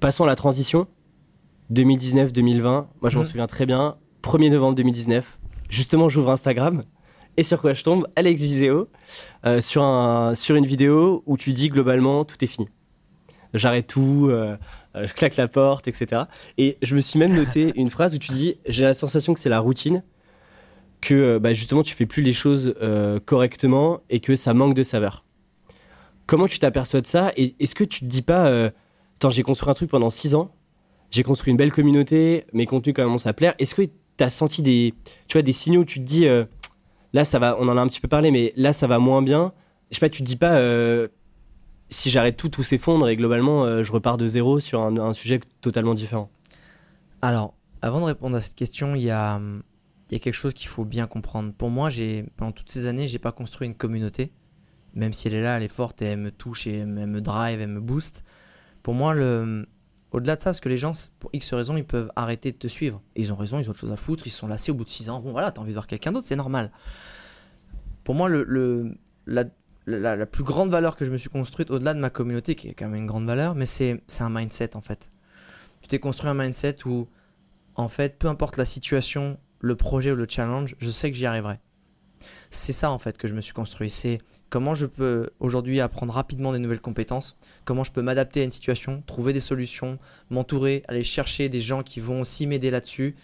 [0.03, 0.85] Passons à la transition.
[1.71, 2.87] 2019-2020.
[3.01, 3.25] Moi, je m'en Mhm.
[3.29, 3.95] souviens très bien.
[4.21, 5.39] 1er novembre 2019.
[5.69, 6.81] Justement, j'ouvre Instagram.
[7.37, 8.05] Et sur quoi je tombe?
[8.17, 8.89] Alex Viseo.
[9.45, 12.67] euh, sur, un, sur une vidéo où tu dis globalement tout est fini.
[13.53, 14.57] J'arrête tout, euh,
[14.97, 16.23] euh, je claque la porte, etc.
[16.57, 19.39] Et je me suis même noté une phrase où tu dis J'ai la sensation que
[19.39, 20.03] c'est la routine,
[20.99, 24.83] que bah, justement tu fais plus les choses euh, correctement et que ça manque de
[24.83, 25.23] saveur.
[26.25, 27.31] Comment tu t'aperçois de ça?
[27.37, 28.69] Et est-ce que tu te dis pas
[29.29, 30.51] j'ai construit un truc pendant 6 ans,
[31.11, 33.53] j'ai construit une belle communauté, mes contenus commencent à plaire.
[33.59, 34.93] Est-ce que tu as senti des,
[35.27, 36.45] tu vois, des signaux où tu te dis euh,
[37.13, 39.21] Là, ça va, on en a un petit peu parlé, mais là, ça va moins
[39.21, 39.53] bien.
[39.91, 41.07] Je sais pas, tu te dis pas euh,
[41.89, 45.39] si j'arrête tout, tout s'effondre et globalement, euh, je repars de zéro sur un, sujet
[45.61, 46.31] totalement différent.
[47.21, 47.53] Alors,
[47.83, 49.39] avant de répondre à cette question, il y a,
[50.09, 51.53] quelque chose qu'il faut bien comprendre.
[51.53, 51.89] Pour moi,
[52.37, 54.31] pendant toutes ces années, j'ai pas construit une communauté.
[54.95, 57.21] Même si elle est là, elle est forte et elle me touche et elle me
[57.21, 58.23] drive, elle me booste.
[58.83, 59.65] Pour moi, le,
[60.11, 62.67] au-delà de ça, parce que les gens, pour X raisons, ils peuvent arrêter de te
[62.67, 63.01] suivre.
[63.15, 64.89] Ils ont raison, ils ont autre chose à foutre, ils sont lassés au bout de
[64.89, 65.19] 6 ans.
[65.21, 66.71] Bon, voilà, t'as envie de voir quelqu'un d'autre, c'est normal.
[68.03, 68.43] Pour moi, le,
[69.25, 69.45] la,
[69.85, 72.73] la- plus grande valeur que je me suis construite, au-delà de ma communauté, qui est
[72.73, 75.09] quand même une grande valeur, mais c'est un mindset en fait.
[75.81, 77.07] Tu t'es construit un mindset où
[77.75, 81.25] en fait, peu importe la situation, le projet ou le challenge, je sais que j'y
[81.25, 81.59] arriverai.
[82.53, 83.89] C'est ça en fait que je me suis construit.
[83.89, 87.35] C'est comment je peux aujourd'hui apprendre rapidement des nouvelles compétences,
[87.65, 89.97] comment je peux m'adapter à une situation, trouver des solutions,
[90.29, 93.15] m'entourer, aller chercher des gens qui vont aussi m'aider là-dessus,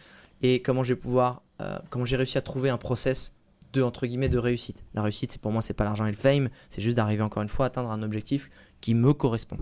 [0.41, 3.35] et comment je vais pouvoir, euh, comment j'ai réussi à trouver un process
[3.73, 4.83] de entre guillemets de réussite.
[4.95, 7.43] La réussite, c'est pour moi, c'est pas l'argent et le fame, c'est juste d'arriver encore
[7.43, 8.49] une fois à atteindre un objectif
[8.81, 9.57] qui me correspond.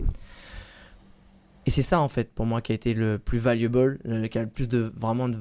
[1.66, 4.38] Et c'est ça en fait pour moi qui a été le plus valuable, le, qui
[4.38, 5.38] a le plus de vraiment de,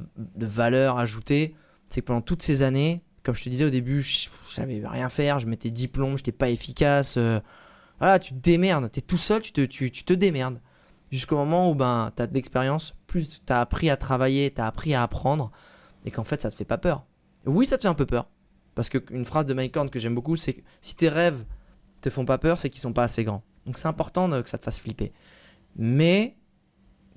[0.46, 1.54] valeur ajoutée,
[1.88, 5.08] c'est que pendant toutes ces années, comme je te disais au début, je, savais rien
[5.08, 7.16] faire, je mettais diplôme, j'étais pas efficace.
[7.16, 7.40] Euh,
[7.98, 10.60] voilà, tu te démerdes, tu es tout seul, tu te, tu, tu te démerdes.
[11.10, 14.60] Jusqu'au moment où ben, tu as de l'expérience, plus tu as appris à travailler, tu
[14.60, 15.50] as appris à apprendre,
[16.04, 17.04] et qu'en fait ça te fait pas peur.
[17.46, 18.28] Oui, ça te fait un peu peur.
[18.74, 21.44] Parce qu'une phrase de Mike Horn que j'aime beaucoup, c'est que si tes rêves
[22.02, 23.42] te font pas peur, c'est qu'ils sont pas assez grands.
[23.64, 25.12] Donc c'est important que ça te fasse flipper
[25.76, 26.36] mais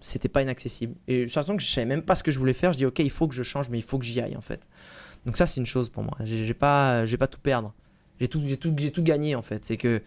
[0.01, 0.95] c'était pas inaccessible.
[1.07, 2.73] Et surtout que je savais même pas ce que je voulais faire.
[2.73, 4.41] Je dis ok, il faut que je change, mais il faut que j'y aille en
[4.41, 4.67] fait.
[5.29, 6.17] Donc ça c'est une chose pour moi.
[6.23, 7.71] J'ai pas, j'ai pas tout perdre.
[8.19, 9.63] J'ai tout, j'ai tout, j'ai tout gagné en fait.
[9.63, 10.01] C'est que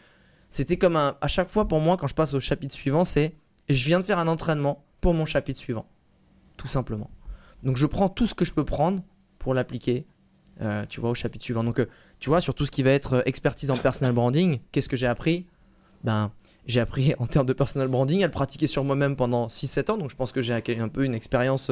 [0.50, 3.32] c'était comme un, à chaque fois pour moi quand je passe au chapitre suivant, c'est
[3.68, 5.86] je viens de faire un entraînement pour mon chapitre suivant,
[6.56, 7.08] tout simplement.
[7.62, 9.00] Donc je prends tout ce que je peux prendre
[9.38, 10.06] pour l'appliquer,
[10.60, 11.62] euh, tu vois, au chapitre suivant.
[11.62, 11.86] Donc euh,
[12.18, 14.96] tu vois sur tout ce qui va être euh, expertise en personal branding, qu'est-ce que
[14.96, 15.46] j'ai appris?
[16.02, 16.32] Ben
[16.66, 19.98] j'ai appris en termes de personal branding à le pratiquer sur moi-même pendant 6-7 ans,
[19.98, 21.70] donc je pense que j'ai un peu une expérience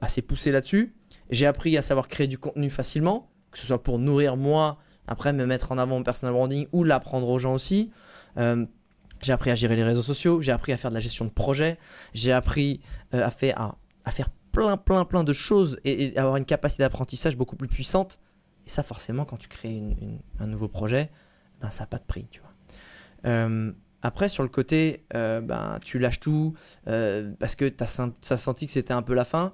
[0.00, 0.92] assez poussée là-dessus.
[1.30, 5.32] J'ai appris à savoir créer du contenu facilement, que ce soit pour nourrir moi, après
[5.32, 7.90] me mettre en avant mon personal branding ou l'apprendre aux gens aussi.
[8.36, 8.66] Euh,
[9.22, 11.30] j'ai appris à gérer les réseaux sociaux, j'ai appris à faire de la gestion de
[11.30, 11.78] projet,
[12.14, 12.80] j'ai appris
[13.12, 13.74] à, faire,
[14.04, 18.20] à, faire plein, plein, plein de choses et, avoir une capacité d'apprentissage beaucoup plus puissante.
[18.66, 19.82] Et ça, forcément, quand tu crées
[20.38, 21.10] un nouveau projet,
[21.60, 22.52] ben, ça n'a pas de prix, tu vois.
[24.02, 26.54] Après, sur le côté, euh, ben, tu lâches tout
[26.86, 29.52] euh, parce que tu as, senti que c'était un peu la fin.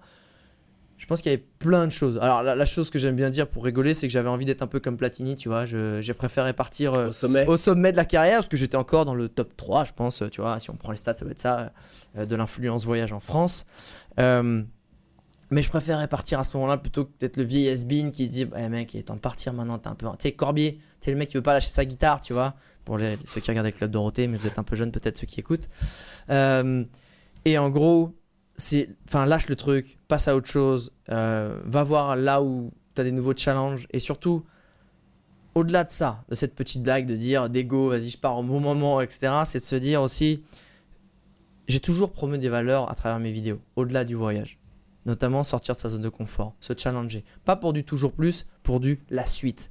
[0.97, 2.19] Je pense qu'il y avait plein de choses.
[2.23, 4.67] Alors, la, chose que j'aime bien dire pour rigoler, c'est que j'avais envie d'être un
[4.67, 5.67] peu comme Platini, tu vois.
[5.67, 7.47] J'ai préféré partir euh, au, sommet.
[7.47, 10.23] au sommet de la carrière parce que j'étais encore dans le top 3, je pense,
[10.31, 10.61] tu vois.
[10.61, 11.73] Si on prend les stats, ça va être ça,
[12.17, 13.67] de l'influence voyage en France.
[14.17, 18.31] mais je préférais partir à ce moment-là plutôt que d'être le vieil has qui se
[18.31, 20.07] dit, bah, mec, il est temps de partir maintenant, t'es un peu.
[20.07, 22.99] Tu sais, Corbier, tu le mec qui veut pas lâcher sa guitare, tu vois pour
[22.99, 25.27] les, ceux qui regardent le Club Dorothée, mais vous êtes un peu jeunes peut-être ceux
[25.27, 25.69] qui écoutent.
[26.31, 26.85] Euh,
[27.45, 28.15] et en gros,
[28.57, 33.01] c'est, enfin, lâche le truc, passe à autre chose, euh, va voir là où tu
[33.01, 34.45] as des nouveaux challenges et surtout,
[35.55, 38.61] au-delà de ça, de cette petite blague de dire d'ego, vas-y, je pars au bon
[38.61, 40.43] moment, etc., c'est de se dire aussi,
[41.67, 44.59] j'ai toujours promu des valeurs à travers mes vidéos, au-delà du voyage.
[45.07, 47.25] Notamment sortir de sa zone de confort, se challenger.
[47.45, 49.71] Pas pour du toujours plus, pour du la suite.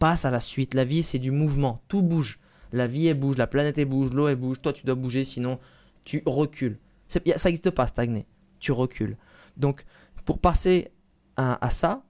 [0.00, 0.74] Passe à la suite.
[0.74, 1.80] La vie, c'est du mouvement.
[1.86, 2.40] Tout bouge.
[2.72, 4.60] La vie, elle bouge, la planète, elle bouge, l'eau, elle bouge.
[4.60, 5.60] Toi, tu dois bouger, sinon
[6.04, 6.78] tu recules.
[7.12, 8.26] Ça n'existe pas, stagner.
[8.58, 9.16] Tu recules.
[9.56, 9.84] Donc,
[10.24, 10.92] pour passer
[11.36, 12.04] à, ça,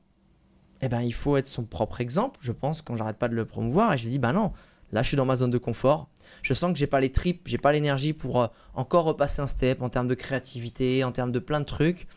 [0.80, 3.44] eh ben, il faut être son propre exemple, je pense, quand j'arrête pas de le
[3.44, 3.92] promouvoir.
[3.92, 4.52] Et je dis, bah non,
[4.92, 6.08] là, je suis dans ma zone de confort.
[6.42, 9.46] Je sens que j'ai pas les tripes, j'ai pas l'énergie pour euh, encore repasser un
[9.46, 12.08] step en termes de créativité, en termes de plein de trucs.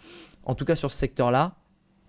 [0.43, 1.55] En tout cas, sur ce secteur-là,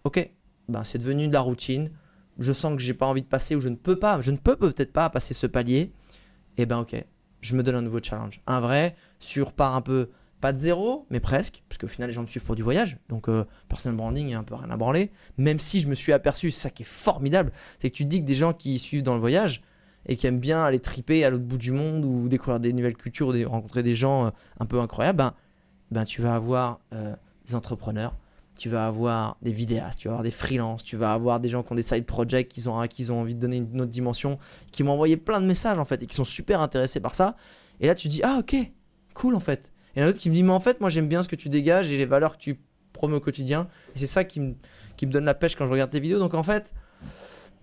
[0.04, 0.30] ok,
[0.68, 1.90] ben, c'est devenu de la routine.
[2.38, 4.36] Je sens que j'ai pas envie de passer ou je ne peux pas, je ne
[4.36, 5.92] peux peut-être pas passer ce palier
[6.58, 7.04] eh ben ok,
[7.40, 8.40] je me donne un nouveau challenge.
[8.46, 10.08] Un vrai, sur par un peu,
[10.47, 12.99] pas de zéro, mais presque, parce qu'au final les gens me suivent pour du voyage,
[13.09, 15.11] donc euh, personal branding, il a un peu rien à branler.
[15.38, 18.09] Même si je me suis aperçu, c'est ça qui est formidable, c'est que tu te
[18.09, 19.61] dis que des gens qui suivent dans le voyage
[20.07, 22.97] et qui aiment bien aller triper à l'autre bout du monde ou découvrir des nouvelles
[22.97, 24.30] cultures ou rencontrer des gens euh,
[24.61, 25.34] un peu incroyables, ben,
[25.90, 28.14] ben tu vas avoir euh, des entrepreneurs
[28.57, 31.62] tu vas avoir des vidéastes, tu vas avoir des freelances, tu vas avoir des gens
[31.62, 34.38] qui ont des side projects, qui ont, qui ont envie de donner une autre dimension,
[34.72, 37.36] qui m'ont envoyé plein de messages en fait et qui sont super intéressés par ça.
[37.80, 38.57] Et là, tu dis, ah ok,
[39.12, 39.72] cool en fait.
[39.97, 41.49] Et un autre qui me dit, mais en fait, moi j'aime bien ce que tu
[41.49, 42.59] dégages et les valeurs que tu
[42.92, 43.68] promets au quotidien.
[43.94, 44.55] Et c'est ça qui me,
[44.97, 46.18] qui me donne la pêche quand je regarde tes vidéos.
[46.18, 46.72] Donc en fait,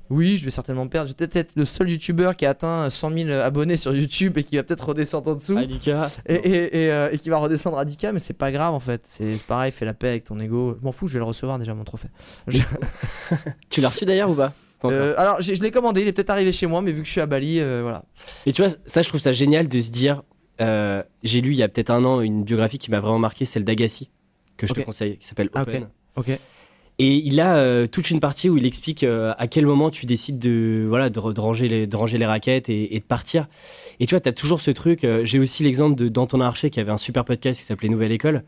[0.10, 1.08] oui, je vais certainement perdre.
[1.08, 4.38] Je vais peut-être être le seul youtubeur qui a atteint 100 000 abonnés sur YouTube
[4.38, 5.58] et qui va peut-être redescendre en dessous.
[5.58, 6.10] Adika.
[6.28, 9.02] Et, euh, et, qui va redescendre à 10K, mais c'est pas grave en fait.
[9.06, 10.78] C'est pareil, fais la paix avec ton ego.
[10.80, 12.10] Je m'en fous, je vais le recevoir déjà mon trophée.
[13.70, 14.54] tu l'as reçu d'ailleurs ou pas?
[14.86, 17.12] Euh, alors je l'ai commandé, il est peut-être arrivé chez moi, mais vu que je
[17.12, 18.04] suis à Bali, euh, voilà.
[18.46, 20.24] Et tu vois, ça je trouve ça génial de se dire,
[20.60, 23.64] j'ai lu il y a peut-être un an une biographie qui m'a vraiment marqué, celle
[23.64, 24.10] d'Agassi,
[24.58, 25.88] que je te conseille, qui s'appelle Open.
[26.16, 26.39] ok.
[26.99, 30.06] Et il a euh, toute une partie où il explique euh, à quel moment tu
[30.06, 33.47] décides de, voilà, de, ranger, les, de ranger les raquettes et, de partir.
[33.99, 35.04] Et tu vois, tu as toujours ce truc.
[35.04, 38.12] Euh, j'ai aussi l'exemple de Danton Archer qui avait un super podcast qui s'appelait Nouvelle
[38.12, 38.43] École.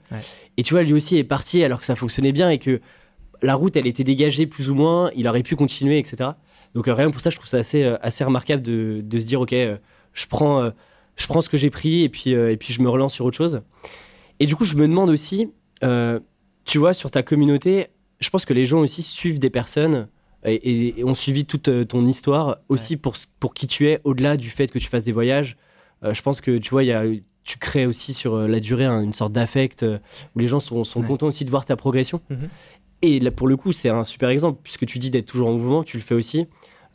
[0.58, 2.82] Et tu vois, lui aussi est parti alors que ça fonctionnait bien et que
[3.41, 5.10] la route, elle était dégagée plus ou moins.
[5.16, 6.32] Il aurait pu continuer, etc.
[6.76, 9.53] Donc rien pour ça, je trouve ça assez, assez remarquable de, de se dire, OK,
[9.53, 10.72] je, prends,
[11.16, 13.38] je prends ce que j'ai pris et puis, et puis je me relance sur autre
[13.38, 13.61] chose.
[14.39, 15.49] Et du coup, je me demande aussi
[16.66, 17.88] tu vois, sur ta communauté,
[18.20, 20.07] je pense que les gens aussi suivent des personnes
[20.45, 24.36] et, et ont suivi toute euh, ton histoire aussi pour, pour qui tu es, au-delà
[24.36, 25.57] du fait que tu fasses des voyages.
[26.03, 27.03] Euh, je pense que tu vois, y a,
[27.43, 29.99] tu crées aussi sur euh, la durée hein, une sorte d'affect euh,
[30.36, 31.07] où les gens sont, sont Ouais.
[31.07, 32.22] contents aussi de voir ta progression.
[32.30, 32.49] Mhm.
[33.01, 35.53] Et là, pour le coup, c'est un super exemple, puisque tu dis d'être toujours en
[35.53, 36.47] mouvement, tu le fais aussi.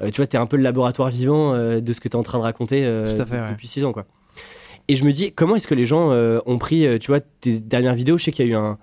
[0.02, 2.16] Euh, tu vois, tu es un peu le laboratoire vivant euh, de ce que tu
[2.16, 3.50] es en train de raconter euh, Tout à fait, de- ouais.
[3.50, 3.92] depuis 6 ans.
[3.92, 4.06] Quoi.
[4.88, 7.94] Et je me dis, comment est-ce que les gens ont pris, tu vois, tes dernières
[7.94, 8.18] vidéos?
[8.18, 8.78] Je sais qu'il y a eu un.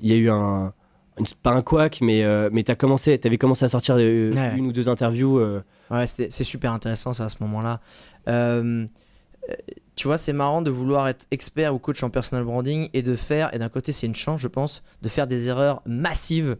[0.00, 0.72] Il y a eu un.
[1.18, 4.54] une- pas un couac, mais, euh, mais tu commencé, avais commencé à sortir euh, Ouais.
[4.56, 5.38] une ou deux interviews.
[5.38, 7.80] euh, Ouais, c'est super intéressant ça à ce moment-là.
[9.96, 13.14] Tu vois, c'est marrant de vouloir être expert ou coach en personal branding et de
[13.16, 16.56] faire, et d'un côté c'est une chance je pense, de faire des erreurs massives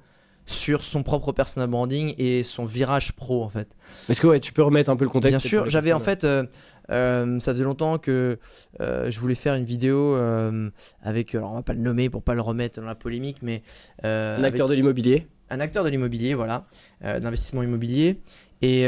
[0.50, 3.68] sur son propre personal branding et son virage pro en fait.
[4.08, 6.24] Est-ce que ouais, tu peux remettre un peu le contexte Bien sûr, j'avais en fait,
[6.24, 6.44] euh,
[6.90, 8.38] euh, ça faisait longtemps que
[8.80, 10.16] euh, je voulais faire une vidéo
[11.02, 13.62] avec, alors on va pas le nommer pour pas le remettre dans la polémique, mais
[14.04, 15.26] Un avec- acteur de l'immobilier.
[15.50, 16.64] un acteur de l'immobilier, voilà,
[17.02, 18.20] d'investissement immobilier.
[18.62, 18.84] Et,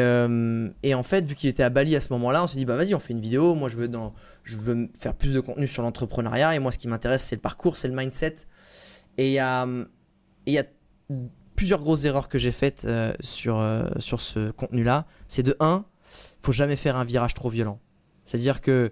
[0.83, 2.77] et en fait, vu qu'il était à Bali à ce moment-là, on s'est dit bah
[2.77, 3.55] vas-y, on fait une vidéo.
[3.55, 6.55] Moi, je veux dans, je veux faire plus de contenu sur l'entrepreneuriat.
[6.57, 8.35] Et moi, ce qui m'intéresse, c'est le parcours, c'est le mindset.
[9.19, 9.67] Et il y a,
[10.47, 10.65] et il y a
[11.61, 15.05] plusieurs grosses erreurs que j'ai faites euh, sur euh, sur ce contenu-là.
[15.29, 15.85] C'est de 1,
[16.41, 17.79] faut jamais faire un virage trop violent.
[18.25, 18.91] C'est-à-dire que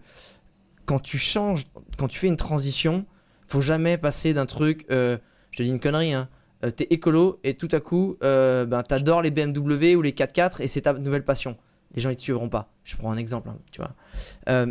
[0.85, 1.64] quand tu changes,
[1.97, 3.07] quand tu fais une transition,
[3.47, 4.85] faut jamais passer d'un truc.
[4.91, 5.16] euh,
[5.51, 6.29] je te dis une connerie, hein
[6.77, 10.83] t'es écolo et tout à coup, ben, t'adores les BMW ou les 4x4 et c'est
[10.83, 11.57] ta nouvelle passion.
[11.95, 12.71] Les gens ils te suivront pas.
[12.85, 14.66] Je prends un exemple, hein, tu vois.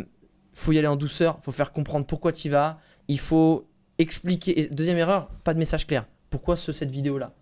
[0.54, 2.78] Faut y aller en douceur, faut faire comprendre pourquoi tu vas.
[3.08, 3.68] Il faut
[3.98, 4.68] expliquer.
[4.70, 6.04] Deuxième erreur, pas de message clair.
[6.30, 7.32] Pourquoi ce, cette vidéo-là?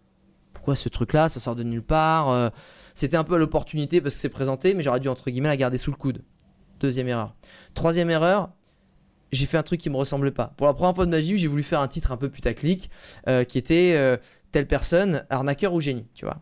[0.75, 2.31] Ce truc-là Ça sort de nulle part.
[2.31, 2.49] euh,
[2.95, 5.79] C'était un peu l'opportunité parce que c'est présenté, mais j'aurais dû entre guillemets la garder
[5.79, 6.23] sous le coude.
[6.81, 7.35] Deuxième erreur.
[7.75, 8.51] Troisième erreur,
[9.33, 10.53] j'ai fait un truc qui me ressemblait pas.
[10.57, 12.91] Pour la première fois de ma vie, j'ai voulu faire un titre un peu putaclic
[13.29, 14.17] euh, qui était euh,
[14.53, 16.39] telle personne, arnaqueur ou génie, tu vois.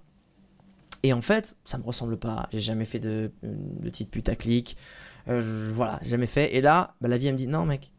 [1.03, 2.49] Et en fait, ça me ressemble pas.
[2.53, 4.77] J'ai jamais fait de, de titre putaclic.
[5.27, 6.55] Voilà, jamais fait.
[6.55, 7.93] Et là, bah, la vie elle me dit non mec,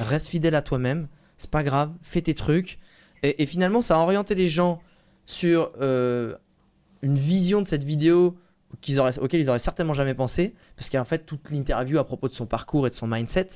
[0.00, 1.08] reste fidèle à toi-même.
[1.36, 2.78] C'est pas grave, fais tes trucs.
[3.22, 4.80] Et, et finalement, ça a orienté les gens
[5.26, 6.34] sur euh,
[7.02, 8.36] une vision de cette vidéo
[8.80, 11.50] qu'ils auraient, auquel ils auraient certainement jamais pensé, parce qu'il y a en fait toute
[11.50, 13.48] l'interview à propos de son parcours et de son mindset.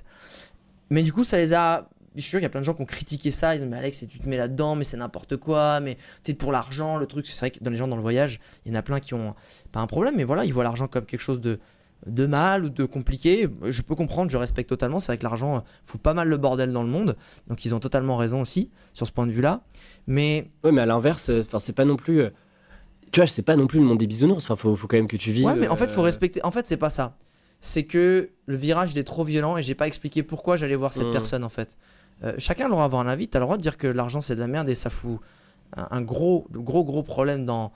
[0.91, 1.89] Mais du coup, ça les a.
[2.15, 3.55] Je suis sûr qu'il y a plein de gens qui ont critiqué ça.
[3.55, 6.51] Ils disent, mais Alex, tu te mets là-dedans, mais c'est n'importe quoi, mais t'es pour
[6.51, 7.27] l'argent, le truc.
[7.27, 9.15] C'est vrai que dans les gens dans le voyage, il y en a plein qui
[9.15, 9.35] ont
[9.71, 11.61] pas un problème, mais voilà, ils voient l'argent comme quelque chose de,
[12.07, 13.49] de mal ou de compliqué.
[13.65, 15.01] Je peux comprendre, je respecte totalement.
[15.01, 17.17] C'est vrai que l'argent fout pas mal le bordel dans le monde,
[17.49, 19.63] donc ils ont totalement raison aussi sur ce point de vue-là.
[20.07, 22.21] Mais Ouais, mais à l'inverse, euh, enfin, c'est pas non plus.
[22.23, 22.31] euh,
[23.13, 24.45] tu vois, c'est pas non plus le monde des bisounours.
[24.45, 25.47] Enfin, faut, faut quand même que tu vives.
[25.47, 26.43] Ouais, mais en fait, faut euh, respecter.
[26.45, 27.17] En fait, c'est pas ça.
[27.61, 30.93] C'est que le virage, il est trop violent et j'ai pas expliqué pourquoi j'allais voir
[30.93, 31.13] cette Mhm.
[31.13, 31.77] personne, en fait.
[32.25, 33.27] Euh, chacun a le droit d'avoir un avis.
[33.29, 35.19] T'as le droit de dire que l'argent, c'est de la merde et ça fout
[35.77, 37.73] un, un gros, gros, gros problème dans.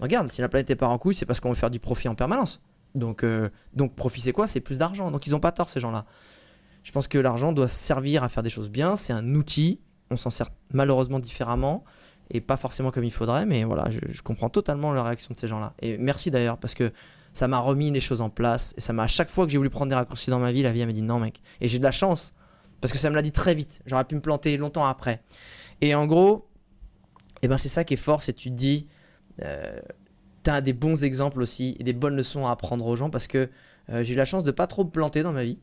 [0.00, 2.08] Regarde, si la planète est pas en couille, c'est parce qu'on veut faire du profit
[2.08, 2.60] en permanence.
[2.94, 4.46] Donc, euh, donc profit, c'est quoi?
[4.46, 5.10] C'est plus d'argent.
[5.10, 6.04] Donc, ils ont pas tort, ces gens-là.
[6.82, 8.94] Je pense que l'argent doit servir à faire des choses bien.
[8.96, 9.80] C'est un outil.
[10.10, 11.84] On s'en sert malheureusement différemment
[12.30, 13.46] et pas forcément comme il faudrait.
[13.46, 15.74] Mais voilà, je, comprends totalement la réaction de ces gens-là.
[15.80, 16.92] Et merci d'ailleurs parce que
[17.32, 19.58] ça m'a remis les choses en place et ça m'a à chaque fois que j'ai
[19.58, 21.42] voulu prendre des raccourcis dans ma vie, la vie m'a dit non mec.
[21.60, 22.34] Et j'ai de la chance
[22.80, 23.80] parce que ça me l'a dit très vite.
[23.86, 25.22] J'aurais pu me planter longtemps après.
[25.80, 26.48] Et en gros,
[27.42, 28.88] eh ben c'est ça qui est fort, c'est tu te dis,
[29.42, 29.80] euh,
[30.44, 33.48] t'as des bons exemples aussi et des bonnes leçons à apprendre aux gens parce que
[33.90, 35.58] euh, j'ai eu la chance de pas trop me planter dans ma vie.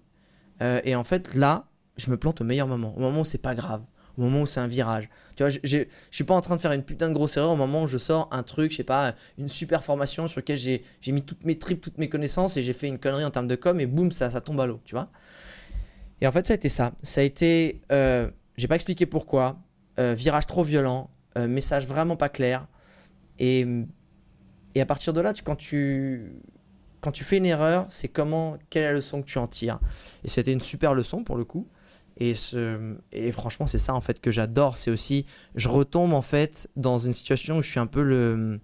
[0.62, 1.68] Euh, et en fait là,
[1.98, 3.84] je me plante au meilleur moment, au moment où c'est pas grave,
[4.18, 5.08] au moment où c'est un virage.
[5.36, 7.56] Tu vois, je suis pas en train de faire une putain de grosse erreur au
[7.56, 10.84] moment où je sors un truc, je sais pas, une super formation sur laquelle j'ai
[11.08, 13.56] mis toutes mes tripes, toutes mes connaissances et j'ai fait une connerie en termes de
[13.56, 15.10] com et boum, ça, tombe à l'eau, tu vois.
[16.22, 16.92] Et en fait, ça a été ça.
[17.04, 19.60] Ça a été, euh, j'ai pas expliqué pourquoi,
[19.98, 22.66] virage trop violent, message vraiment pas clair.
[23.38, 23.68] Et,
[24.76, 26.34] et à partir de là, tu, quand, tu,
[27.02, 29.80] quand tu fais une erreur, c'est comment, quelle est la leçon que tu en tires.
[30.24, 31.68] Et c'était une super leçon pour le coup.
[32.18, 34.78] Et, ce, et franchement, c'est ça en fait que j'adore.
[34.78, 38.60] C'est aussi, je retombe en fait dans une situation où je suis un peu le.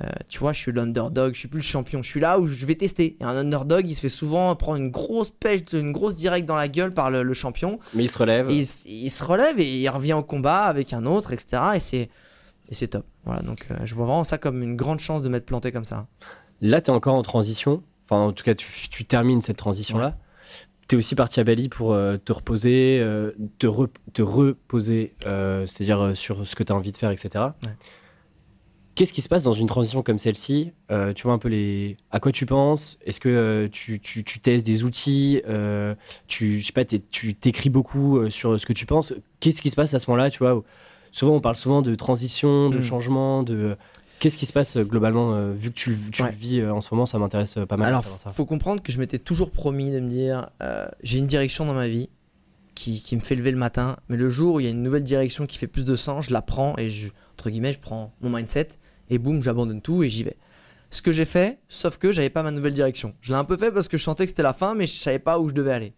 [0.00, 2.02] euh, tu vois, je suis l'underdog, je suis plus le champion.
[2.02, 3.16] Je suis là où je vais tester.
[3.20, 6.56] Et un underdog, il se fait souvent prendre une grosse pêche, une grosse direct dans
[6.56, 7.78] la gueule par le, le champion.
[7.92, 8.50] Mais il se relève.
[8.50, 11.62] Il se relève et il revient au combat avec un autre, etc.
[11.74, 12.08] Et c'est,
[12.70, 13.04] et c'est top.
[13.24, 15.84] Voilà, donc euh, je vois vraiment ça comme une grande chance de m'être planté comme
[15.84, 16.06] ça.
[16.60, 17.82] Là, tu es encore en transition.
[18.08, 20.16] Enfin, en tout cas, tu, tu termines cette transition-là.
[20.88, 25.14] Tu es aussi parti à Bali pour euh, te reposer, euh, te, re- te reposer,
[25.22, 27.28] c'est-à-dire sur ce que tu as envie de faire, etc.
[27.64, 27.70] Ouais.
[28.96, 30.72] Qu'est-ce qui se passe dans une transition comme celle-ci?
[31.14, 31.96] Tu vois un peu les.
[32.10, 32.98] À quoi tu penses?
[33.06, 35.40] Est-ce que tu, tu, tu testes des outils?
[36.26, 39.14] Tu, Je sais pas, tu t'écris beaucoup sur ce que tu penses?
[39.38, 40.62] Qu'est-ce qui se passe à ce moment-là Tu vois
[41.12, 42.82] souvent on parle souvent de transition, de Mm.
[42.82, 43.76] changement, de
[44.18, 46.92] qu'est-ce qui se passe euh, globalement euh, vu que tu, le- vis euh, en ce
[46.94, 47.88] moment, ça m'intéresse euh, pas mal.
[47.88, 48.30] Alors, ça.
[48.30, 50.48] faut comprendre que je m'étais toujours promis de me dire
[51.02, 52.08] j'ai une direction dans ma vie
[52.74, 54.82] qui, qui me fait lever le matin, mais le jour où il y a une
[54.82, 57.78] nouvelle direction qui fait plus de sens, je la prends et je, entre guillemets, je
[57.80, 58.68] prends mon mindset
[59.10, 60.36] et boum, j'abandonne tout et j'y vais.
[60.90, 63.14] Ce que j'ai fait, sauf que j'avais pas ma nouvelle direction.
[63.20, 64.92] Je l'ai un peu fait parce que je sentais que c'était la fin, mais je
[64.94, 65.92] savais pas où je devais aller.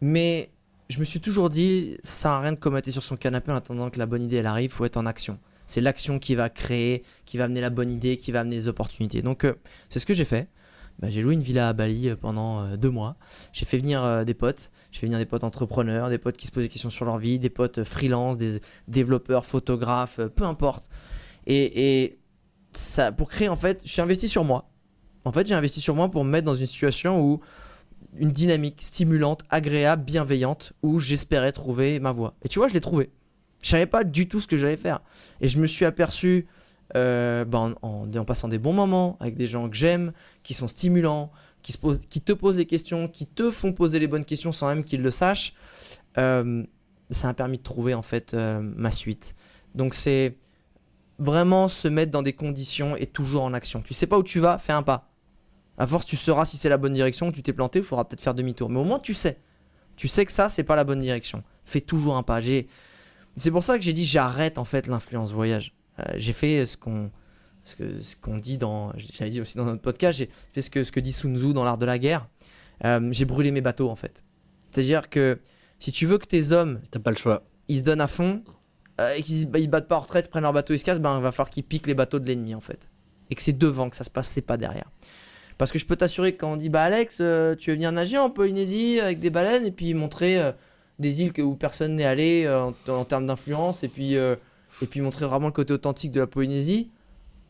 [0.00, 0.50] Mais
[0.92, 3.56] je me suis toujours dit, ça sert à rien de commenter sur son canapé en
[3.56, 5.38] attendant que la bonne idée elle arrive, faut être en action.
[5.66, 8.68] C'est l'action qui va créer, qui va amener la bonne idée, qui va amener les
[8.68, 9.22] opportunités.
[9.22, 9.54] Donc euh,
[9.88, 10.48] c'est ce que j'ai fait.
[10.98, 13.16] Bah, j'ai loué une villa à Bali euh, pendant euh, deux mois.
[13.54, 14.70] J'ai fait venir des potes.
[14.90, 17.16] J'ai fait venir des potes entrepreneurs, des potes qui se posent des questions sur leur
[17.16, 20.84] vie, des potes freelance, des développeurs, photographes, peu importe.
[21.46, 22.18] Et, et
[22.74, 24.68] ça, pour créer, en fait, je suis investi sur moi.
[25.24, 27.40] En fait, j'ai investi sur moi pour me mettre dans une situation où
[28.16, 32.34] une dynamique stimulante, agréable, bienveillante, où j'espérais trouver ma voie.
[32.42, 33.10] Et tu vois, je l'ai trouvé.
[33.62, 35.00] Je savais pas du tout ce que j'allais faire.
[35.40, 36.46] Et je me suis aperçu,
[36.96, 41.30] euh, bah, en, passant des bons moments avec des gens que j'aime, qui sont stimulants,
[41.62, 45.02] qui te posent des questions, qui te font poser les bonnes questions sans même qu'ils
[45.02, 45.54] le sachent,
[46.18, 46.64] euh,
[47.10, 49.34] ça m'a permis de trouver en fait euh, ma suite.
[49.74, 50.36] Donc c'est
[51.18, 53.80] vraiment se mettre dans des conditions et toujours en action.
[53.80, 55.11] Tu sais pas où tu vas, fais un pas.
[55.78, 58.20] À force, tu sauras si c'est la bonne direction, tu t'es planté, il faudra peut-être
[58.20, 58.68] faire demi-tour.
[58.68, 59.38] Mais au moins, tu sais.
[59.96, 61.42] Tu sais que ça, c'est pas la bonne direction.
[61.64, 62.40] Fais toujours un pas.
[63.36, 65.74] C'est pour ça que j'ai dit j'arrête en fait l'influence voyage.
[66.00, 67.10] Euh, j'ai fait ce qu'on
[67.64, 70.68] ce que ce qu'on dit dans j'avais dit aussi dans notre podcast j'ai fait ce
[70.70, 72.26] que ce que dit Sun Tzu dans l'art de la guerre
[72.84, 74.24] Euh, j'ai brûlé mes bateaux en fait
[74.72, 75.38] c'est à dire que
[75.78, 77.44] si tu veux que tes hommes T'as pas le choix.
[77.68, 78.42] ils se donnent à fond
[79.00, 81.16] euh, et qu'ils ils battent pas en retraite prennent leur bateau ils se cassent ben
[81.18, 82.88] il va falloir qu'ils piquent les bateaux de l'ennemi en fait
[83.30, 84.90] et que c'est devant que ça se passe c'est pas derrière
[85.62, 87.92] parce que je peux t'assurer que quand on dit bah Alex euh, tu veux venir
[87.92, 90.52] nager en Polynésie avec des baleines et puis montrer euh,
[90.98, 94.34] des îles que, où personne n'est allé euh, en, en termes d'influence et puis euh,
[94.82, 96.90] et puis montrer vraiment le côté authentique de la Polynésie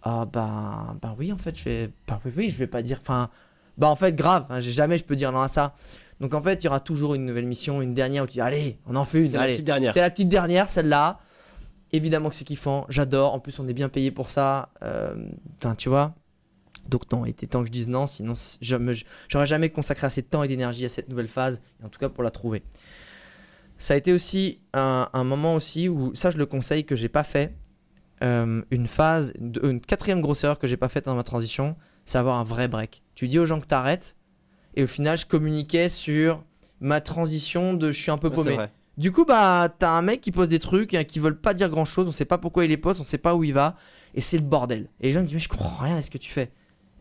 [0.02, 2.98] ah bah bah oui en fait je fais bah oui, oui je vais pas dire
[3.00, 3.30] enfin
[3.78, 5.74] bah en fait grave hein, j'ai- jamais je peux dire non à ça
[6.20, 8.40] donc en fait il y aura toujours une nouvelle mission une dernière où tu dis
[8.40, 9.92] allez on en fait une C'est la petite dernière.
[9.92, 11.18] c'est la petite dernière, celle-là.
[11.94, 13.34] Évidemment que c'est kiffant, j'adore.
[13.34, 14.70] En plus, on est bien payé pour ça.
[14.82, 15.14] Euh,
[15.58, 16.14] Enfin, tu vois.
[16.88, 18.06] Donc, non, il était temps que je dise non.
[18.06, 21.62] Sinon, j'aurais jamais consacré assez de temps et d'énergie à cette nouvelle phase.
[21.80, 22.62] Et en tout cas, pour la trouver.
[23.78, 27.08] Ça a été aussi un, un moment aussi où, ça, je le conseille, que j'ai
[27.08, 27.54] pas fait.
[28.22, 31.74] Euh, une phase, une quatrième grosse erreur que j'ai pas faite dans ma transition,
[32.04, 33.02] c'est avoir un vrai break.
[33.14, 34.16] Tu dis aux gens que t'arrêtes.
[34.74, 36.44] Et au final, je communiquais sur
[36.80, 38.54] ma transition de je suis un peu paumé.
[38.54, 38.70] vrai.
[38.98, 41.68] Du coup, bah, t'as un mec qui pose des trucs et qui veulent pas dire
[41.70, 43.76] grand chose, on sait pas pourquoi il les pose, on sait pas où il va,
[44.14, 44.88] et c'est le bordel.
[45.00, 46.50] Et les gens me disent, mais je comprends rien à ce que tu fais.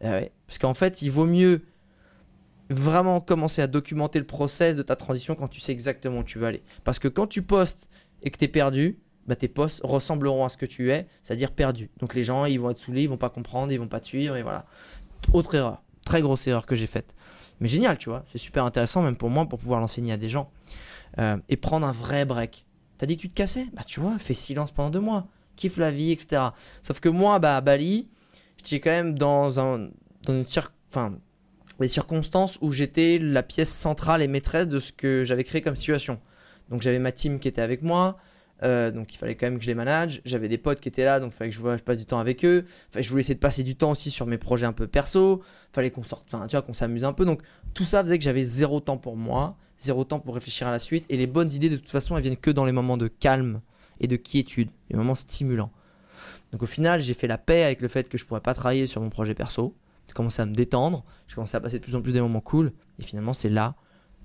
[0.04, 1.64] Ouais, Parce qu'en fait, il vaut mieux
[2.70, 6.40] vraiment commencer à documenter le process de ta transition quand tu sais exactement où tu
[6.40, 6.64] veux aller.
[6.84, 7.90] Parce que quand tu postes
[8.24, 11.90] et que t'es perdu, bah, tes posts ressembleront à ce que tu es, c'est-à-dire perdu.
[12.00, 14.06] Donc les gens, ils vont être saoulés, ils vont pas comprendre, ils vont pas te
[14.06, 14.66] suivre, et voilà.
[15.34, 17.14] Autre erreur, très grosse erreur que j'ai faite.
[17.60, 20.30] Mais génial, tu vois, c'est super intéressant même pour moi pour pouvoir l'enseigner à des
[20.30, 20.50] gens.
[21.20, 22.66] Euh, et prendre un vrai break.
[22.98, 23.68] T'as dit que tu te cassais?
[23.74, 26.42] Bah tu vois, fais silence pendant deux mois, kiffe la vie, etc.
[26.82, 28.08] Sauf que moi, bah à Bali,
[28.64, 29.90] j'étais quand même dans un
[30.24, 30.72] dans une cir-
[31.80, 35.76] des circonstances où j'étais la pièce centrale et maîtresse de ce que j'avais créé comme
[35.76, 36.20] situation.
[36.70, 38.18] Donc j'avais ma team qui était avec moi,
[38.64, 40.22] euh, donc il fallait quand même que je les manage.
[40.24, 42.20] J'avais des potes qui étaient là, donc il fallait que je, je passe du temps
[42.20, 42.66] avec eux.
[42.90, 45.42] Enfin, je voulais essayer de passer du temps aussi sur mes projets un peu perso.
[45.74, 47.26] Fallait qu'on sorte, enfin tu vois, qu'on s'amuse un peu.
[47.26, 47.42] Donc
[47.74, 50.80] tout ça faisait que j'avais zéro temps pour moi, zéro temps pour réfléchir à la
[50.80, 51.06] suite.
[51.10, 53.62] Et les bonnes idées, de toute façon, elles viennent que dans les moments de calme
[54.00, 55.72] et de quiétude, les moments stimulants.
[56.52, 58.88] Donc au final, j'ai fait la paix avec le fait que je pourrais pas travailler
[58.88, 59.76] sur mon projet perso.
[60.08, 62.42] J'ai commencé à me détendre, j'ai commencé à passer de plus en plus des moments
[62.42, 62.74] cool.
[63.00, 63.76] Et finalement, c'est là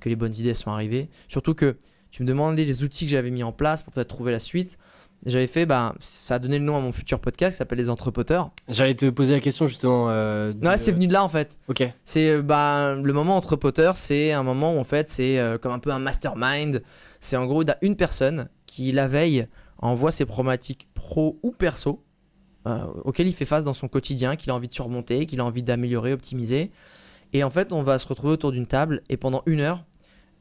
[0.00, 1.09] que les bonnes idées sont arrivées.
[1.28, 1.76] Surtout que
[2.10, 4.78] tu me demandais les outils que j'avais mis en place pour peut-être trouver la suite.
[5.24, 7.88] J'avais fait, bah, ça a donné le nom à mon futur podcast qui s'appelle Les
[7.88, 8.50] Entrepoteurs.
[8.68, 10.09] J'allais te poser la question justement.
[10.10, 11.59] euh, de- Ouais, c'est venu de là en fait.
[11.68, 11.82] Ok.
[12.05, 15.56] C'est euh, bah, le moment entre poteurs, c'est un moment où en fait c'est euh,
[15.59, 16.82] comme un peu un mastermind.
[17.20, 19.46] C'est en gros une personne qui la veille
[19.78, 22.02] envoie ses problématiques pro ou perso
[22.66, 25.44] euh, auxquelles il fait face dans son quotidien, qu'il a envie de surmonter, qu'il a
[25.44, 26.70] envie d'améliorer, optimiser.
[27.32, 29.84] Et en fait, on va se retrouver autour d'une table et pendant une heure,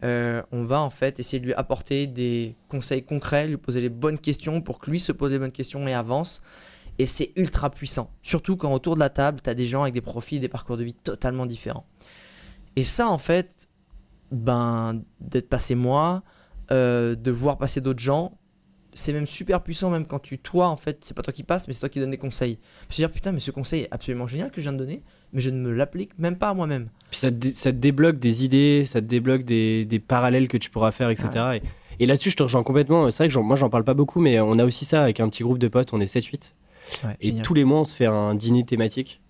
[0.03, 3.89] euh, on va en fait essayer de lui apporter des conseils concrets, lui poser les
[3.89, 6.41] bonnes questions pour que lui se pose les bonnes questions et avance.
[6.97, 8.10] Et c'est ultra puissant.
[8.22, 10.77] Surtout quand autour de la table, tu as des gens avec des profils, des parcours
[10.77, 11.85] de vie totalement différents.
[12.76, 13.69] Et ça, en fait,
[14.31, 16.23] ben, d'être passé moi,
[16.72, 18.38] euh, de voir passer d'autres gens,
[18.95, 21.67] c'est même super puissant, même quand tu, toi, en fait, c'est pas toi qui passe,
[21.67, 22.57] mais c'est toi qui donne des conseils.
[22.89, 25.03] Je veux dire, putain, mais ce conseil est absolument génial que je viens de donner,
[25.34, 26.89] mais je ne me l'applique même pas à moi-même.
[27.11, 30.47] Puis ça te, dé- ça te débloque des idées, ça te débloque des, des parallèles
[30.47, 31.59] que tu pourras faire, etc.
[31.99, 33.09] Et là-dessus, je te rejoins complètement.
[33.11, 35.30] C'est vrai que moi, j'en parle pas beaucoup, mais on a aussi ça avec un
[35.30, 35.93] petit groupe de potes.
[35.93, 36.51] On est 7-8.
[37.03, 37.43] Ouais, Et génial.
[37.43, 39.22] tous les mois, on se fait un dîner thématique.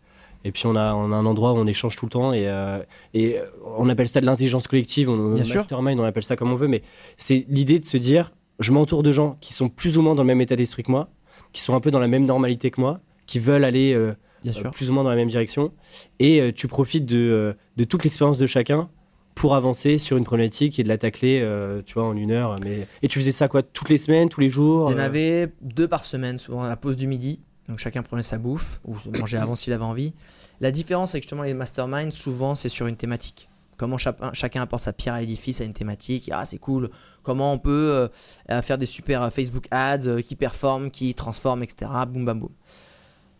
[0.43, 2.33] Et puis, on a, on a un endroit où on échange tout le temps.
[2.33, 2.79] Et, euh,
[3.13, 3.37] et
[3.77, 5.09] on appelle ça de l'intelligence collective.
[5.09, 5.65] On, Bien sûr.
[5.71, 6.67] on appelle ça comme on veut.
[6.67, 6.81] Mais
[7.17, 10.23] c'est l'idée de se dire je m'entoure de gens qui sont plus ou moins dans
[10.23, 11.09] le même état d'esprit que moi,
[11.53, 14.13] qui sont un peu dans la même normalité que moi, qui veulent aller euh,
[14.43, 14.71] Bien euh, sûr.
[14.71, 15.71] plus ou moins dans la même direction.
[16.19, 18.89] Et euh, tu profites de, de toute l'expérience de chacun
[19.33, 22.55] pour avancer sur une problématique et de la tacler, euh, tu vois, en une heure.
[22.63, 22.87] Mais...
[23.01, 25.51] Et tu faisais ça quoi Toutes les semaines, tous les jours Il y en avait
[25.61, 27.41] deux par semaine, souvent à la pause du midi.
[27.67, 30.13] Donc chacun prenait sa bouffe, ou mangeait avant s'il avait envie.
[30.61, 33.49] La différence avec justement les masterminds, souvent c'est sur une thématique.
[33.77, 36.29] Comment chacun, apporte sa pierre à l'édifice à une thématique.
[36.31, 36.89] Ah, c'est cool.
[37.23, 38.07] Comment on peut euh,
[38.51, 41.91] euh, faire des super euh, Facebook ads qui performent, qui transforment, etc.
[42.07, 42.51] Boum, bam, boum.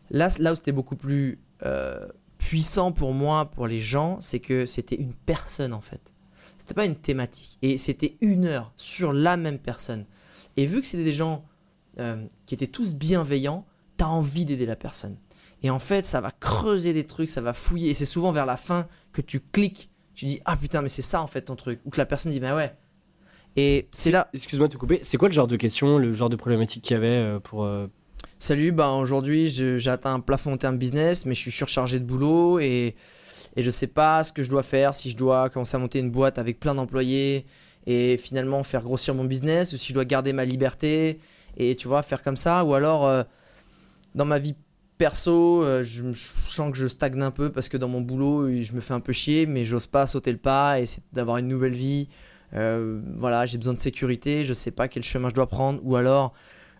[0.10, 1.40] Là, là où c'était beaucoup plus
[2.38, 6.02] puissant pour moi, pour les gens, c'est que c'était une personne en fait.
[6.58, 7.58] C'était pas une thématique.
[7.62, 10.06] Et c'était une heure sur la même personne.
[10.58, 11.46] Et vu que c'était des gens
[12.46, 13.66] qui étaient tous bienveillants,
[13.98, 15.18] t'as envie d'aider la personne.
[15.64, 17.90] Et en fait, ça va creuser des trucs, ça va fouiller.
[17.90, 21.02] Et c'est souvent vers la fin que tu cliques, tu dis ah putain mais c'est
[21.02, 21.80] ça en fait ton truc.
[21.86, 22.74] Ou que la personne dit bah ouais.
[23.58, 24.28] Et c'est là.
[24.34, 25.00] Excuse-moi de te couper.
[25.04, 27.64] C'est quoi le genre de question, le genre de problématique qu'il y avait euh, pour.
[27.64, 27.88] euh,
[28.38, 32.06] Salut, bah aujourd'hui j'ai atteint un plafond en termes business, mais je suis surchargé de
[32.06, 32.96] boulot et,
[33.56, 36.00] et je sais pas ce que je dois faire, si je dois commencer à monter
[36.00, 37.46] une boîte avec plein d'employés
[37.88, 41.20] et finalement faire grossir mon business, ou si je dois garder ma liberté
[41.56, 43.24] et tu vois, faire comme ça, ou alors euh,
[44.16, 44.56] dans ma vie
[44.98, 48.74] perso, euh, je, sens que je stagne un peu parce que dans mon boulot je
[48.74, 51.48] me fais un peu chier, mais j'ose pas sauter le pas et c'est d'avoir une
[51.48, 52.08] nouvelle vie.
[52.54, 55.96] Euh, voilà, j'ai besoin de sécurité, je sais pas quel chemin je dois prendre, ou
[55.96, 56.34] alors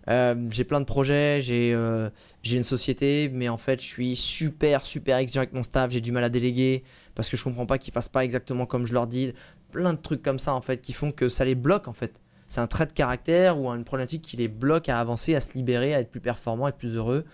[0.08, 2.08] euh, j'ai plein de projets, j'ai euh,
[2.44, 5.90] une société, mais en fait, je suis super, super exigeant avec mon staff.
[5.90, 6.84] J'ai du mal à déléguer
[7.14, 9.32] parce que je comprends pas qu'ils fassent pas exactement comme je leur dis.
[9.72, 12.14] Plein de trucs comme ça, en fait, qui font que ça les bloque, en fait.
[12.48, 15.54] C'est un trait de caractère ou une problématique qui les bloque à avancer, à se
[15.54, 17.24] libérer, à être plus performant, à plus heureux.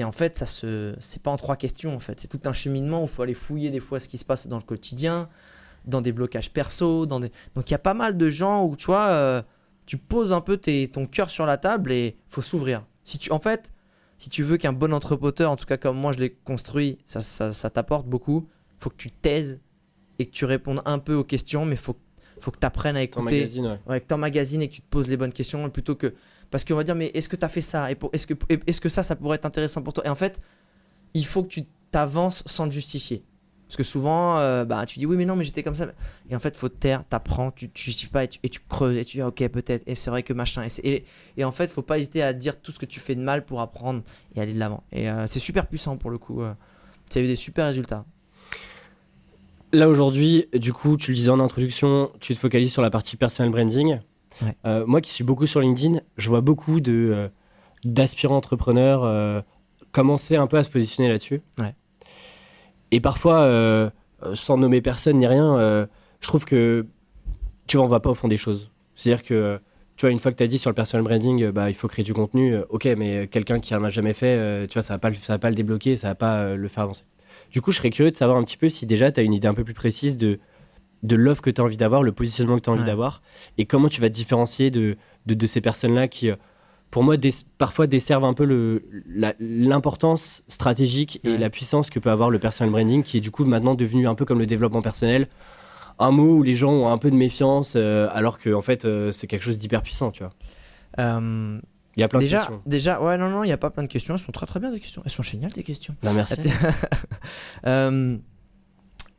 [0.00, 2.18] Et en fait, ça se, c'est pas en trois questions, en fait.
[2.20, 4.46] C'est tout un cheminement où il faut aller fouiller des fois ce qui se passe
[4.46, 5.28] dans le quotidien,
[5.84, 7.30] dans des blocages perso, dans des...
[7.54, 9.42] Donc il y a pas mal de gens où, tu vois, euh,
[9.84, 12.86] tu poses un peu tes- ton cœur sur la table et faut s'ouvrir.
[13.04, 13.72] Si tu, en fait,
[14.16, 17.20] si tu veux qu'un bon entrepreneur, en tout cas comme moi je l'ai construit, ça,
[17.20, 18.48] ça, ça t'apporte beaucoup,
[18.78, 19.60] faut que tu taises
[20.18, 21.96] et que tu répondes un peu aux questions, mais faut,
[22.40, 23.36] faut que tu apprennes à écouter.
[23.40, 23.80] magazine ouais.
[23.86, 26.14] Ouais, que tu emmagasines et que tu te poses les bonnes questions plutôt que.
[26.50, 27.90] Parce qu'on va dire, mais est-ce que tu as fait ça?
[27.90, 30.04] Et Est-ce que, est que ça, ça pourrait être intéressant pour toi?
[30.06, 30.40] Et en fait,
[31.14, 33.24] il faut que tu t'avances sans te justifier.
[33.68, 35.86] Parce que souvent, euh, bah, tu dis oui, mais non, mais j'étais comme ça.
[36.28, 39.04] Et en fait, faut te taire, t'apprends, tu, tu justifies pas et tu, creuses et
[39.04, 40.64] tu dis ok, peut-être, et c'est vrai que machin.
[40.82, 41.04] Et, et,
[41.36, 43.44] et en fait, faut pas hésiter à dire tout ce que tu fais de mal
[43.44, 44.02] pour apprendre
[44.34, 44.82] et aller de l'avant.
[44.90, 46.42] Et euh, c'est super puissant pour le coup.
[46.42, 46.52] euh.
[47.10, 48.04] ça a eu des super résultats.
[49.72, 53.16] Là aujourd'hui, du coup, tu le disais en introduction, tu te focalises sur la partie
[53.16, 54.00] personal branding.
[54.42, 54.56] Ouais.
[54.64, 57.28] Euh, moi qui suis beaucoup sur LinkedIn, je vois beaucoup de euh,
[57.84, 59.40] d'aspirants entrepreneurs euh,
[59.92, 61.40] commencer un peu à se positionner là-dessus.
[61.58, 61.74] Ouais.
[62.90, 63.90] Et parfois,
[64.34, 65.86] sans nommer personne ni rien,
[66.20, 66.86] je trouve que
[67.66, 68.68] tu vois, on va pas au fond des choses.
[68.96, 69.60] C'est-à-dire que
[69.96, 71.86] tu vois, une fois que tu as dit sur le personal branding, bah, il faut
[71.86, 74.98] créer du contenu, ok, mais quelqu'un qui en a jamais fait, tu vois, ça va
[74.98, 77.04] pas, le- ça va pas le débloquer, ça va pas le faire avancer.
[77.52, 79.34] Du coup, je serais curieux de savoir un petit peu si déjà tu as une
[79.34, 80.40] idée un peu plus précise de,
[81.02, 82.86] de l'offre que tu as envie d'avoir, le positionnement que tu as envie Ouais.
[82.86, 83.22] d'avoir,
[83.58, 84.96] et comment tu vas te différencier de,
[85.26, 86.36] de, de ces personnes-là qui, euh,
[86.90, 91.38] pour moi, des- parfois desservent un peu le- la- l'importance stratégique et Ouais.
[91.38, 94.14] la puissance que peut avoir le personal branding, qui est du coup maintenant devenu un
[94.14, 95.28] peu comme le développement personnel,
[95.98, 98.84] un mot où les gens ont un peu de méfiance, euh, alors que en fait,
[98.84, 100.32] euh, c'est quelque chose d'hyper puissant, tu vois.
[100.98, 101.60] Euh,
[101.96, 102.62] Il y a plein de déjà, questions.
[102.66, 104.14] déjà, ouais, non, non, il n'y a pas plein de questions.
[104.14, 105.02] Elles sont très très bien des questions.
[105.04, 105.94] Elles sont géniales des questions.
[106.02, 106.36] Non, merci.
[107.66, 108.16] Euh,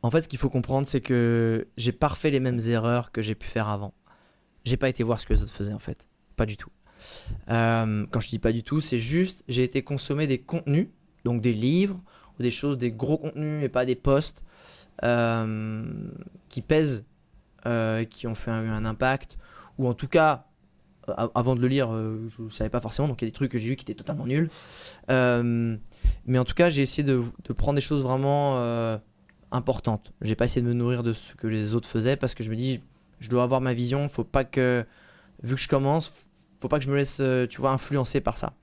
[0.02, 3.22] en fait, ce qu'il faut comprendre, c'est que j'ai pas refait les mêmes erreurs que
[3.22, 3.94] j'ai pu faire avant.
[4.64, 6.08] J'ai pas été voir ce que les autres faisaient en fait.
[6.36, 6.70] Pas du tout.
[7.50, 10.88] Euh, quand je dis pas du tout, c'est juste j'ai été consommer des contenus,
[11.24, 12.00] donc des livres
[12.38, 14.42] ou des choses, des gros contenus et pas des posts
[15.04, 15.84] euh,
[16.48, 17.04] qui pèsent,
[17.66, 19.38] euh, qui ont fait un, impact,
[19.78, 20.46] ou en tout cas,
[21.06, 23.50] avant de le lire, je ne savais pas forcément, donc il y a des trucs
[23.50, 24.50] que j'ai vus qui étaient totalement nuls.
[25.08, 29.00] Mais en tout cas, j'ai essayé de prendre des choses vraiment
[29.52, 30.12] importantes.
[30.20, 32.50] J'ai pas essayé de me nourrir de ce que les autres faisaient parce que je
[32.50, 32.80] me dis,
[33.20, 34.08] je dois avoir ma vision.
[34.08, 34.84] Faut pas que,
[35.42, 36.12] vu que je commence,
[36.58, 38.54] faut pas que je me laisse, euh, tu vois, influencer par ça.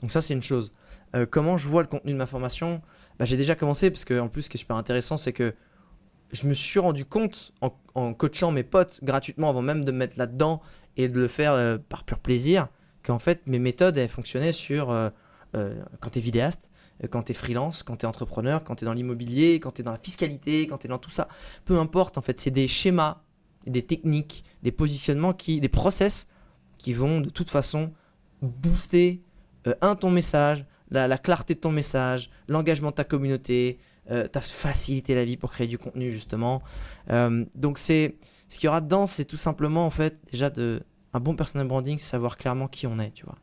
[0.00, 0.72] Donc ça, c'est une chose.
[1.14, 2.82] Euh, comment je vois le contenu de ma formation?
[3.18, 5.54] Bah, J'ai déjà commencé parce que en plus, ce qui est super intéressant, c'est que
[6.32, 7.52] je me suis rendu compte
[7.94, 10.60] en, coachant mes potes gratuitement avant même de me mettre là-dedans
[10.96, 12.68] et de le faire euh, par pur plaisir,
[13.04, 14.88] qu'en fait mes méthodes elles fonctionnaient sur
[15.52, 16.68] quand tu es vidéaste,
[17.10, 19.82] quand tu es freelance, quand tu es entrepreneur, quand tu es dans l'immobilier, quand tu
[19.82, 21.28] es dans la fiscalité, quand tu es dans tout ça.
[21.64, 23.22] Peu importe, en fait, c'est des schémas
[23.66, 26.28] des techniques, des positionnements, qui, des process
[26.78, 27.92] qui vont de toute façon
[28.42, 29.22] booster
[29.66, 33.78] euh, un ton message, la, la clarté de ton message, l'engagement de ta communauté,
[34.10, 36.62] euh, ta facilité la vie pour créer du contenu justement.
[37.10, 38.16] Euh, donc c'est
[38.48, 40.80] ce qu'il y aura dedans, c'est tout simplement en fait déjà de
[41.12, 43.38] un bon personal branding, c'est savoir clairement qui on est, tu vois,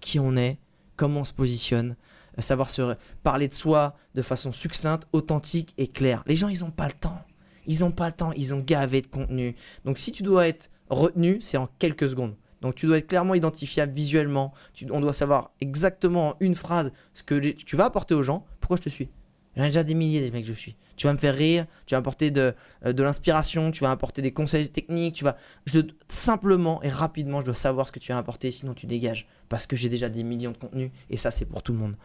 [0.00, 0.58] qui on est,
[0.94, 5.88] comment on se positionne, euh, savoir se parler de soi de façon succincte, authentique et
[5.88, 6.22] claire.
[6.26, 7.20] Les gens ils ont pas le temps,
[7.66, 9.54] ils ont pas le temps, ils ont gavé de contenu.
[9.84, 12.34] Donc si tu dois être retenu, c'est en quelques secondes.
[12.60, 14.54] Donc tu dois être clairement identifiable visuellement.
[14.90, 18.44] On doit savoir exactement en une phrase ce que tu vas apporter aux gens.
[18.60, 19.08] Pourquoi je te suis?
[19.56, 20.76] J'en ai déjà des milliers des mecs que je suis.
[20.96, 22.54] Tu vas me faire rire, tu vas apporter de,
[22.86, 25.36] euh, de l'inspiration, tu vas apporter des conseils techniques, tu vas...
[25.66, 28.86] Je, dois- simplement et rapidement, je dois savoir ce que tu vas apporter, sinon tu
[28.86, 29.26] dégages.
[29.48, 31.96] Parce que j'ai déjà des millions de contenus et ça c'est pour tout le monde.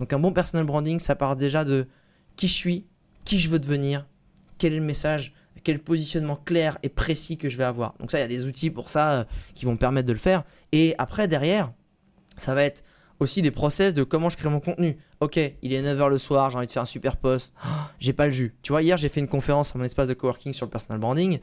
[0.00, 1.86] Donc un bon personal branding, ça part déjà de
[2.36, 2.86] qui je suis,
[3.24, 4.06] qui je veux devenir,
[4.56, 7.94] quel est le message, quel positionnement clair et précis que je vais avoir.
[8.00, 9.24] Donc ça, il y a des outils pour ça euh,
[9.54, 10.44] qui vont me permettre de le faire.
[10.72, 11.72] Et après, derrière,
[12.36, 12.82] ça va être
[13.20, 14.96] aussi des process de comment je crée mon contenu.
[15.20, 17.52] Ok, il est 9h le soir, j'ai envie de faire un super post,
[18.00, 18.54] j'ai pas le jus.
[18.62, 20.98] Tu vois, hier j'ai fait une conférence à mon espace de coworking sur le personal
[21.00, 21.40] branding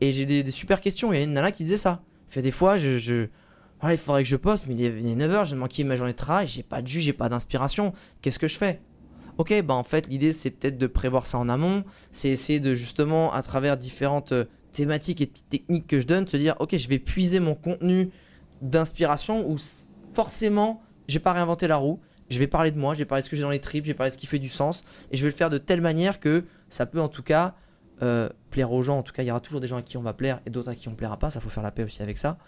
[0.00, 1.12] et j'ai des, super questions.
[1.12, 2.02] Il y a une nana qui disait ça.
[2.28, 5.84] Fait des fois, il faudrait que je poste, mais il est, est 9h, j'ai manqué
[5.84, 7.92] ma journée de travail, j'ai pas de jus, j'ai pas d'inspiration.
[8.20, 8.80] Qu'est-ce que je fais?
[9.38, 12.74] Ok, bah en fait, l'idée c'est peut-être de prévoir ça en amont, c'est essayer de
[12.74, 16.76] justement, à travers différentes euh, thématiques et petites techniques que je donne, se dire ok,
[16.76, 18.10] je vais puiser mon contenu
[18.62, 22.00] d'inspiration s- forcément, j'ai pas réinventé la roue.
[22.30, 23.84] Je vais parler de moi, je vais parler de ce que j'ai dans les tripes,
[23.84, 25.58] je vais parler de ce qui fait du sens, et je vais le faire de
[25.58, 27.54] telle manière que ça peut en tout cas
[28.02, 28.98] euh, plaire aux gens.
[28.98, 30.50] En tout cas, il y aura toujours des gens à qui on va plaire et
[30.50, 31.30] d'autres à qui on plaira pas.
[31.30, 32.38] Ça faut faire la paix aussi avec ça.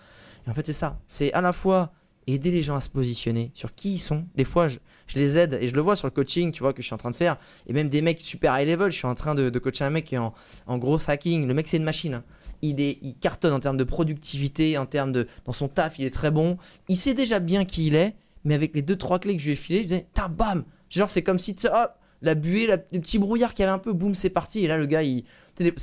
[0.46, 0.96] Et en fait, c'est ça.
[1.06, 1.92] C'est à la fois
[2.26, 4.24] aider les gens à se positionner sur qui ils sont.
[4.34, 4.78] Des fois, je,
[5.14, 6.98] les aide et je le vois sur le coaching, tu vois, que je suis en
[6.98, 7.36] train de faire.
[7.68, 8.90] Et même des mecs super high level.
[8.90, 10.34] Je suis en train de, coacher un mec qui est en,
[10.66, 11.46] en gros hacking.
[11.46, 12.14] Le mec, c'est une machine.
[12.14, 12.24] hein.
[12.62, 15.28] Il, est, il cartonne en termes de productivité, en termes de.
[15.44, 16.56] Dans son taf, il est très bon.
[16.88, 18.14] Il sait déjà bien qui il est,
[18.46, 21.10] mais avec les deux trois clés que je lui ai filées, je disais, bam Genre,
[21.10, 21.90] c'est comme si, tu sais, hop,
[22.22, 24.64] la buée, la- le petit brouillard qu'il y avait un peu, boum, c'est parti.
[24.64, 25.24] Et là, le gars, il.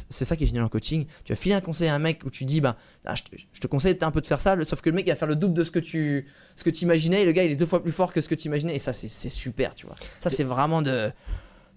[0.10, 1.06] C'est ça qui est génial en coaching.
[1.26, 2.76] Tu vas filer un conseil à un mec où tu dis, bah,
[3.06, 5.06] ah, je, te, je te conseille un peu de faire ça, sauf que le mec
[5.07, 7.31] il va faire le double de ce que tu ce que tu imaginais et le
[7.31, 9.07] gars il est deux fois plus fort que ce que tu imaginais et ça c'est
[9.30, 9.95] super, tu vois.
[10.19, 11.11] Ça c'est vraiment de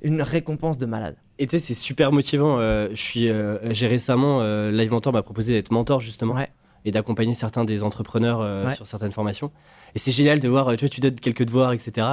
[0.02, 1.16] une récompense de malade.
[1.38, 2.58] Et tu sais, c'est super motivant.
[2.60, 6.50] euh, je suis, euh, j'ai récemment, euh, Live Mentor m'a proposé d'être mentor justement Ouais.
[6.84, 8.74] et d'accompagner certains des entrepreneurs Ouais.
[8.74, 9.50] sur certaines formations.
[9.94, 12.06] Et c'est génial de voir, euh, tu vois, tu donnes quelques devoirs, etc.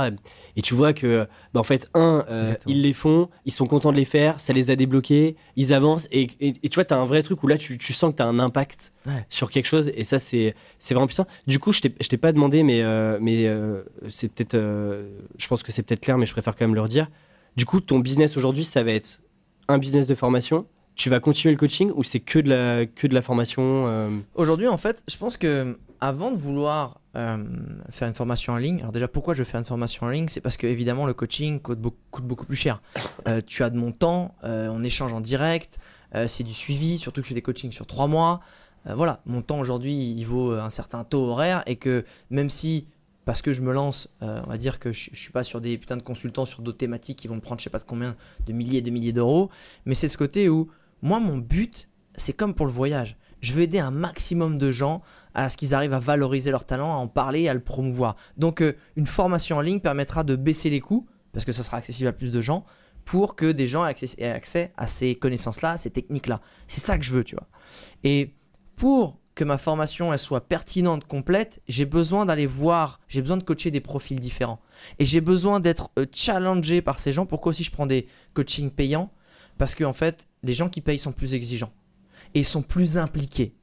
[0.55, 3.91] Et tu vois que, bah, en fait, un, euh, ils les font, ils sont contents
[3.91, 6.07] de les faire, ça les a débloqués, ils avancent.
[6.11, 8.11] Et, et- et tu vois, tu as un vrai truc où là, tu, tu sens
[8.11, 9.25] que tu as un impact Ouais.
[9.29, 9.91] sur quelque chose.
[9.95, 10.55] Et ça, c'est
[10.91, 11.25] vraiment puissant.
[11.47, 14.55] Du coup, je t'ai pas demandé, mais, euh, mais euh, c'est peut-être,
[15.37, 17.07] je pense que c'est peut-être clair, mais je préfère quand même le redire.
[17.57, 19.19] Du coup, ton business aujourd'hui, ça va être
[19.67, 20.65] un business de formation.
[20.95, 24.67] Tu vas continuer le coaching ou c'est que de la que de la formation Aujourd'hui
[24.67, 27.37] en fait, je pense que avant de vouloir euh,
[27.89, 30.27] faire une formation en ligne, alors déjà pourquoi je veux faire une formation en ligne,
[30.27, 32.81] c'est parce que évidemment le coaching coûte beaucoup, plus cher.
[33.29, 35.79] Euh, tu as de mon temps, euh, on échange en direct,
[36.27, 38.41] c'est du suivi, surtout que je fais des coachings sur trois mois.
[38.85, 42.85] Voilà, mon temps aujourd'hui il vaut un certain taux horaire et que même si
[43.25, 45.77] parce que je me lance, on va dire que je, je suis pas sur des
[45.77, 48.15] putains de consultants sur d'autres thématiques qui vont me prendre je sais pas de combien
[48.45, 49.49] de milliers et de milliers d'euros,
[49.85, 50.69] mais c'est ce côté où
[51.01, 53.17] moi mon but c'est comme pour le voyage.
[53.41, 55.01] Je veux aider un maximum de gens
[55.33, 58.15] à ce qu'ils arrivent à valoriser leur talent, à en parler, à le promouvoir.
[58.37, 61.77] Donc euh, une formation en ligne permettra de baisser les coûts, parce que ça sera
[61.77, 62.65] accessible à plus de gens,
[63.05, 66.41] pour que des gens aient accès, à ces connaissances-là, à ces techniques-là.
[66.67, 67.47] C'est ça que je veux, tu vois.
[68.03, 68.33] Et
[68.75, 73.43] pour que ma formation elle soit pertinente, complète, j'ai besoin d'aller voir, j'ai besoin de
[73.43, 74.59] coacher des profils différents.
[74.99, 77.25] Et j'ai besoin d'être euh, challengé par ces gens.
[77.25, 79.11] Pourquoi aussi je prends des coachings payants?
[79.57, 81.71] Parce que en fait, les gens qui payent sont plus exigeants
[82.33, 83.55] et sont plus impliqués.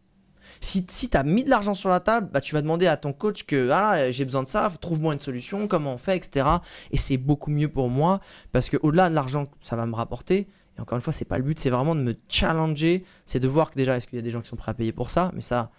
[0.61, 3.13] Si, si tu mis de l'argent sur la table, bah, tu vas demander à ton
[3.13, 6.47] coach que ah, j'ai besoin de ça, trouve-moi une solution, comment on fait, etc.
[6.91, 8.21] Et c'est beaucoup mieux pour moi
[8.53, 11.25] parce que au-delà de l'argent que ça va me rapporter, et encore une fois, c'est
[11.25, 14.17] pas le but, c'est vraiment de me challenger, c'est de voir que déjà, est-ce qu'il
[14.17, 15.71] y a des gens qui sont prêts à payer pour ça, mais ça,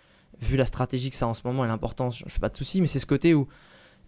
[0.42, 2.58] vu la stratégie que ça a en ce moment et l'importance, je fais pas de
[2.58, 3.48] soucis, mais c'est ce côté où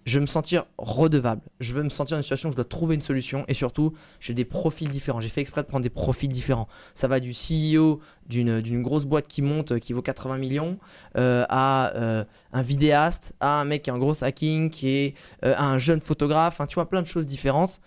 [0.06, 1.42] je veux me sentir redevable.
[1.60, 3.94] Je veux me sentir dans une situation où je dois trouver une solution et surtout,
[4.20, 5.22] j'ai des profils différents.
[5.22, 6.68] J'ai fait exprès de prendre des profils différents.
[6.94, 10.78] Ça va du CEO d'une grosse boîte qui monte, euh, qui vaut 80 millions,
[11.18, 15.16] euh, à euh, un vidéaste, à un mec qui est en gros hacking, qui est
[15.42, 16.60] à un jeune photographe.
[16.68, 17.80] Tu vois, plein de choses différentes.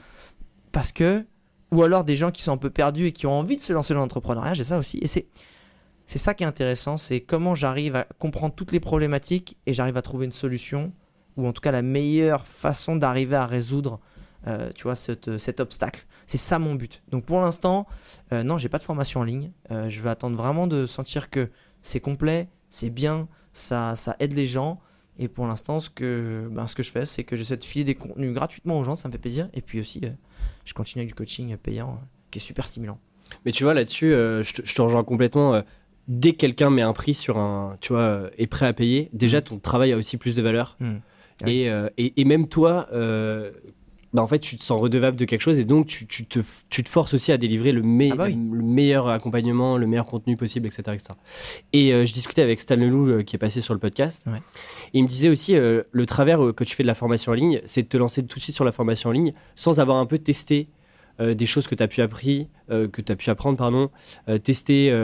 [0.73, 1.25] Parce que,
[1.71, 3.73] ou alors des gens qui sont un peu perdus et qui ont envie de se
[3.73, 4.99] lancer dans l'entrepreneuriat, j'ai ça aussi.
[5.03, 5.27] Et c'est.
[6.09, 9.97] C'est ça qui est intéressant, c'est comment j'arrive à comprendre toutes les problématiques et j'arrive
[9.97, 10.93] à trouver une solution
[11.37, 14.01] ou en tout cas la meilleure façon d'arriver à résoudre
[14.47, 16.05] euh, tu vois, cet, cet obstacle.
[16.27, 17.03] C'est ça mon but.
[17.11, 17.87] Donc pour l'instant,
[18.33, 19.53] euh, non, j'ai pas de formation en ligne.
[19.71, 21.49] Euh, je vais attendre vraiment de sentir que
[21.83, 24.81] c'est complet, c'est bien, ça, ça aide les gens.
[25.19, 27.85] Et pour l'instant, ce que, ben, ce que je fais, c'est que j'essaie de filer
[27.85, 29.49] des contenus gratuitement aux gens, ça me fait plaisir.
[29.55, 30.11] Et puis aussi, euh,
[30.65, 32.99] je continue avec du coaching payant euh, qui est super stimulant.
[33.45, 35.61] Mais tu vois, là-dessus, je, te, je te rejoins complètement.
[36.07, 39.43] dès que quelqu'un met un prix sur un, tu vois, est prêt à payer, déjà
[39.43, 40.77] ton travail a aussi plus de valeur.
[40.79, 40.97] Mm.
[41.47, 43.51] Et, euh, et, et même toi, euh,
[44.15, 46.39] bah en fait, tu te sens redevable de quelque chose et donc tu, tu te,
[46.71, 48.39] tu te forces aussi à délivrer le, me- Ah bah oui.
[48.53, 50.83] le meilleur accompagnement, le meilleur contenu possible, etc.
[50.95, 51.05] etc.
[51.75, 54.25] Et euh, je discutais avec Stan Leloup euh, qui est passé sur le podcast.
[54.27, 54.39] Ouais.
[54.95, 57.61] Et il me disait aussi, le travers que tu fais de la formation en ligne,
[57.67, 60.07] c'est de te lancer tout de suite sur la formation en ligne sans avoir un
[60.07, 60.69] peu testé
[61.19, 63.91] des choses que tu as pu appris, que tu as pu apprendre, pardon,
[64.45, 64.95] tester,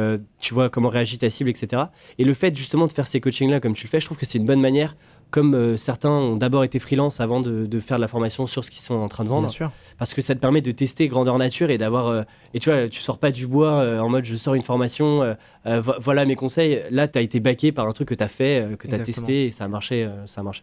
[0.41, 1.85] tu vois, comment réagit ta cible, etc.
[2.19, 4.27] Et le fait justement de faire ces coachings-là comme tu le fais, je trouve que
[4.27, 4.95] c'est une bonne manière,
[5.33, 8.65] comme euh, certains ont d'abord été freelance avant de, de faire de la formation sur
[8.65, 9.71] ce qu'ils sont en train de vendre, Bien sûr.
[9.99, 12.07] parce que ça te permet de tester grandeur nature et d'avoir...
[12.07, 12.23] euh,
[12.55, 15.35] et tu vois, tu sors pas du bois euh, en mode je sors une formation,
[15.67, 16.83] vo- voilà mes conseils.
[16.91, 18.99] Là, tu as été baqué par un truc que tu as fait, que tu as
[18.99, 19.27] Exactement.
[19.27, 20.09] testé et ça a marché.
[20.27, 20.63] ça a marché.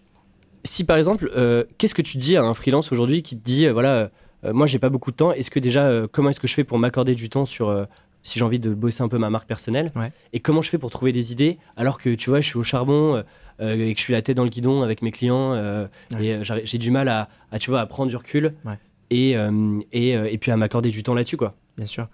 [0.64, 1.32] Si par exemple,
[1.78, 4.10] qu'est-ce que tu dis à un freelance aujourd'hui qui te dit, voilà,
[4.44, 6.78] moi j'ai pas beaucoup de temps, est-ce que déjà, comment est-ce que je fais pour
[6.80, 7.88] m'accorder du temps sur...
[8.24, 10.12] si j'ai envie de bosser un peu ma marque personnelle, Ouais.
[10.34, 12.64] et comment je fais pour trouver des idées alors que tu vois, je suis au
[12.64, 13.24] charbon
[13.60, 16.26] et que je suis la tête dans le guidon avec mes clients euh, Ouais.
[16.26, 18.78] et euh, j'ai du mal à, à, tu vois, à prendre du recul Ouais.
[19.10, 21.56] et, euh, et, euh, et puis à m'accorder du temps là-dessus, quoi.
[21.78, 22.08] Bien sûr.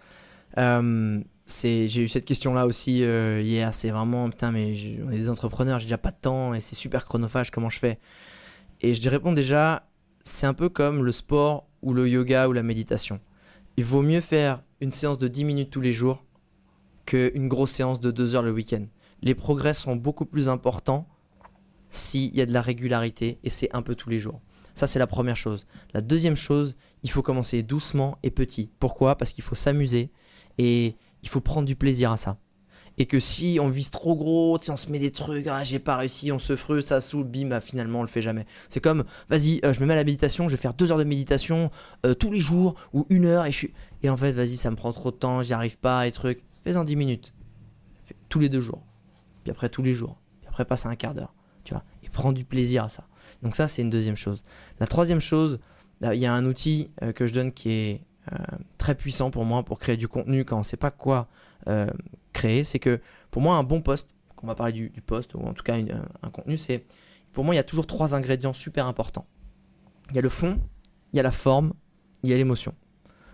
[0.57, 3.73] Euh, j'ai eu cette question-là aussi euh, hier.
[3.73, 6.59] C'est vraiment, putain, mais je- on est des entrepreneurs, j'ai déjà pas de temps et
[6.61, 7.99] c'est super chronophage, comment je fais
[8.81, 9.83] Et je réponds déjà,
[10.23, 13.19] c'est un peu comme le sport ou le yoga ou la méditation.
[13.77, 16.23] Il vaut mieux faire une séance de 10 minutes tous les jours
[17.05, 18.83] qu'une grosse séance de 2 heures le week-end.
[19.21, 21.07] Les progrès sont beaucoup plus importants
[21.95, 24.41] s'il y a de la régularité et c'est un peu tous les jours.
[24.73, 25.65] Ça, c'est la première chose.
[25.93, 28.69] La deuxième chose, il faut commencer doucement et petit.
[28.79, 29.17] Pourquoi?
[29.17, 30.11] Parce qu'il faut s'amuser
[30.57, 32.37] et il faut prendre du plaisir à ça.
[32.97, 35.79] Et que si on vise trop gros, si on se met des trucs, ah j'ai
[35.79, 38.45] pas réussi, on se fruse, ça saoule, bim, bah, finalement on le fait jamais.
[38.69, 40.97] C'est comme, vas-y, euh, je me mets à la méditation, je vais faire deux heures
[40.97, 41.71] de méditation
[42.05, 43.73] euh, tous les jours ou une heure et je suis.
[44.03, 46.41] Et en fait, vas-y, ça me prend trop de temps, j'y arrive pas et trucs.
[46.63, 47.33] Fais-en 10 minutes.
[48.05, 48.81] Fais tous les deux jours.
[49.43, 50.17] Puis après tous les jours.
[50.41, 51.33] Puis après passe un quart d'heure.
[52.15, 53.05] Prends du plaisir à ça.
[53.43, 54.45] Donc ça, c'est une deuxième chose.
[54.79, 55.59] La troisième chose,
[55.99, 58.01] là, il y a un outil euh, que je donne qui est
[58.31, 58.37] euh,
[58.77, 61.27] très puissant pour moi pour créer du contenu quand on sait pas quoi
[61.67, 61.87] euh,
[62.31, 62.63] créer.
[62.63, 63.01] C'est que
[63.31, 65.75] pour moi, un bon post, qu'on va parler du, du post ou en tout cas
[65.75, 66.85] un contenu, c'est
[67.33, 69.27] pour moi, il y a toujours trois ingrédients super importants.
[70.11, 70.57] Il y a le fond,
[71.11, 71.73] il y a la forme,
[72.23, 72.73] il y a l'émotion.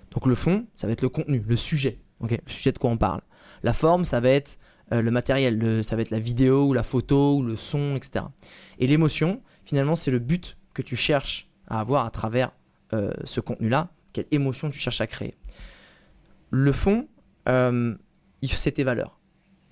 [0.09, 2.97] Donc le fond, ça va être le contenu, le sujet, le sujet de quoi on
[2.97, 3.21] parle.
[3.61, 4.57] La forme, ça va être
[4.93, 8.26] euh, le matériel, ça va être la vidéo ou la photo ou le son, etc.
[8.80, 12.51] Et l'émotion, finalement, c'est le but que tu cherches à avoir à travers
[12.93, 13.89] euh, ce contenu-là.
[14.13, 15.35] Quelle émotion tu cherches à créer.
[16.49, 17.07] Le fond,
[17.47, 17.95] euh,
[18.43, 19.19] c'est tes valeurs.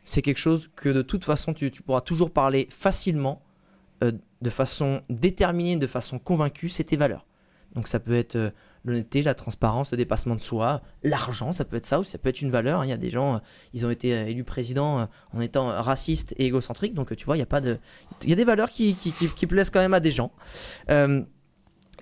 [0.06, 3.44] C'est quelque chose que de toute façon, tu, tu pourras toujours parler facilement,
[4.02, 7.28] de façon déterminée, de façon convaincue, c'est tes valeurs.
[7.76, 8.54] Donc ça peut être
[8.86, 12.30] l'honnêteté, la transparence, le dépassement de soi, l'argent, ça peut être ça aussi, ça peut
[12.30, 12.82] être une valeur.
[12.82, 12.86] hein.
[12.86, 13.40] Il y a des gens, euh,
[13.74, 17.36] ils ont été euh, élus président euh, en étant racistes et égocentriques, donc tu vois,
[17.36, 17.78] il y a pas de,
[18.24, 20.32] il y a des valeurs qui, qui, plaisent quand même à des gens.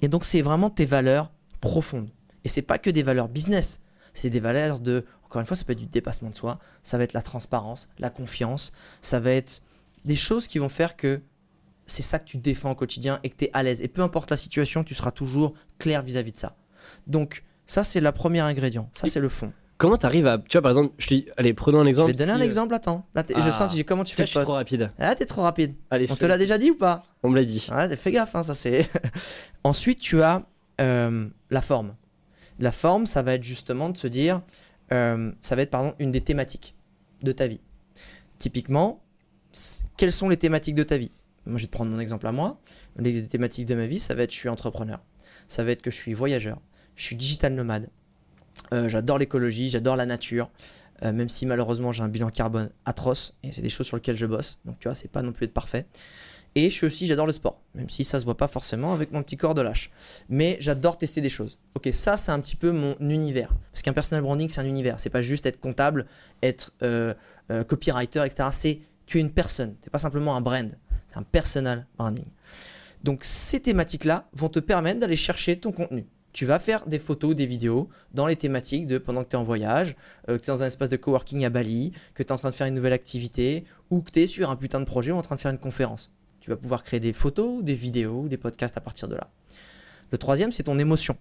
[0.02, 2.10] Et donc c'est vraiment tes valeurs profondes.
[2.44, 3.82] Et c'est pas que des valeurs business,
[4.14, 6.98] c'est des valeurs de, encore une fois, ça peut être du dépassement de soi, ça
[6.98, 9.62] va être la transparence, la confiance, ça va être
[10.06, 11.22] des choses qui vont faire que
[11.88, 13.82] c'est ça que tu défends au quotidien et que tu es à l'aise.
[13.82, 16.56] Et peu importe la situation, tu seras toujours clair vis-à-vis de ça.
[17.08, 19.52] Donc ça c'est le premier ingrédient, ça c'est le fond.
[19.78, 20.40] Comment t'arrives à.
[20.40, 22.08] Tu vois, par exemple, je te dis, allez, prenons un Je exemple.
[22.08, 23.06] vais te donner si, un euh, exemple, attends.
[23.14, 23.52] Là, je Ah.
[23.52, 24.92] sens, tu dis comment tu fais je suis trop rapide.
[24.98, 25.76] Ah, t'es trop rapide.
[25.92, 27.68] Allez, je On te l'a déjà dit ou pas On me l'a dit.
[27.72, 28.90] Ouais, fais gaffe, hein, ça c'est.
[29.64, 30.42] Ensuite, tu as
[30.82, 31.94] euh, la forme.
[32.58, 34.42] La forme, ça va être justement de se dire,
[34.92, 36.74] euh, ça va être pardon une des thématiques
[37.22, 37.62] de ta vie.
[38.40, 39.04] Typiquement,
[39.96, 41.12] quelles sont les thématiques de ta vie?
[41.46, 42.60] Moi, je vais te prendre mon exemple à moi.
[42.98, 45.00] Les thématiques de ma vie, ça va être je suis entrepreneur.
[45.48, 46.60] Ça va être que je suis voyageur.
[46.98, 47.88] Je suis digital nomade.
[48.74, 50.50] Euh, j'adore l'écologie, j'adore la nature.
[51.04, 54.18] euh, même si malheureusement j'ai un bilan carbone atroce et c'est des choses sur lesquelles
[54.18, 54.60] je bosse.
[54.66, 55.86] Donc tu vois, c'est pas non plus être parfait.
[56.56, 59.12] Et je suis aussi, j'adore le sport, même si ça se voit pas forcément avec
[59.12, 59.92] mon petit corps de lâche.
[60.28, 61.60] Mais j'adore tester des choses.
[61.76, 63.54] Ok, ça c'est un petit peu mon univers.
[63.72, 65.00] Parce qu'un personal branding c'est un univers.
[65.00, 66.08] C'est pas juste être comptable,
[66.42, 67.14] être euh,
[67.68, 68.50] copywriter, etc.
[68.52, 69.76] C'est tu es une personne.
[69.82, 70.72] T'es pas simplement un brand.
[71.12, 72.26] T'es un personal branding.
[73.04, 76.08] Donc ces thématiques-là vont te permettre d'aller chercher ton contenu.
[76.38, 79.40] Tu vas faire des photos, des vidéos dans les thématiques de pendant que tu es
[79.40, 79.96] en voyage,
[80.30, 82.38] euh, que tu es dans un espace de coworking à Bali, que tu es en
[82.38, 85.12] train de faire une nouvelle activité ou que tu es sur un putain de projet
[85.12, 86.12] ou en train de faire une conférence.
[86.40, 89.32] Tu vas pouvoir créer des photos, des vidéos, des podcasts à partir de là.
[90.12, 91.18] Le troisième, c'est ton émotion.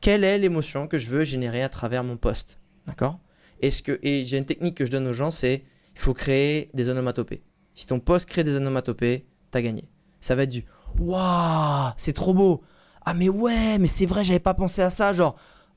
[0.00, 3.18] quelle est l'émotion que je veux générer à travers mon post D'accord?
[3.60, 5.64] Et j'ai une technique que je donne aux gens, c'est
[5.94, 7.42] il faut créer des onomatopées.
[7.74, 9.84] Si ton post crée des onomatopées, t'as gagné.
[10.22, 10.64] Ça va être du
[10.98, 12.62] waouh, c'est trop beau.
[13.04, 15.36] Ah mais ouais, mais c'est vrai, j'avais pas pensé à ça, genre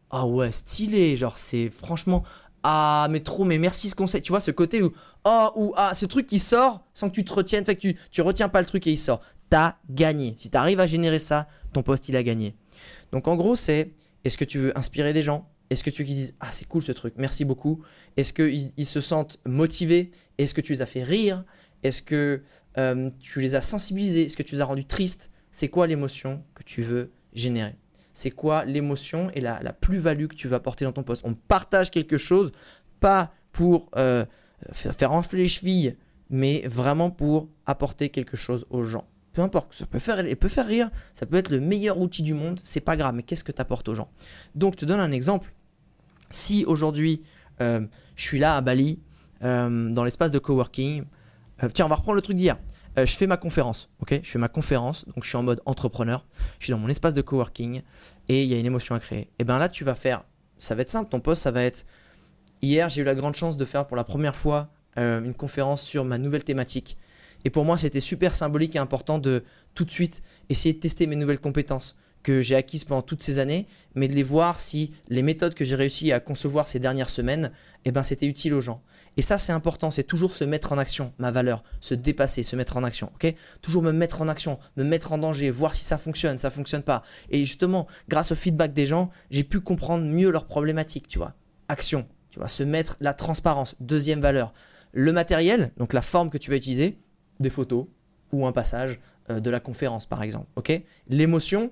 [0.09, 2.23] ah ouais, stylé, genre c'est franchement
[2.63, 4.91] ah mais trop mais merci ce conseil tu vois ce côté où
[5.25, 7.97] oh ou ah ce truc qui sort sans que tu te retiennes fait que tu
[8.11, 9.21] tu retiens pas le truc et il sort.
[9.49, 10.35] T'as gagné.
[10.37, 12.55] Si tu arrives à générer ça ton poste il a gagné.
[13.11, 13.93] Donc en gros c'est
[14.25, 15.47] est-ce que tu veux inspirer des gens?
[15.69, 17.81] Est-ce que tu qu'ils disent ah c'est cool ce truc merci beaucoup.
[18.17, 20.11] Est-ce qu'ils ils se sentent motivés?
[20.37, 21.45] Est-ce que tu les as fait rire?
[21.83, 22.41] Est-ce que
[22.77, 24.25] euh, tu les as sensibilisés?
[24.25, 25.31] Est-ce que tu les as rendus tristes?
[25.51, 27.11] C'est quoi l'émotion que tu veux
[28.13, 31.21] c'est quoi l'émotion et la, plus-value que tu vas apporter dans ton poste?
[31.23, 32.51] On partage quelque chose,
[32.99, 34.25] pas pour euh,
[34.71, 35.95] faire enfler les chevilles,
[36.29, 39.05] mais vraiment pour apporter quelque chose aux gens.
[39.33, 42.33] Peu importe, ça peut faire, peut faire rire, ça peut être le meilleur outil du
[42.33, 44.09] monde, c'est pas grave, mais qu'est-ce que tu apportes aux gens?
[44.55, 45.53] Donc, je te donne un exemple.
[46.31, 47.21] Si aujourd'hui,
[47.61, 47.85] euh,
[48.15, 48.99] je suis là à Bali,
[49.43, 51.03] euh, dans l'espace de coworking,
[51.73, 52.57] tiens, on va reprendre le truc d'hier.
[52.97, 54.19] Euh, je fais ma conférence, ok?
[54.23, 56.25] Je fais ma conférence, donc je suis en mode entrepreneur,
[56.59, 57.81] je suis dans mon espace de coworking
[58.27, 59.29] et il y a une émotion à créer.
[59.37, 60.23] Et bien là, tu vas faire,
[60.57, 61.85] ça va être simple, ton poste, ça va être.
[62.63, 65.83] Hier, j'ai eu la grande chance de faire pour la première fois euh, une conférence
[65.83, 66.97] sur ma nouvelle thématique.
[67.45, 69.43] Et pour moi, c'était super symbolique et important de
[69.75, 73.37] tout de suite essayer de tester mes nouvelles compétences que j'ai acquises pendant toutes ces
[73.37, 77.09] années, mais de les voir si les méthodes que j'ai réussi à concevoir ces dernières
[77.09, 77.51] semaines,
[77.85, 78.81] eh ben, c'était utile aux gens.
[79.17, 82.55] Et ça, c'est important, c'est toujours se mettre en action, ma valeur, se dépasser, se
[82.55, 83.33] mettre en action, ok?
[83.63, 86.83] Toujours me mettre en action, me mettre en danger, voir si ça fonctionne, ça fonctionne
[86.83, 87.01] pas.
[87.31, 91.33] Et justement, grâce au feedback des gens, j'ai pu comprendre mieux leurs problématiques, tu vois.
[91.67, 94.53] Action, tu vois, se mettre la transparence, deuxième valeur.
[94.93, 96.99] Le matériel, donc la forme que tu vas utiliser,
[97.39, 97.87] des photos
[98.31, 98.99] ou un passage
[99.31, 100.79] euh, de la conférence, par exemple, ok?
[101.09, 101.71] L'émotion,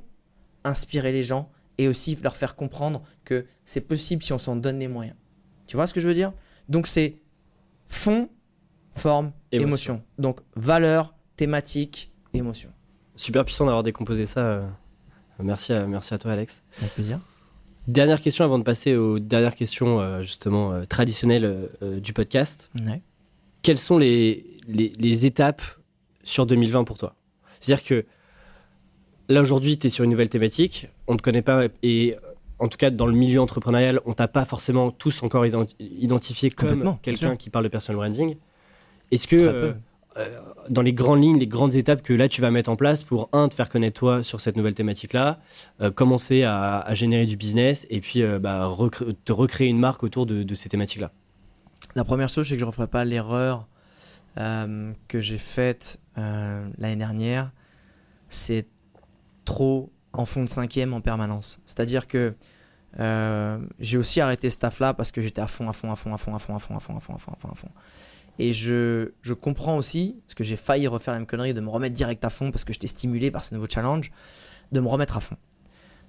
[0.63, 4.79] inspirer les gens et aussi leur faire comprendre que c'est possible si on s'en donne
[4.79, 5.15] les moyens.
[5.67, 6.33] Tu vois ce que je veux dire?
[6.69, 7.19] Donc c'est
[7.87, 8.29] fond,
[8.93, 10.01] forme, émotion.
[10.17, 12.69] Donc valeur, thématique, émotion.
[13.15, 14.41] Super puissant d'avoir décomposé ça.
[14.41, 14.67] Euh,
[15.39, 16.63] merci, à, merci à toi, Alex.
[16.79, 17.19] Avec plaisir.
[17.87, 22.71] Dernière question avant de passer aux dernières questions euh, justement euh, traditionnelles du podcast.
[23.61, 25.63] Quelles sont les, les, étapes
[26.23, 27.15] sur 2020 pour toi?
[27.59, 28.05] C'est-à-dire que
[29.29, 32.15] là aujourd'hui, tu es sur une nouvelle thématique, on ne te connaît pas et
[32.65, 35.45] en tout cas dans le milieu entrepreneurial, on t'a pas forcément tous encore
[35.79, 38.35] identifié comme quelqu'un qui parle de personal branding.
[39.11, 39.73] Est-ce que euh,
[40.17, 40.39] euh,
[40.69, 43.29] dans les grandes lignes, les grandes étapes que là tu vas mettre en place pour
[43.33, 45.39] un te faire connaître toi sur cette nouvelle thématique-là,
[45.81, 48.75] euh, commencer à, générer du business et puis bah,
[49.25, 51.11] te recréer une marque autour de, ces thématiques-là?
[51.95, 53.67] La première chose, c'est que je ne referai pas l'erreur
[54.35, 57.51] que j'ai faite l'année dernière.
[58.29, 58.65] C'est
[59.45, 61.59] trop en fond de cinquième en permanence.
[61.65, 62.33] C'est-à-dire que
[62.99, 65.95] euh, j'ai aussi arrêté ce taf là parce que j'étais à fond, à fond, à
[65.95, 67.49] fond, à fond, à fond, à fond, à fond, à fond, à fond, à fond,
[67.51, 67.69] à fond.
[68.37, 71.69] Et je, je comprends aussi, parce que j'ai failli refaire la même connerie, de me
[71.69, 74.11] remettre direct à fond parce que j'étais stimulé par ce nouveau challenge,
[74.71, 75.37] de me remettre à fond.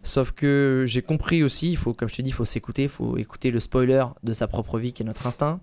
[0.02, 2.88] Sauf que j'ai compris aussi, il faut, comme je te dis, il faut s'écouter, il
[2.88, 5.60] faut écouter le spoiler de sa propre vie qui est notre instinct,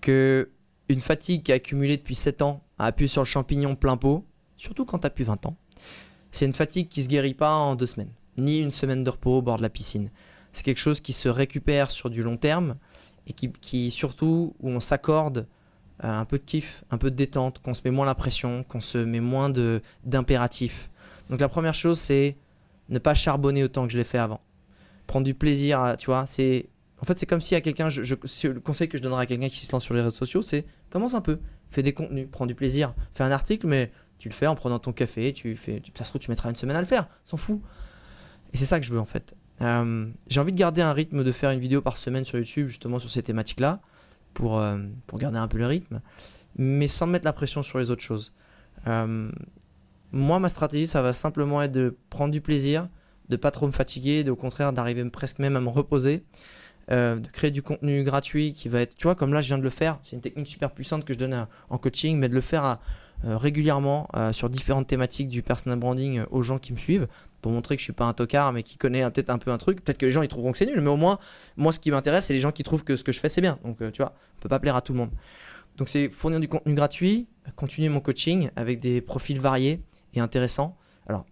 [0.00, 0.50] que
[0.88, 4.24] une fatigue qui a accumulé depuis 7 ans a appuyé sur le champignon plein pot,
[4.56, 5.56] surtout quand tu as plus 20 ans,
[6.30, 9.38] c'est une fatigue qui se guérit pas en deux semaines, ni une semaine de repos
[9.38, 10.10] au bord de la piscine.
[10.52, 12.76] C'est quelque chose qui se récupère sur du long terme
[13.26, 15.46] et qui, surtout où on s'accorde
[16.02, 18.64] euh, un peu de kiff, un peu de détente, qu'on se met moins la pression,
[18.64, 20.90] qu'on se met moins de d'impératifs.
[21.28, 22.36] Donc la première chose c'est
[22.88, 24.40] ne pas charbonner autant que je l'ai fait avant.
[25.06, 26.68] Prendre du plaisir, tu vois, c'est
[27.00, 28.14] en fait c'est comme si à quelqu'un, je,
[28.48, 30.66] le conseil que je donnerais à quelqu'un qui se lance sur les réseaux sociaux, c'est
[30.90, 34.34] commence un peu, fais des contenus, prends du plaisir, fais un article mais tu le
[34.34, 36.80] fais en prenant ton café, tu fais, ça se trouve, tu mettras une semaine à
[36.80, 37.62] le faire, s'en fout.
[38.52, 39.34] Et c'est ça que je veux en fait.
[39.62, 42.68] Euh, j'ai envie de garder un rythme de faire une vidéo par semaine sur YouTube,
[42.68, 43.80] justement sur ces thématiques-là,
[44.34, 46.00] pour, euh, pour garder un peu le rythme,
[46.56, 48.32] mais sans mettre la pression sur les autres choses.
[48.86, 49.30] Euh,
[50.12, 52.88] moi, ma stratégie, ça va simplement être de prendre du plaisir,
[53.28, 56.24] de pas trop me fatiguer, de, au contraire d'arriver presque même à me reposer,
[56.88, 59.62] de créer du contenu gratuit qui va être, tu vois, comme là je viens de
[59.62, 62.40] le faire, c'est une technique super puissante que je donne en coaching, mais de le
[62.40, 62.80] faire
[63.22, 67.06] régulièrement sur différentes thématiques du personal branding aux gens qui me suivent
[67.40, 69.58] pour montrer que je suis pas un tocard mais qui connaît peut-être un peu un
[69.58, 69.84] truc.
[69.84, 71.18] Peut-être que les gens ils trouveront que c'est nul, mais au moins,
[71.56, 73.40] moi ce qui m'intéresse, c'est les gens qui trouvent que ce que je fais c'est
[73.40, 73.58] bien.
[73.64, 75.10] Donc tu vois, on peut pas plaire à tout le monde.
[75.76, 77.26] Donc c'est fournir du contenu gratuit,
[77.56, 79.80] continuer mon coaching avec des profils variés
[80.14, 80.76] et intéressants.
[81.06, 81.24] Alors,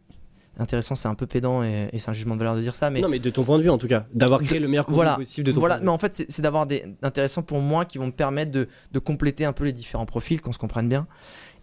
[0.58, 3.00] intéressant, c'est un peu pédant et, c'est un jugement de valeur de dire ça, mais
[3.00, 4.96] non, mais de ton point de vue en tout cas, d'avoir créé le meilleur contenu
[4.96, 7.98] voilà, possible de ton Voilà, mais en fait, c'est d'avoir des intéressants pour moi qui
[7.98, 11.06] vont me permettre de, de compléter un peu les différents profils, qu'on se comprenne bien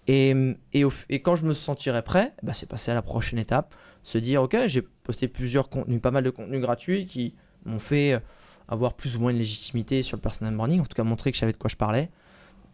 [0.07, 0.35] Et,
[0.73, 3.73] et, quand je me sentirais prêt, bah, c'est passer à la prochaine étape,
[4.03, 7.33] se dire ok, j'ai posté plusieurs contenus, pas mal de contenus gratuits qui
[7.65, 8.19] m'ont fait euh,
[8.67, 11.35] avoir plus ou moins une légitimité sur le personal branding, en tout cas montrer que
[11.35, 12.09] je savais de quoi je parlais.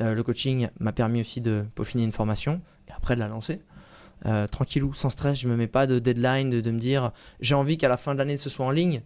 [0.01, 3.61] Euh, le coaching m'a permis aussi de peaufiner une formation et après de la lancer.
[4.25, 7.55] Euh, tranquillou, sans stress, je me mets pas de deadline, de, de me dire j'ai
[7.55, 9.01] envie qu'à la fin de l'année ce soit en ligne.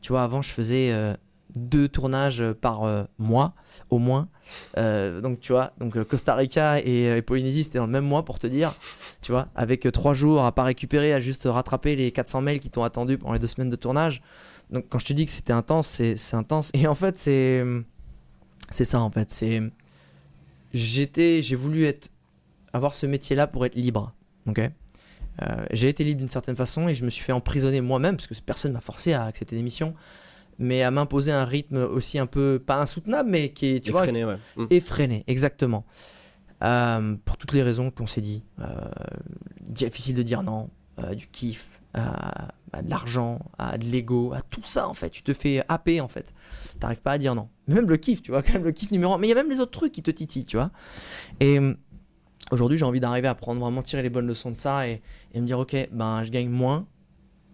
[0.00, 1.14] Tu vois, avant je faisais euh,
[1.54, 3.54] deux tournages par euh, mois
[3.90, 4.28] au moins.
[4.76, 8.24] Euh, donc tu vois, donc euh, Costa Rica et, Polynésie c'était dans le même mois
[8.24, 8.74] pour te dire,
[9.22, 12.70] tu vois, avec trois jours à pas récupérer, à juste rattraper les 400 mails qui
[12.70, 14.22] t'ont attendu pendant les deux semaines de tournage.
[14.70, 16.70] Donc quand je te dis que c'était intense, c'est intense.
[16.74, 17.64] Et en fait c'est
[18.70, 19.62] c'est ça en fait, c'est
[20.74, 22.10] j'étais j'ai voulu être
[22.72, 24.12] avoir ce métier là pour être libre,
[24.46, 24.60] ok?
[25.70, 28.34] J'ai été libre d'une certaine façon et je me suis fait emprisonner moi-même parce que
[28.40, 29.94] personne m'a forcé à accepter des missions,
[30.58, 34.02] mais à m'imposer un rythme aussi un peu pas insoutenable, mais qui est tu vois
[34.02, 34.36] Effréné, ouais.
[34.56, 34.66] Mm.
[34.70, 35.84] effréné, exactement.
[36.64, 38.42] Euh, pour toutes les raisons qu'on s'est dit.
[38.60, 38.64] Euh,
[39.60, 44.40] difficile de dire non, euh, du kiff, à, à de l'argent, à de l'ego, à
[44.42, 45.10] tout ça en fait.
[45.10, 46.32] Tu te fais happer en fait.
[46.80, 47.48] T'arrives pas à dire non.
[47.68, 49.18] Mais même le kiff, tu vois, quand même le kiff numéro un.
[49.18, 50.70] Mais il y a même les autres trucs qui te titillent, tu vois.
[51.40, 51.58] Et
[52.50, 55.02] aujourd'hui, j'ai envie d'arriver à prendre vraiment tirer les bonnes leçons de ça et,
[55.34, 56.86] et me dire ok, ben je gagne moins,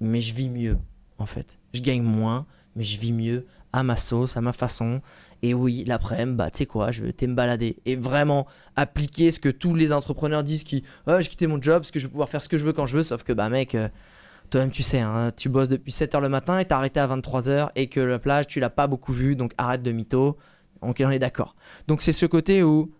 [0.00, 0.78] mais je vis mieux
[1.18, 1.58] en fait.
[1.72, 2.46] Je gagne moins,
[2.76, 5.00] mais je vis mieux à ma sauce, à ma façon.
[5.42, 8.46] Et oui, l'après-midi, bah, tu sais quoi, je vais t'aimer me balader et vraiment
[8.76, 11.98] appliquer ce que tous les entrepreneurs disent qui, ouais, j'ai quitté mon job parce que
[11.98, 13.74] je vais pouvoir faire ce que je veux quand je veux, sauf que, bah, mec,
[13.74, 13.88] euh,
[14.50, 17.70] toi-même, tu sais, hein, tu bosses depuis 7h le matin et t'as arrêté à 23h
[17.74, 20.36] et que la plage, tu l'as pas beaucoup vue, donc arrête de mytho.
[20.80, 21.56] Donc, on est d'accord.
[21.88, 22.92] Donc, c'est ce côté où,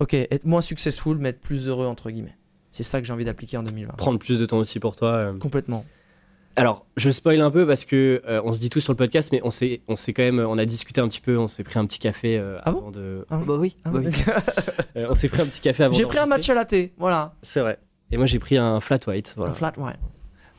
[0.00, 2.36] ok, être moins successful, mais être plus heureux, entre guillemets.
[2.70, 3.96] C'est ça que j'ai envie d'appliquer en 2020.
[3.96, 5.08] Prendre plus de temps aussi pour toi.
[5.24, 5.38] euh.
[5.38, 5.84] Complètement.
[6.56, 9.30] Alors, je spoil un peu parce que euh, on se dit tout sur le podcast,
[9.32, 11.64] mais on s'est, on s'est quand même, on a discuté un petit peu, on s'est
[11.64, 13.24] pris un petit café euh, Ah bon avant de.
[13.30, 13.76] Ah bah oui.
[13.84, 14.12] Ah, bah oui.
[14.96, 15.94] Euh, on s'est pris un petit café avant.
[15.96, 17.34] j'ai pris un match à latte, voilà.
[17.40, 17.78] C'est vrai.
[18.10, 19.92] Et moi j'ai pris un flat white, voilà, Un flat, ouais.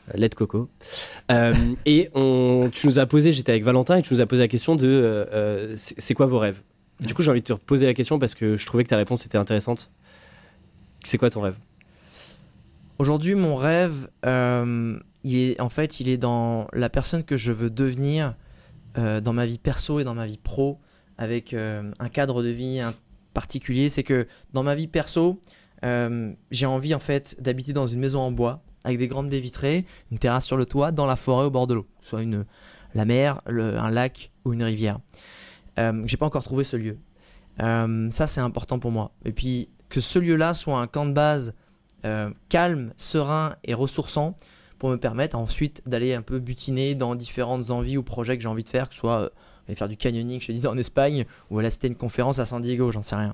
[0.10, 0.70] euh, lait de coco.
[1.32, 1.54] Euh,
[1.86, 4.48] et on, tu nous as posé, j'étais avec Valentin et tu nous as posé la
[4.48, 6.60] question de, c'est c'est quoi vos rêves?
[7.00, 8.98] Du coup j'ai envie de te reposer la question parce que je trouvais que ta
[8.98, 9.92] réponse était intéressante.
[11.04, 11.56] C'est quoi ton rêve?
[12.98, 17.52] Aujourd'hui, mon rêve, euh, il est, en fait, il est dans la personne que je
[17.52, 18.36] veux devenir
[18.98, 20.80] euh, dans ma vie perso et dans ma vie pro,
[21.18, 22.82] avec euh, un cadre de vie
[23.34, 23.90] particulier.
[23.90, 25.40] C'est que dans ma vie perso,
[25.86, 29.40] euh, j'ai envie en fait d'habiter dans une maison en bois, avec des grandes baies
[29.40, 32.46] vitrées, une terrasse sur le toit, dans la forêt au bord de l'eau, soit une,
[32.94, 35.00] la mer, un lac ou une rivière.
[35.78, 36.98] J'ai pas encore trouvé ce lieu.
[37.58, 39.12] Ça, c'est important pour moi.
[39.24, 41.54] Et puis que ce lieu-là soit un camp de base
[42.50, 44.36] calme, serein et ressourçant
[44.84, 48.50] pour me permettre ensuite d'aller un peu butiner dans différentes envies ou projets que j'ai
[48.50, 49.30] envie de faire, que ce soit euh,
[49.66, 52.46] aller faire du canyoning, je te disais en Espagne, ou aller assister une conférence à
[52.46, 53.34] San Diego, j'en sais rien.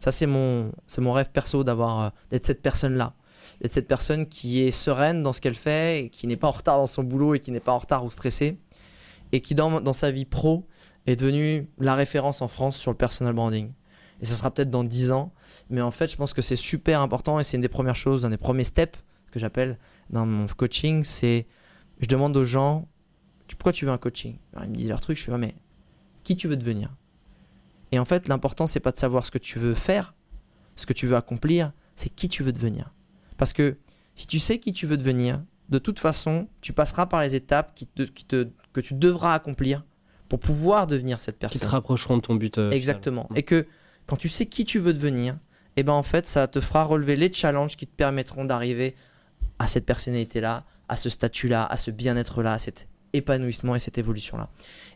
[0.00, 3.14] Ça c'est mon, c'est mon rêve perso d'avoir, euh, d'être cette personne-là,
[3.62, 6.76] d'être cette personne qui est sereine dans ce qu'elle fait, qui n'est pas en retard
[6.76, 8.58] dans son boulot et qui n'est pas en retard ou stressée,
[9.32, 10.66] et qui dans, dans sa vie pro
[11.06, 13.72] est devenue la référence en France sur le personal branding.
[14.20, 15.32] Et ça sera peut-être dans 10 ans,
[15.70, 18.26] mais en fait, je pense que c'est super important et c'est une des premières choses,
[18.26, 18.98] un des premiers steps
[19.30, 19.78] que j'appelle
[20.12, 21.04] dans mon coaching.
[21.04, 21.46] C'est
[22.00, 22.88] je demande aux gens
[23.62, 24.38] pourquoi tu veux un coaching?
[24.52, 25.54] Alors, Ils me disent leur truc, je fais ouais, mais
[26.24, 26.90] qui tu veux devenir?
[27.92, 30.14] Et en fait, l'important, c'est pas de savoir ce que tu veux faire,
[30.74, 32.92] ce que tu veux accomplir, c'est qui tu veux devenir.
[33.36, 33.76] Parce que
[34.16, 37.72] si tu sais qui tu veux devenir, de toute façon, tu passeras par les étapes
[37.76, 39.84] qui te, qui te, que tu devras accomplir
[40.28, 41.60] pour pouvoir devenir cette Qui personne.
[41.60, 42.70] te rapprocheront de ton but euh.
[42.70, 43.28] Exactement.
[43.36, 43.66] Et que
[44.06, 45.38] quand tu sais qui tu veux devenir,
[45.76, 48.96] et ben en fait, ça te fera relever les challenges qui te permettront d'arriver
[49.62, 54.48] à cette personnalité-là, à ce statut-là, à ce bien-être-là, à cet épanouissement et cette évolution-là.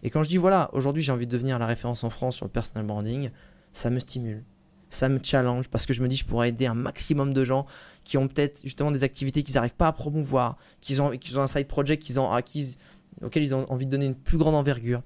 [0.02, 2.46] Et quand je dis voilà, aujourd'hui j'ai envie de devenir la référence en France sur
[2.46, 3.30] le personal branding,
[3.72, 4.42] ça me stimule,
[4.90, 7.66] ça me challenge parce que je me dis je pourrais aider un maximum de gens
[8.04, 11.42] qui ont peut-être justement des activités qu'ils n'arrivent pas à promouvoir, qu'ils ont, qu'ils ont
[11.42, 12.76] un side project qu'ils ont acquis,
[13.22, 15.02] auquel ils ont envie de donner une plus grande envergure.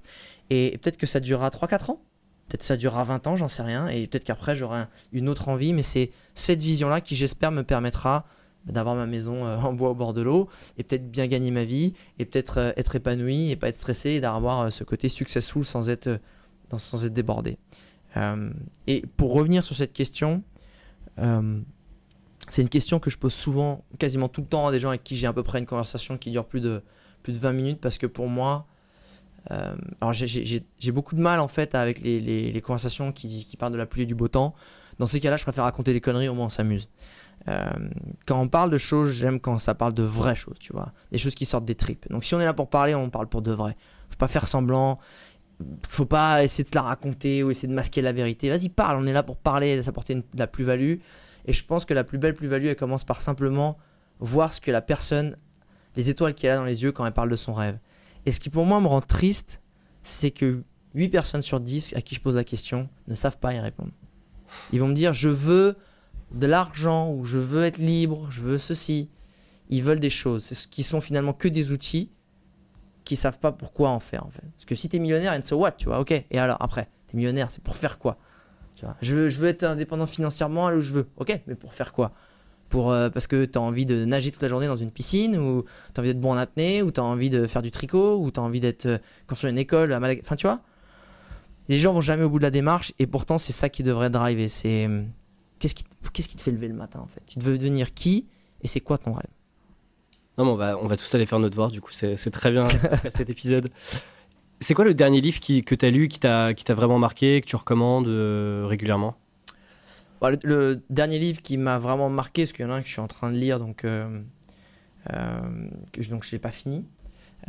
[0.49, 2.01] Et peut-être que ça durera 3-4 ans,
[2.49, 5.47] peut-être ça durera 20 ans, j'en sais rien, et peut-être qu'après j'aurai un- une autre
[5.49, 8.25] envie, mais c'est cette vision-là qui j'espère me permettra
[8.65, 11.63] d'avoir ma maison euh, en bois au bord de l'eau, et peut-être bien gagner ma
[11.65, 15.09] vie, et peut-être euh, être épanoui, et pas être stressé, et d'avoir euh, ce côté
[15.09, 16.19] successful sans être,
[16.77, 17.57] sans être débordé.
[18.87, 20.43] Et pour revenir sur cette question,
[22.49, 25.03] c'est une question que je pose souvent, quasiment tout le temps à des gens avec
[25.03, 26.81] qui j'ai à peu près une conversation qui dure plus de,
[27.23, 28.65] plus de 20 minutes, parce que pour moi,
[29.49, 33.71] alors j'ai beaucoup de mal en fait avec les, les- les conversations qui, qui parlent
[33.73, 34.53] de la pluie et du beau temps.
[34.99, 36.89] Dans ces cas-là, je préfère raconter des conneries, au moins on s'amuse.
[37.47, 37.69] Euh,
[38.25, 40.93] quand on parle de choses, j'aime quand ça parle de vraies choses, tu vois.
[41.11, 42.07] Des choses qui sortent des tripes.
[42.09, 43.75] Donc si on est là pour parler, on parle pour de vrai.
[44.09, 44.99] Faut pas faire semblant.
[45.87, 48.49] Faut pas essayer de se la raconter ou essayer de masquer la vérité.
[48.49, 50.95] Vas-y, parle, on est là pour parler, s'apporter de la plus-value.
[51.45, 53.77] Et je pense que la plus belle plus-value, elle commence par simplement
[54.19, 55.37] voir ce que la personne,
[55.95, 57.77] les étoiles qu'elle a dans les yeux quand elle parle de son rêve.
[58.25, 59.61] Et ce qui pour moi me rend triste,
[60.03, 60.63] c'est que
[60.93, 63.91] 8 personnes sur 10 à qui je pose la question ne savent pas y répondre.
[64.73, 65.77] Ils vont me dire je veux
[66.33, 69.09] de l'argent ou je veux être libre, je veux ceci.
[69.69, 72.09] Ils veulent des choses ce qui sont finalement que des outils
[73.03, 74.29] qui savent pas pourquoi en faire en.
[74.29, 76.11] Parce que si tu es millionnaire, and so what, tu vois, ok.
[76.11, 78.17] Et alors après, tu es millionnaire, c'est pour faire quoi?
[78.75, 81.55] Tu vois je, veux, je veux être indépendant financièrement, aller où je veux, ok, mais
[81.55, 82.11] pour faire quoi?
[82.69, 85.37] Pour, euh, parce que tu as envie de nager toute la journée dans une piscine,
[85.37, 85.63] ou
[85.93, 88.17] tu as envie d'être bon en apnée, ou tu as envie de faire du tricot,
[88.17, 88.97] ou tu as envie d'être euh,
[89.27, 90.21] construire une école à Malaga.
[90.23, 90.61] Enfin, tu vois
[91.67, 94.09] Les gens vont jamais au bout de la démarche, et pourtant, c'est ça qui devrait
[94.09, 94.47] driver.
[94.47, 95.01] C'est euh,
[95.61, 97.21] qu'est-ce qui, qu'est-ce qui te fait lever le matin, en fait?
[97.27, 98.25] Tu veux devenir qui,
[98.61, 99.27] et c'est quoi ton rêve?
[100.37, 102.31] Non, mais on va, on va tous aller faire notre devoir, du coup, c'est c'est
[102.31, 103.69] très bien après cet épisode.
[104.59, 106.99] C'est quoi le dernier livre qui, que tu as lu, qui t'a qui t'a vraiment
[106.99, 109.15] marqué, que tu recommandes euh, régulièrement?
[110.19, 112.81] Bon, le, le dernier livre qui m'a vraiment marqué, parce qu'il y en a un
[112.81, 114.21] que je suis en train de lire, donc, euh,
[115.13, 116.85] euh, que donc je l'ai pas fini,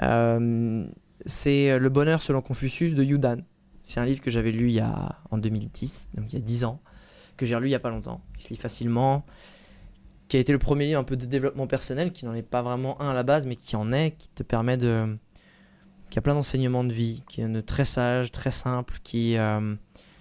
[0.03, 0.85] euh,
[1.25, 3.39] c'est Le bonheur selon Confucius de Yudan.
[3.85, 6.45] C'est un livre que j'avais lu il y a, en 2010, donc il y a
[6.45, 6.81] 10 ans,
[7.37, 9.25] que j'ai relu il y a pas longtemps, qui se lit facilement,
[10.29, 12.63] qui a été le premier livre un peu de développement personnel, qui n'en est pas
[12.63, 15.17] vraiment un à la base, mais qui en est, qui te permet de...
[16.11, 19.75] qui a plein d'enseignements de vie, qui est très sage, très simple, qui, euh,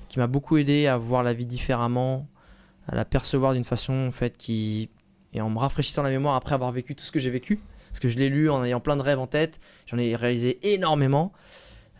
[0.09, 2.27] qui m'a beaucoup aidé à voir la vie différemment,
[2.87, 4.89] à la percevoir d'une façon en fait qui
[5.33, 7.59] et en me rafraîchissant la mémoire après avoir vécu tout ce que j'ai vécu
[7.89, 10.73] parce que je l'ai lu en ayant plein de rêves en tête j'en ai réalisé
[10.73, 11.31] énormément.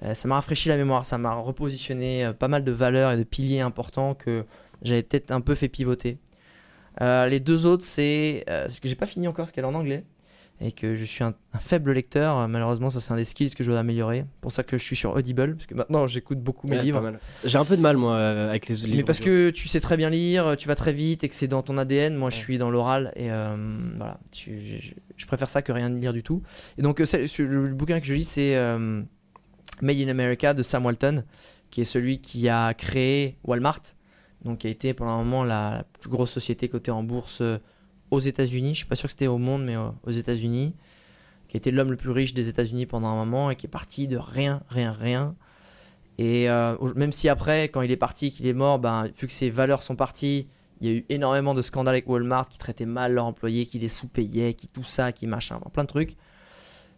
[0.04, 3.18] Euh, ça m'a rafraîchi la mémoire ça m'a repositionné euh, pas mal de valeurs et
[3.18, 4.46] de piliers importants que
[4.82, 6.18] j'avais peut-être un peu fait pivoter
[7.00, 9.68] Euh, les deux autres c'est euh, ce que j'ai pas fini encore parce qu'elle est
[9.68, 10.04] en anglais
[10.64, 13.52] et que je suis un, un faible lecteur Euh, malheureusement ça c'est un des skills
[13.56, 16.40] que je dois améliorer pour ça que je suis sur Audible parce que maintenant j'écoute
[16.40, 17.14] beaucoup mes Ouais, livres.
[17.46, 18.98] J'ai un peu de mal, moi, euh, avec les livres.
[18.98, 21.48] mais parce que tu sais très bien lire, tu vas très vite et que c'est
[21.48, 22.16] dans ton ADN.
[22.16, 23.30] Moi, je suis dans l'oral et
[23.98, 24.20] voilà.
[24.32, 26.42] Tu- je, je préfère ça que rien de lire du tout.
[26.78, 28.56] Et donc, ce- le, bouquin que je lis, c'est
[29.82, 31.24] Made in America de Sam Walton,
[31.70, 33.82] qui est celui qui a créé Walmart,
[34.44, 37.58] donc qui a été pendant un moment la, plus grosse société cotée en bourse euh,
[38.10, 38.74] aux États-Unis.
[38.74, 40.74] Je suis pas sûr que c'était au monde, mais euh, aux États-Unis.
[41.48, 43.70] Qui a été l'homme le plus riche des États-Unis pendant un moment et qui est
[43.70, 45.36] parti de rien, rien, rien.
[46.18, 49.34] Et euh, même si après, quand il est parti, qu'il est mort, ben, vu que
[49.34, 50.48] ses valeurs sont parties,
[50.80, 53.80] il y a eu énormément de scandales avec Walmart qui traitaient mal leurs employés, qui
[53.80, 56.16] les sous-payaient, qui tout ça, qui machin, plein de trucs.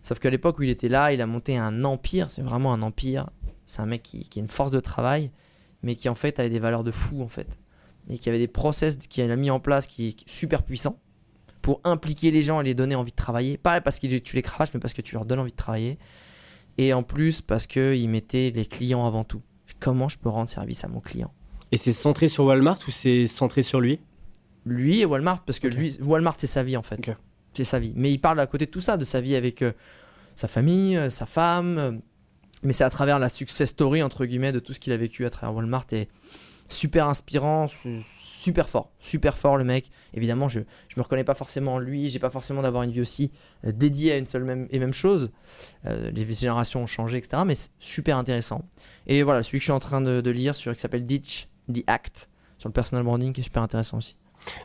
[0.03, 2.81] Sauf qu'à l'époque où il était là, il a monté un empire, c'est vraiment un
[2.81, 3.29] empire.
[3.65, 5.31] C'est un mec qui, qui a une force de travail,
[5.84, 7.47] mais qui en fait avait des valeurs de fou en fait.
[8.10, 10.99] Et qui avait des process qu'il a mis en place qui est super puissant
[11.61, 13.57] pour impliquer les gens et les donner envie de travailler.
[13.57, 15.97] Pas parce que tu les craches, mais parce que tu leur donnes envie de travailler.
[16.77, 19.41] Et en plus parce qu'il mettait les clients avant tout.
[19.80, 21.31] Comment je peux rendre service à mon client?
[21.72, 23.99] Et c'est centré sur Walmart ou c'est centré sur lui?
[24.65, 26.99] Lui et Walmart, parce que lui, Walmart c'est sa vie en fait.
[27.53, 27.93] C'est sa vie.
[27.95, 29.73] Mais il parle à côté de tout ça, de sa vie avec euh,
[30.35, 31.77] sa famille, euh, sa femme.
[31.77, 31.91] euh,
[32.64, 35.26] mais c'est à travers la success story, entre guillemets, de tout ce qu'il a vécu
[35.26, 35.85] à travers Walmart.
[35.91, 36.07] Et
[36.69, 38.90] super inspirant, su- super fort.
[38.99, 39.90] Super fort le mec.
[40.14, 40.60] Évidemment, je,
[40.90, 42.10] je me reconnais pas forcément en lui.
[42.10, 43.31] J'ai pas forcément d'avoir une vie aussi
[43.65, 45.31] euh, dédiée à une seule même, et même chose.
[45.85, 47.44] Euh, les générations ont changé, etc.
[47.45, 48.64] Mais c'est super intéressant.
[49.07, 51.48] Et voilà, celui que je suis en train de, de lire, sur, qui s'appelle Ditch
[51.73, 52.30] the Act,
[52.60, 54.15] sur le personal branding, qui est super intéressant aussi.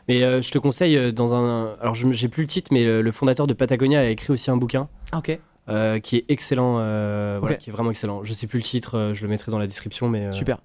[0.09, 1.73] Mais euh, je te conseille dans un.
[1.79, 4.51] Alors, je- j'ai plus le titre, mais le, le fondateur de Patagonia a écrit aussi
[4.51, 5.39] un bouquin Ah, ok.
[5.69, 6.79] Euh, qui est excellent.
[6.79, 8.23] euh, voilà, qui est vraiment excellent.
[8.23, 10.57] Je sais plus le titre, euh, je le mettrai dans la description, mais Super.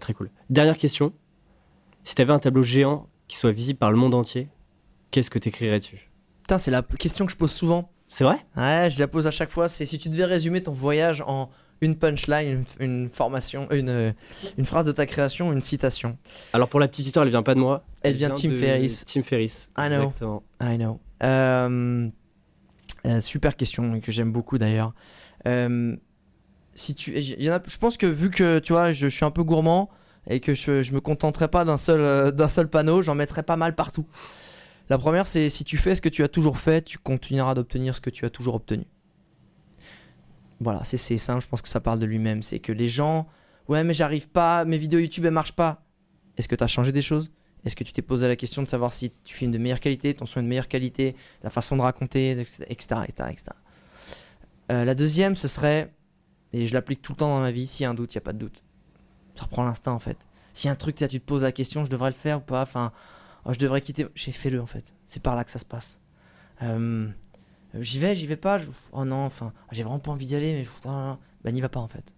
[0.00, 0.30] très cool.
[0.50, 1.12] Dernière question.
[2.04, 4.48] Si tu avais un tableau géant qui soit visible par le monde entier,
[5.10, 6.08] qu'est-ce que tu écrirais dessus
[6.42, 7.90] Putain, c'est la question que je pose souvent.
[8.08, 8.38] C'est vrai?
[8.56, 9.68] Ouais, je la pose à chaque fois.
[9.68, 11.50] C'est si tu devais résumer ton voyage en
[11.80, 14.14] une punchline, une, une formation, une,
[14.56, 16.16] une phrase de ta création, une citation.
[16.52, 17.84] Alors, pour la petite histoire, elle vient pas de moi.
[18.02, 19.04] Elle vient de Tim Ferriss.
[19.04, 19.70] Tim Ferriss.
[19.76, 19.96] I know.
[20.04, 20.42] Exactement.
[20.62, 21.00] I know.
[21.24, 22.08] Euh,
[23.06, 24.92] euh, super question que j'aime beaucoup d'ailleurs.
[25.46, 25.96] Euh,
[26.74, 29.88] si tu, je pense que vu que tu vois, je, suis un peu gourmand
[30.28, 33.56] et que je, je me contenterai pas d'un seul, euh, seul panneau, j'en mettrai pas
[33.56, 34.06] mal partout.
[34.90, 37.94] La première, c'est si tu fais ce que tu as toujours fait, tu continueras d'obtenir
[37.96, 38.84] ce que tu as toujours obtenu.
[40.60, 42.42] Voilà, c'est c'est simple, je pense que ça parle de lui-même.
[42.42, 43.26] C'est que les gens,
[43.68, 45.82] ouais, mais j'arrive pas, mes vidéos YouTube elles marchent pas.
[46.36, 47.30] Est-ce que tu as changé des choses?
[47.66, 50.14] Est-ce que tu t'es posé la question de savoir si tu filmes de meilleure qualité,
[50.14, 53.00] ton son est de meilleure qualité, la façon de raconter, etc.
[53.08, 53.44] etc., etc.
[54.68, 55.92] La deuxième, ce serait,
[56.52, 58.18] et je l'applique tout le temps dans ma vie, s'il y a un doute, il
[58.18, 58.62] n'y a pas de doute.
[59.34, 60.16] Ça reprend l'instinct en fait.
[60.64, 62.92] A un truc, tu te poses la question, je devrais le faire ou pas, enfin,
[63.44, 64.94] oh, je devrais quitter, j'ai fait le en fait.
[65.06, 66.00] C'est par là que ça se passe.
[66.62, 67.08] Euh,
[67.78, 68.60] j'y vais, j'y vais pas,
[68.92, 71.80] oh non, enfin, j'ai vraiment pas envie d'y aller, mais putain, bah n'y va pas
[71.80, 72.14] en fait.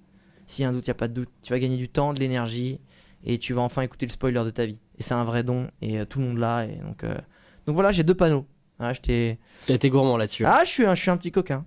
[0.46, 1.30] S'il y a un doute, il n'y a pas de doute.
[1.42, 2.80] Tu vas gagner du temps, de l'énergie,
[3.24, 4.78] et tu vas enfin écouter le spoiler de ta vie.
[4.98, 7.14] Et c'est un vrai don et euh, tout le monde l'a et donc euh,
[7.66, 8.46] donc voilà j'ai deux panneaux.
[8.80, 9.38] Ah, été
[9.90, 10.44] gourmand là-dessus.
[10.46, 11.64] ah je suis un, je suis un petit coquin.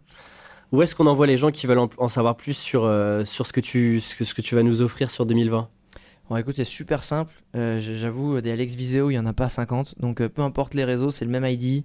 [0.71, 3.45] Où est-ce qu'on envoie les gens qui veulent en, en savoir plus sur, euh, sur
[3.45, 5.67] ce, que tu, ce, que, ce que tu vas nous offrir sur 2020
[6.29, 7.33] Bon écoute c'est super simple.
[7.57, 10.73] Euh, J'avoue des Alex Viseo il y en a pas 50 donc euh, peu importe
[10.73, 11.83] les réseaux c'est le même ID.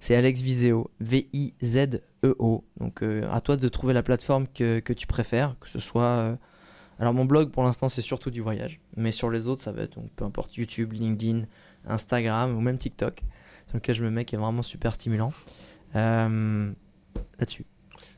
[0.00, 2.64] C'est Alex Viseo V I Z E O.
[2.78, 6.36] Donc à toi de trouver la plateforme que, que tu préfères que ce soit
[6.98, 9.82] alors mon blog pour l'instant c'est surtout du voyage mais sur les autres ça va
[9.82, 11.42] être donc peu importe YouTube, LinkedIn,
[11.86, 13.22] Instagram ou même TikTok
[13.68, 15.32] sur lequel je me mets qui est vraiment super stimulant.
[15.94, 16.70] Euh,
[17.38, 17.64] Là-dessus.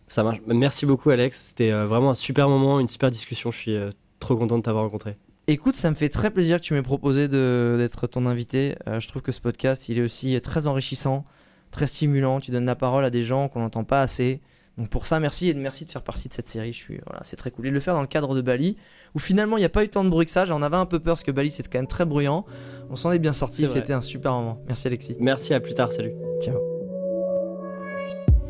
[0.07, 0.41] Ça marche.
[0.47, 1.41] Merci beaucoup, Alex.
[1.49, 3.51] C'était euh, vraiment un super moment, une super discussion.
[3.51, 5.17] Je suis euh, trop content de t'avoir rencontré.
[5.47, 8.77] Écoute, ça me fait très plaisir que tu m'aies proposé d'être ton invité.
[8.87, 11.25] Je trouve que ce podcast, il est aussi très enrichissant,
[11.73, 12.39] très stimulant.
[12.39, 14.41] Tu donnes la parole à des gens qu'on n'entend pas assez.
[14.81, 16.73] Donc pour ça, merci et merci de faire partie de cette série.
[16.73, 17.67] Je suis, voilà, c'est très cool.
[17.67, 18.79] Et de le faire dans le cadre de Bali,
[19.15, 20.47] où finalement il n'y a pas eu tant de bruit que ça.
[20.47, 22.47] J'en avais un peu peur parce que Bali c'était quand même très bruyant.
[22.89, 23.69] On s'en est bien sorti.
[23.69, 24.63] C'était un super moment.
[24.67, 25.17] Merci Alexis.
[25.21, 25.93] Merci, à plus tard.
[25.93, 26.13] Salut.
[26.41, 26.57] Ciao.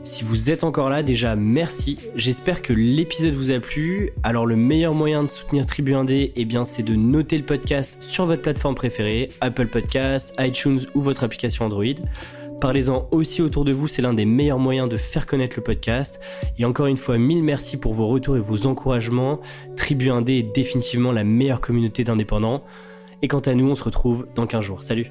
[0.04, 1.98] Si vous êtes encore là, déjà merci.
[2.14, 4.12] J'espère que l'épisode vous a plu.
[4.22, 8.04] Alors le meilleur moyen de soutenir Tribu Indé, eh bien c'est de noter le podcast
[8.04, 11.96] sur votre plateforme préférée, Apple Podcasts, iTunes ou votre application Android.
[12.60, 16.20] Parlez-en aussi autour de vous, c'est l'un des meilleurs moyens de faire connaître le podcast.
[16.58, 19.40] Et encore une fois, mille merci pour vos retours et vos encouragements.
[19.76, 22.62] Tribu Indé est définitivement la meilleure communauté d'indépendants.
[23.22, 24.82] Et quant à nous, on se retrouve dans 15 jours.
[24.82, 25.10] Salut